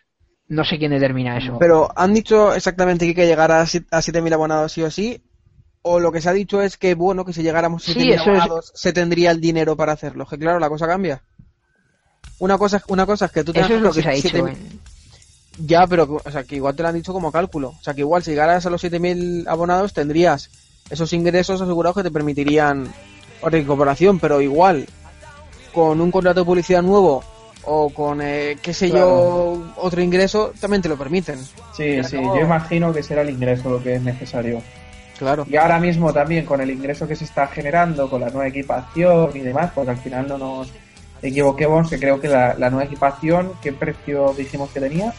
no 0.49 0.64
sé 0.64 0.78
quién 0.78 0.90
determina 0.92 1.38
eso 1.38 1.57
Pero 1.59 1.88
han 1.97 2.12
dicho 2.14 2.55
exactamente 2.55 3.05
que 3.05 3.11
hay 3.11 3.14
que 3.14 3.26
llegar 3.26 3.51
a, 3.53 3.64
si- 3.66 3.84
a 3.90 3.99
7.000 4.03 4.34
abonados 4.34 4.72
sí 4.72 4.82
o 4.82 4.90
sí. 4.90 5.22
O 5.80 5.99
lo 6.01 6.12
que 6.12 6.20
se 6.20 6.28
ha 6.28 6.32
dicho 6.34 6.61
es 6.61 6.76
que, 6.76 6.95
bueno, 6.95 7.24
que 7.24 7.32
si 7.32 7.42
llegáramos 7.42 7.82
a 7.88 7.92
Sí, 7.92 7.99
7.000 8.01 8.12
eso 8.14 8.22
es- 8.24 8.28
abonados 8.40 8.72
se 8.74 8.92
tendría 8.92 9.30
el 9.30 9.40
dinero 9.40 9.74
para 9.74 9.92
hacerlo. 9.92 10.26
Que 10.26 10.38
claro, 10.38 10.59
la 10.59 10.68
cosa 10.68 10.86
cambia. 10.86 11.22
Una 12.38 12.59
cosa, 12.59 12.82
una 12.88 13.07
cosa 13.07 13.24
es 13.26 13.32
que 13.32 13.42
tú 13.45 13.53
tengas 13.55 13.70
Eso 13.70 13.76
es 13.78 13.82
lo 13.82 13.92
que 13.92 14.03
se 14.03 14.09
ha 14.09 14.12
dicho. 14.12 14.47
en- 14.47 14.80
Ya, 15.59 15.86
pero 15.86 16.20
o 16.22 16.30
sea, 16.30 16.45
que 16.45 16.57
igual 16.57 16.74
te 16.76 16.82
lo 16.82 16.88
han 16.90 16.95
dicho 16.95 17.12
como 17.14 17.32
cálculo. 17.32 17.68
O 17.78 17.82
sea, 17.82 17.95
que 17.95 18.01
igual 18.01 18.22
si 18.22 18.32
llegaras 18.32 18.66
a 18.66 18.70
los 18.70 18.82
7.000 18.82 19.47
abonados 19.49 19.92
tendrías 19.95 20.51
esos 20.90 21.12
ingresos 21.14 21.61
asegurados 21.62 21.97
que 21.97 22.03
te 22.03 22.11
permitirían 22.11 22.92
recuperación, 23.45 24.18
pero 24.18 24.40
igual 24.40 24.86
con 25.72 26.01
un 26.01 26.11
contrato 26.11 26.40
de 26.40 26.47
publicidad 26.47 26.82
nuevo 26.82 27.24
o 27.66 27.90
con, 27.90 28.20
eh, 28.22 28.57
qué 28.62 28.74
sé 28.74 28.90
yo, 28.90 29.72
otro 29.76 30.03
ingreso, 30.03 30.53
también 30.61 30.82
te 30.82 30.88
lo 30.88 30.97
permiten. 30.97 31.38
Sí, 31.74 31.97
Ya 31.97 32.05
sí, 32.05 32.16
yo 32.16 32.40
imagino 32.40 32.92
que 32.92 33.03
será 33.03 33.22
el 33.22 33.30
ingreso 33.30 33.70
lo 33.70 33.82
que 33.82 33.95
es 33.95 34.03
necesario. 34.03 34.62
Claro. 35.18 35.47
Y 35.49 35.57
ahora 35.57 35.78
mismo 35.78 36.12
también 36.12 36.45
con 36.45 36.61
el 36.61 36.70
ingreso 36.70 37.07
que 37.07 37.16
se 37.16 37.24
está 37.24 37.47
generando, 37.47 38.11
con 38.11 38.20
la 38.20 38.30
nueva 38.30 38.49
equipación 38.49 39.30
y 39.34 39.40
demás, 39.40 39.70
porque 39.74 39.92
al 39.92 39.97
final 39.99 40.28
no 40.28 40.38
nos 40.38 40.72
equivoquemos, 41.22 41.88
que 41.88 41.99
creo 41.99 42.20
que 42.20 42.28
la, 42.28 42.55
la 42.55 42.68
nueva 42.68 42.84
equipación, 42.84 43.53
¿qué 43.62 43.72
precio 43.72 44.34
dijimos 44.36 44.70
que 44.70 44.80
tenía? 44.80 45.14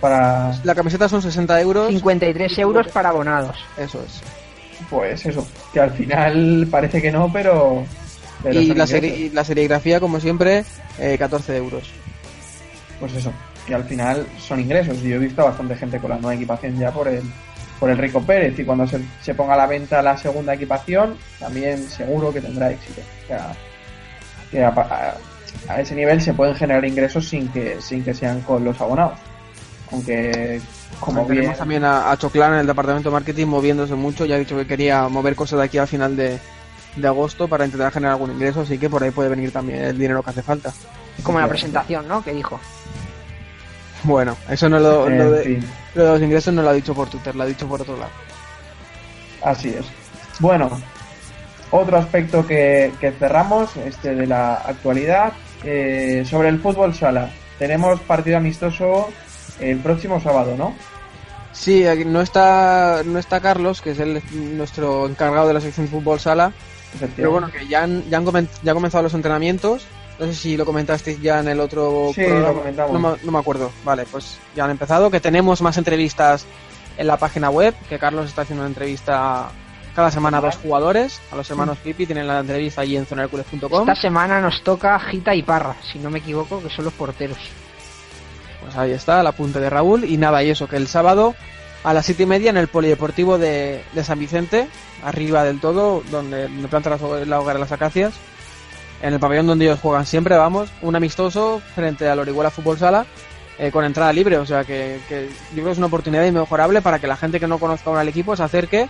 Para, 0.00 0.58
La 0.64 0.74
camiseta 0.74 1.08
son 1.08 1.20
60 1.20 1.60
euros. 1.60 1.88
53 1.88 2.58
euros 2.58 2.88
para 2.88 3.10
abonados. 3.10 3.56
Eso 3.76 4.02
es. 4.02 4.22
Pues 4.90 5.24
eso, 5.24 5.46
que 5.72 5.80
al 5.80 5.92
final 5.92 6.66
parece 6.70 7.00
que 7.00 7.10
no, 7.12 7.32
pero... 7.32 7.84
pero 8.42 8.60
Y 8.60 8.74
la, 8.74 8.86
y 9.16 9.30
la 9.30 9.44
serigrafía, 9.44 10.00
como 10.00 10.18
siempre, 10.20 10.64
eh, 10.98 11.16
14 11.18 11.56
euros. 11.56 11.88
Pues 12.98 13.14
eso, 13.14 13.32
que 13.66 13.74
al 13.74 13.84
final 13.84 14.26
son 14.38 14.60
ingresos. 14.60 15.00
Yo 15.00 15.14
he 15.16 15.18
visto 15.18 15.42
a 15.42 15.46
bastante 15.46 15.76
gente 15.76 15.98
con 15.98 16.10
la 16.10 16.16
nueva 16.16 16.34
equipación 16.34 16.78
ya 16.78 16.90
por 16.90 17.08
el, 17.08 17.22
por 17.78 17.88
el 17.90 17.96
Rico 17.96 18.20
Pérez. 18.22 18.58
Y 18.58 18.64
cuando 18.64 18.86
se, 18.86 19.00
se 19.22 19.34
ponga 19.34 19.54
a 19.54 19.56
la 19.58 19.66
venta 19.66 20.02
la 20.02 20.16
segunda 20.18 20.54
equipación, 20.54 21.16
también 21.38 21.88
seguro 21.88 22.32
que 22.32 22.40
tendrá 22.40 22.70
éxito. 22.70 23.00
O 23.24 23.26
sea, 23.28 23.52
que 24.50 24.62
a, 24.64 24.68
a- 24.68 25.14
a 25.68 25.80
ese 25.80 25.94
nivel 25.94 26.20
se 26.20 26.32
pueden 26.34 26.54
generar 26.54 26.84
ingresos 26.84 27.28
sin 27.28 27.48
que, 27.48 27.76
sin 27.80 28.04
que 28.04 28.12
sean 28.14 28.40
con 28.42 28.64
los 28.64 28.80
abonados. 28.80 29.18
Aunque, 29.92 30.60
como 30.98 31.24
bien. 31.24 31.36
Tenemos 31.42 31.58
también 31.58 31.84
a, 31.84 32.10
a 32.10 32.16
Choclán 32.16 32.54
en 32.54 32.60
el 32.60 32.66
departamento 32.66 33.08
de 33.08 33.12
marketing 33.14 33.46
moviéndose 33.46 33.94
mucho. 33.94 34.24
Ya 34.24 34.34
ha 34.36 34.38
dicho 34.38 34.56
que 34.56 34.66
quería 34.66 35.08
mover 35.08 35.34
cosas 35.36 35.58
de 35.60 35.64
aquí 35.66 35.78
al 35.78 35.86
final 35.88 36.16
de, 36.16 36.38
de 36.96 37.06
agosto 37.06 37.48
para 37.48 37.64
intentar 37.64 37.92
generar 37.92 38.14
algún 38.14 38.32
ingreso. 38.32 38.62
Así 38.62 38.78
que 38.78 38.90
por 38.90 39.02
ahí 39.02 39.10
puede 39.10 39.28
venir 39.28 39.52
también 39.52 39.84
el 39.84 39.98
dinero 39.98 40.22
que 40.22 40.30
hace 40.30 40.42
falta. 40.42 40.72
Como 41.22 41.38
la 41.38 41.48
presentación, 41.48 42.08
¿no? 42.08 42.22
Que 42.24 42.32
dijo. 42.32 42.58
Bueno, 44.02 44.36
eso 44.48 44.68
no 44.68 44.78
lo, 44.78 45.06
En 45.06 45.18
lo 45.18 45.30
de, 45.32 45.42
fin. 45.44 45.64
lo 45.94 46.04
de 46.04 46.10
los 46.12 46.22
ingresos 46.22 46.54
no 46.54 46.62
lo 46.62 46.70
ha 46.70 46.72
dicho 46.72 46.94
por 46.94 47.08
Twitter, 47.08 47.36
lo 47.36 47.42
ha 47.42 47.46
dicho 47.46 47.66
por 47.68 47.82
otro 47.82 47.96
lado. 47.96 48.10
Así 49.42 49.68
es. 49.68 49.84
Bueno, 50.38 50.70
otro 51.70 51.98
aspecto 51.98 52.46
que, 52.46 52.92
que 52.98 53.12
cerramos, 53.12 53.76
este 53.76 54.14
de 54.14 54.26
la 54.26 54.54
actualidad, 54.54 55.32
eh, 55.64 56.24
sobre 56.28 56.48
el 56.48 56.60
fútbol 56.60 56.94
sala. 56.94 57.30
Tenemos 57.58 58.00
partido 58.00 58.38
amistoso 58.38 59.10
el 59.60 59.78
próximo 59.78 60.20
sábado, 60.20 60.54
¿no? 60.56 60.74
Sí, 61.52 61.86
aquí 61.86 62.04
no 62.04 62.20
está, 62.20 63.02
no 63.04 63.18
está 63.18 63.40
Carlos, 63.40 63.80
que 63.82 63.90
es 63.90 63.98
el, 63.98 64.22
nuestro 64.56 65.06
encargado 65.08 65.48
de 65.48 65.54
la 65.54 65.60
sección 65.60 65.86
de 65.86 65.92
fútbol 65.92 66.20
sala, 66.20 66.52
pero 67.16 67.32
bueno, 67.32 67.50
que 67.50 67.66
ya 67.66 67.82
han, 67.82 68.08
ya 68.08 68.18
han, 68.18 68.24
comen- 68.26 68.48
ya 68.62 68.70
han 68.72 68.76
comenzado 68.76 69.02
los 69.02 69.14
entrenamientos. 69.14 69.84
No 70.18 70.26
sé 70.26 70.34
si 70.34 70.56
lo 70.56 70.66
comentasteis 70.66 71.20
ya 71.22 71.40
en 71.40 71.48
el 71.48 71.60
otro 71.60 72.10
Sí, 72.14 72.22
lo 72.26 72.54
comentamos. 72.54 72.92
No 72.92 72.98
me, 72.98 73.16
no 73.22 73.32
me 73.32 73.38
acuerdo. 73.38 73.72
Vale, 73.84 74.04
pues 74.10 74.38
ya 74.54 74.64
han 74.64 74.70
empezado. 74.70 75.10
Que 75.10 75.18
tenemos 75.18 75.62
más 75.62 75.78
entrevistas 75.78 76.44
en 76.98 77.06
la 77.06 77.16
página 77.16 77.48
web. 77.48 77.74
Que 77.88 77.98
Carlos 77.98 78.26
está 78.26 78.42
haciendo 78.42 78.60
una 78.62 78.68
entrevista 78.68 79.48
cada 79.96 80.10
semana 80.10 80.36
a 80.38 80.40
dos 80.42 80.56
jugadores. 80.56 81.20
A 81.32 81.36
los 81.36 81.50
hermanos 81.50 81.78
Pipi 81.78 82.04
tienen 82.04 82.26
la 82.26 82.40
entrevista 82.40 82.82
allí 82.82 82.98
en 82.98 83.06
zonahercules.com. 83.06 83.88
Esta 83.88 83.94
semana 84.00 84.40
nos 84.42 84.62
toca 84.62 84.98
Gita 85.00 85.34
y 85.34 85.42
Parra, 85.42 85.74
si 85.90 85.98
no 85.98 86.10
me 86.10 86.18
equivoco, 86.18 86.62
que 86.62 86.68
son 86.68 86.84
los 86.84 86.94
porteros. 86.94 87.38
Pues 88.60 88.76
ahí 88.76 88.92
está, 88.92 89.22
la 89.22 89.32
punta 89.32 89.60
de 89.60 89.70
Raúl. 89.70 90.04
Y 90.04 90.16
nada, 90.16 90.42
y 90.42 90.50
eso, 90.50 90.68
que 90.68 90.76
el 90.76 90.86
sábado 90.86 91.34
a 91.82 91.94
las 91.94 92.06
siete 92.06 92.24
y 92.24 92.26
media 92.26 92.50
en 92.50 92.56
el 92.56 92.68
Polideportivo 92.68 93.38
de, 93.38 93.82
de 93.92 94.04
San 94.04 94.18
Vicente, 94.18 94.68
arriba 95.02 95.44
del 95.44 95.60
todo, 95.60 96.02
donde 96.10 96.48
me 96.48 96.68
planta 96.68 96.90
la 96.90 97.40
hogar 97.40 97.56
de 97.56 97.60
las 97.60 97.72
acacias, 97.72 98.12
en 99.02 99.14
el 99.14 99.20
pabellón 99.20 99.46
donde 99.46 99.64
ellos 99.64 99.80
juegan 99.80 100.06
siempre, 100.06 100.36
vamos, 100.36 100.70
un 100.82 100.94
amistoso 100.94 101.62
frente 101.74 102.08
al 102.08 102.18
Orihuela 102.18 102.50
Fútbol 102.50 102.78
Sala, 102.78 103.06
eh, 103.58 103.70
con 103.70 103.84
entrada 103.84 104.12
libre, 104.12 104.38
o 104.38 104.46
sea 104.46 104.64
que, 104.64 105.00
que, 105.08 105.28
yo 105.50 105.54
creo 105.54 105.66
que 105.66 105.72
es 105.72 105.78
una 105.78 105.86
oportunidad 105.86 106.24
inmejorable 106.24 106.82
para 106.82 106.98
que 106.98 107.06
la 107.06 107.16
gente 107.16 107.40
que 107.40 107.46
no 107.46 107.58
conozca 107.58 107.90
aún 107.90 107.98
al 107.98 108.08
equipo 108.08 108.36
se 108.36 108.42
acerque 108.42 108.88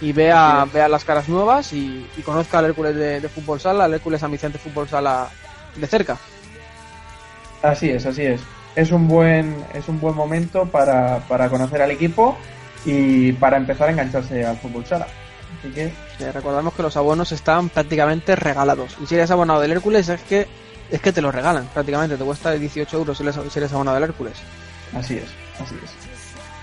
y 0.00 0.12
vea, 0.12 0.66
vea 0.72 0.88
las 0.88 1.04
caras 1.04 1.28
nuevas 1.28 1.72
y, 1.72 2.06
y 2.16 2.22
conozca 2.22 2.58
al 2.58 2.66
Hércules 2.66 2.96
de, 2.96 3.20
de, 3.20 3.28
Fútbol 3.28 3.60
Sala, 3.60 3.84
al 3.84 3.94
Hércules 3.94 4.20
San 4.20 4.30
Vicente 4.30 4.58
Fútbol 4.58 4.88
Sala 4.88 5.28
de 5.76 5.86
cerca. 5.86 6.16
Así 7.62 7.90
es, 7.90 8.04
así 8.04 8.22
es. 8.22 8.40
Es 8.76 8.90
un 8.90 9.06
buen, 9.08 9.56
es 9.72 9.88
un 9.88 10.00
buen 10.00 10.14
momento 10.14 10.66
para, 10.66 11.20
para 11.28 11.48
conocer 11.48 11.80
al 11.82 11.90
equipo 11.90 12.36
y 12.84 13.32
para 13.32 13.56
empezar 13.56 13.88
a 13.88 13.92
engancharse 13.92 14.44
al 14.44 14.56
fútbol 14.58 14.84
sala. 14.84 15.06
Así 15.58 15.72
que 15.72 15.92
sí, 16.18 16.24
recordamos 16.32 16.74
que 16.74 16.82
los 16.82 16.96
abonos 16.96 17.32
están 17.32 17.68
prácticamente 17.68 18.36
regalados. 18.36 18.96
Y 19.02 19.06
si 19.06 19.14
eres 19.14 19.30
abonado 19.30 19.60
del 19.60 19.72
Hércules 19.72 20.08
es 20.08 20.20
que 20.22 20.46
es 20.90 21.00
que 21.00 21.12
te 21.12 21.22
lo 21.22 21.32
regalan 21.32 21.66
prácticamente, 21.72 22.16
te 22.16 22.24
cuesta 22.24 22.52
18 22.52 22.96
euros 22.96 23.16
si 23.16 23.22
eres, 23.22 23.36
si 23.50 23.58
eres 23.58 23.72
abonado 23.72 23.94
del 23.94 24.04
Hércules. 24.04 24.34
Así 24.94 25.16
es, 25.16 25.30
así 25.60 25.74
es. 25.82 25.90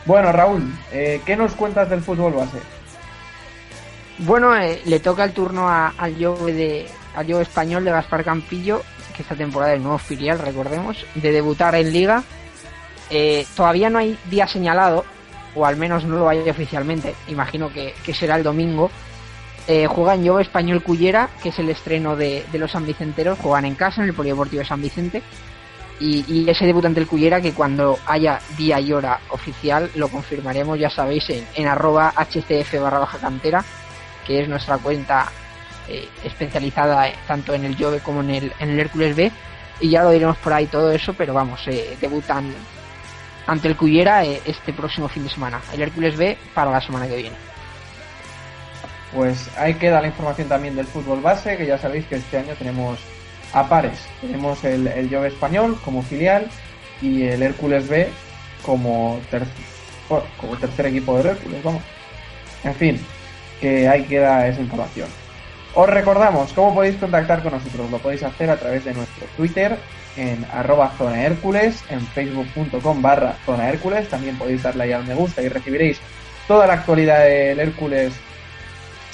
Bueno, 0.05 0.31
Raúl, 0.31 0.73
eh, 0.91 1.21
¿qué 1.25 1.35
nos 1.35 1.53
cuentas 1.53 1.89
del 1.89 2.01
fútbol 2.01 2.33
base? 2.33 2.57
Bueno, 4.19 4.55
eh, 4.55 4.81
le 4.85 4.99
toca 4.99 5.23
el 5.23 5.33
turno 5.33 5.67
a, 5.67 5.93
al 5.97 6.15
Jove 6.23 6.53
de 6.53 6.87
al 7.15 7.29
Jove 7.29 7.41
español 7.41 7.83
de 7.83 7.91
Gaspar 7.91 8.23
Campillo, 8.23 8.83
esta 9.21 9.35
temporada 9.35 9.73
el 9.73 9.83
nuevo 9.83 9.97
filial, 9.97 10.39
recordemos, 10.39 11.05
de 11.15 11.31
debutar 11.31 11.75
en 11.75 11.91
Liga. 11.91 12.23
Eh, 13.09 13.45
todavía 13.55 13.89
no 13.89 13.99
hay 13.99 14.17
día 14.29 14.47
señalado, 14.47 15.05
o 15.55 15.65
al 15.65 15.77
menos 15.77 16.05
no 16.05 16.17
lo 16.17 16.29
hay 16.29 16.49
oficialmente, 16.49 17.13
imagino 17.27 17.71
que, 17.71 17.93
será 18.13 18.35
el 18.35 18.43
domingo. 18.43 18.89
Eh, 19.67 19.85
juega 19.87 20.15
en 20.15 20.27
Jove 20.27 20.41
Español 20.41 20.81
Cullera, 20.81 21.29
que 21.41 21.49
es 21.49 21.59
el 21.59 21.69
estreno 21.69 22.15
de, 22.15 22.45
los 22.53 22.71
Sanvicenteros, 22.71 23.39
juegan 23.39 23.65
en 23.65 23.75
casa 23.75 24.01
en 24.01 24.09
el 24.09 24.13
Polideportivo 24.13 24.61
de 24.61 24.67
San 24.67 24.81
Vicente. 24.81 25.21
Y, 25.99 26.25
y, 26.27 26.49
ese 26.49 26.65
debutante 26.65 26.99
el 26.99 27.07
Cullera, 27.07 27.41
que 27.41 27.53
cuando 27.53 27.99
haya 28.07 28.39
día 28.57 28.79
y 28.79 28.91
hora 28.91 29.19
oficial 29.29 29.91
lo 29.93 30.07
confirmaremos, 30.07 30.79
ya 30.79 30.89
sabéis, 30.89 31.29
en, 31.29 31.45
en 31.53 31.67
arroba 31.67 32.11
hcf 32.15 32.81
barra 32.81 32.99
baja 32.99 33.19
cantera, 33.19 33.63
que 34.25 34.41
es 34.41 34.49
nuestra 34.49 34.79
cuenta 34.79 35.31
eh, 35.87 36.07
especializada 36.23 37.11
tanto 37.27 37.53
en 37.53 37.65
el 37.65 37.75
Jove 37.75 37.99
como 38.01 38.21
en 38.21 38.29
el, 38.31 38.53
en 38.59 38.69
el 38.69 38.79
Hércules 38.79 39.15
B. 39.15 39.31
Y 39.79 39.89
ya 39.89 40.03
lo 40.03 40.11
diremos 40.11 40.37
por 40.37 40.53
ahí 40.53 40.67
todo 40.67 40.91
eso, 40.91 41.13
pero 41.13 41.33
vamos, 41.33 41.61
eh, 41.67 41.97
debutan 41.99 42.53
ante 43.47 43.67
el 43.67 43.75
Cullera 43.75 44.23
eh, 44.23 44.41
este 44.45 44.73
próximo 44.73 45.07
fin 45.07 45.23
de 45.23 45.29
semana. 45.29 45.59
El 45.73 45.81
Hércules 45.81 46.15
B 46.17 46.37
para 46.53 46.71
la 46.71 46.81
semana 46.81 47.07
que 47.07 47.15
viene. 47.15 47.35
Pues 49.13 49.49
ahí 49.57 49.73
queda 49.73 50.01
la 50.01 50.07
información 50.07 50.47
también 50.47 50.75
del 50.75 50.85
fútbol 50.85 51.21
base, 51.21 51.57
que 51.57 51.65
ya 51.65 51.77
sabéis 51.77 52.05
que 52.05 52.15
este 52.15 52.37
año 52.37 52.53
tenemos 52.57 52.99
a 53.53 53.67
pares. 53.67 53.99
Tenemos 54.21 54.63
el, 54.63 54.87
el 54.87 55.09
Jove 55.09 55.27
español 55.27 55.77
como 55.83 56.01
filial 56.01 56.47
y 57.01 57.23
el 57.23 57.41
Hércules 57.41 57.89
B 57.89 58.09
como, 58.63 59.19
ter 59.29 59.43
como 60.37 60.57
tercer 60.57 60.85
equipo 60.87 61.17
del 61.17 61.27
Hércules, 61.27 61.63
vamos. 61.63 61.83
En 62.63 62.75
fin, 62.75 63.01
que 63.59 63.87
ahí 63.87 64.03
queda 64.03 64.47
esa 64.47 64.61
información. 64.61 65.09
Os 65.73 65.89
recordamos 65.89 66.51
cómo 66.51 66.75
podéis 66.75 66.97
contactar 66.97 67.41
con 67.41 67.53
nosotros. 67.53 67.89
Lo 67.89 67.99
podéis 67.99 68.23
hacer 68.23 68.49
a 68.49 68.57
través 68.57 68.83
de 68.83 68.93
nuestro 68.93 69.25
Twitter 69.37 69.77
en 70.17 70.45
arroba 70.51 70.91
zona 70.97 71.25
en 71.25 71.37
facebook.com 71.37 73.01
barra 73.01 73.35
zona 73.45 73.69
Hércules. 73.69 74.09
También 74.09 74.37
podéis 74.37 74.63
darle 74.63 74.83
ahí 74.83 74.91
al 74.91 75.05
me 75.05 75.15
gusta 75.15 75.41
y 75.41 75.47
recibiréis 75.47 75.99
toda 76.45 76.67
la 76.67 76.73
actualidad 76.73 77.23
del 77.23 77.59
Hércules 77.59 78.13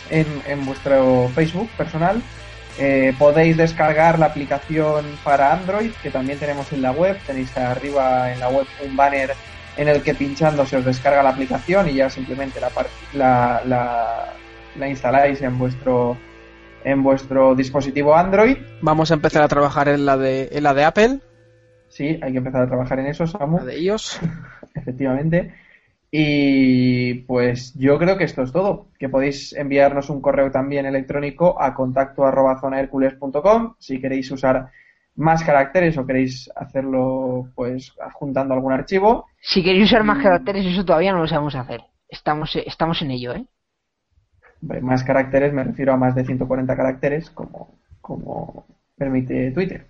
en, 0.09 0.25
en 0.47 0.65
vuestro 0.65 1.29
Facebook 1.35 1.69
personal. 1.77 2.23
Eh, 2.79 3.13
podéis 3.19 3.55
descargar 3.55 4.17
la 4.17 4.27
aplicación 4.27 5.05
para 5.23 5.53
Android, 5.53 5.91
que 6.01 6.09
también 6.09 6.39
tenemos 6.39 6.71
en 6.73 6.81
la 6.81 6.91
web. 6.91 7.19
Tenéis 7.27 7.55
arriba 7.55 8.31
en 8.31 8.39
la 8.39 8.49
web 8.49 8.65
un 8.83 8.95
banner 8.95 9.35
en 9.77 9.89
el 9.89 10.01
que 10.01 10.15
pinchando 10.15 10.65
se 10.65 10.77
os 10.77 10.85
descarga 10.85 11.21
la 11.21 11.29
aplicación 11.29 11.87
y 11.87 11.93
ya 11.93 12.09
simplemente 12.09 12.59
la, 13.13 13.61
la 13.63 14.87
instaláis 14.87 15.39
en 15.43 15.59
vuestro 15.59 16.17
en 16.87 17.03
vuestro 17.03 17.53
dispositivo 17.53 18.15
Android. 18.15 18.57
Vamos 18.81 19.11
a 19.11 19.15
empezar 19.15 19.43
a 19.43 19.49
trabajar 19.49 19.89
en 19.89 20.05
la 20.05 20.15
de 20.17 20.47
en 20.53 20.63
la 20.63 20.73
de 20.73 20.85
Apple. 20.85 21.19
Sí, 21.89 22.17
hay 22.21 22.31
que 22.31 22.37
empezar 22.37 22.61
a 22.61 22.67
trabajar 22.67 22.99
en 22.99 23.07
eso, 23.07 23.27
Samu. 23.27 23.57
La 23.57 23.65
de 23.65 23.77
ellos. 23.77 24.19
Efectivamente. 24.73 25.53
Y 26.09 27.15
pues 27.25 27.73
yo 27.75 27.97
creo 27.99 28.17
que 28.17 28.23
esto 28.23 28.41
es 28.43 28.53
todo. 28.53 28.87
Que 28.97 29.09
podéis 29.09 29.51
enviarnos 29.53 30.09
un 30.09 30.21
correo 30.21 30.49
también 30.49 30.85
electrónico 30.85 31.61
a 31.61 31.73
contacto 31.73 32.25
arroba 32.25 32.61
si 33.79 33.99
queréis 33.99 34.31
usar 34.31 34.69
más 35.15 35.43
caracteres 35.43 35.97
o 35.97 36.05
queréis 36.05 36.49
hacerlo 36.55 37.49
pues 37.53 37.93
adjuntando 38.01 38.53
algún 38.53 38.71
archivo. 38.71 39.25
Si 39.41 39.61
queréis 39.61 39.85
usar 39.85 40.03
más 40.05 40.23
caracteres, 40.23 40.65
eso 40.65 40.85
todavía 40.85 41.11
no 41.11 41.19
lo 41.19 41.27
sabemos 41.27 41.55
hacer. 41.55 41.81
Estamos, 42.07 42.55
estamos 42.55 43.01
en 43.01 43.11
ello, 43.11 43.33
¿eh? 43.33 43.45
Más 44.61 45.03
caracteres 45.03 45.53
me 45.53 45.63
refiero 45.63 45.93
a 45.93 45.97
más 45.97 46.15
de 46.15 46.25
140 46.25 46.75
caracteres, 46.75 47.29
como, 47.29 47.75
como 48.01 48.65
permite 48.97 49.51
Twitter. 49.51 49.87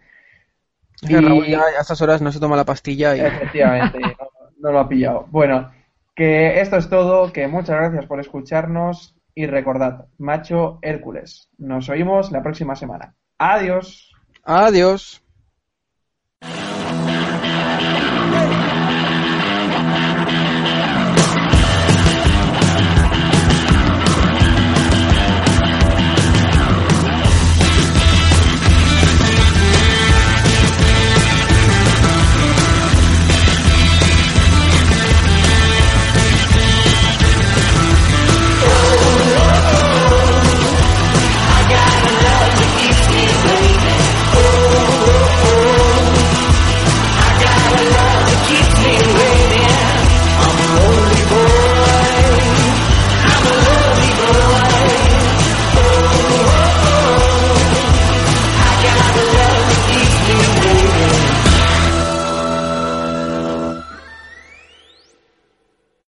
Y... 1.01 1.15
Raúl 1.15 1.45
ya 1.45 1.61
a 1.61 1.81
estas 1.81 2.01
horas 2.01 2.21
no 2.21 2.31
se 2.31 2.39
toma 2.39 2.55
la 2.55 2.65
pastilla 2.65 3.15
y... 3.15 3.21
Efectivamente, 3.21 3.99
no, 4.19 4.29
no 4.59 4.71
lo 4.71 4.79
ha 4.79 4.89
pillado. 4.89 5.27
Bueno, 5.29 5.71
que 6.15 6.59
esto 6.59 6.77
es 6.77 6.89
todo, 6.89 7.31
que 7.31 7.47
muchas 7.47 7.77
gracias 7.77 8.05
por 8.05 8.19
escucharnos 8.19 9.15
y 9.35 9.45
recordad, 9.45 10.07
macho 10.17 10.79
Hércules. 10.81 11.49
Nos 11.59 11.89
oímos 11.89 12.31
la 12.31 12.41
próxima 12.41 12.75
semana. 12.75 13.13
Adiós. 13.37 14.11
Adiós. 14.43 15.21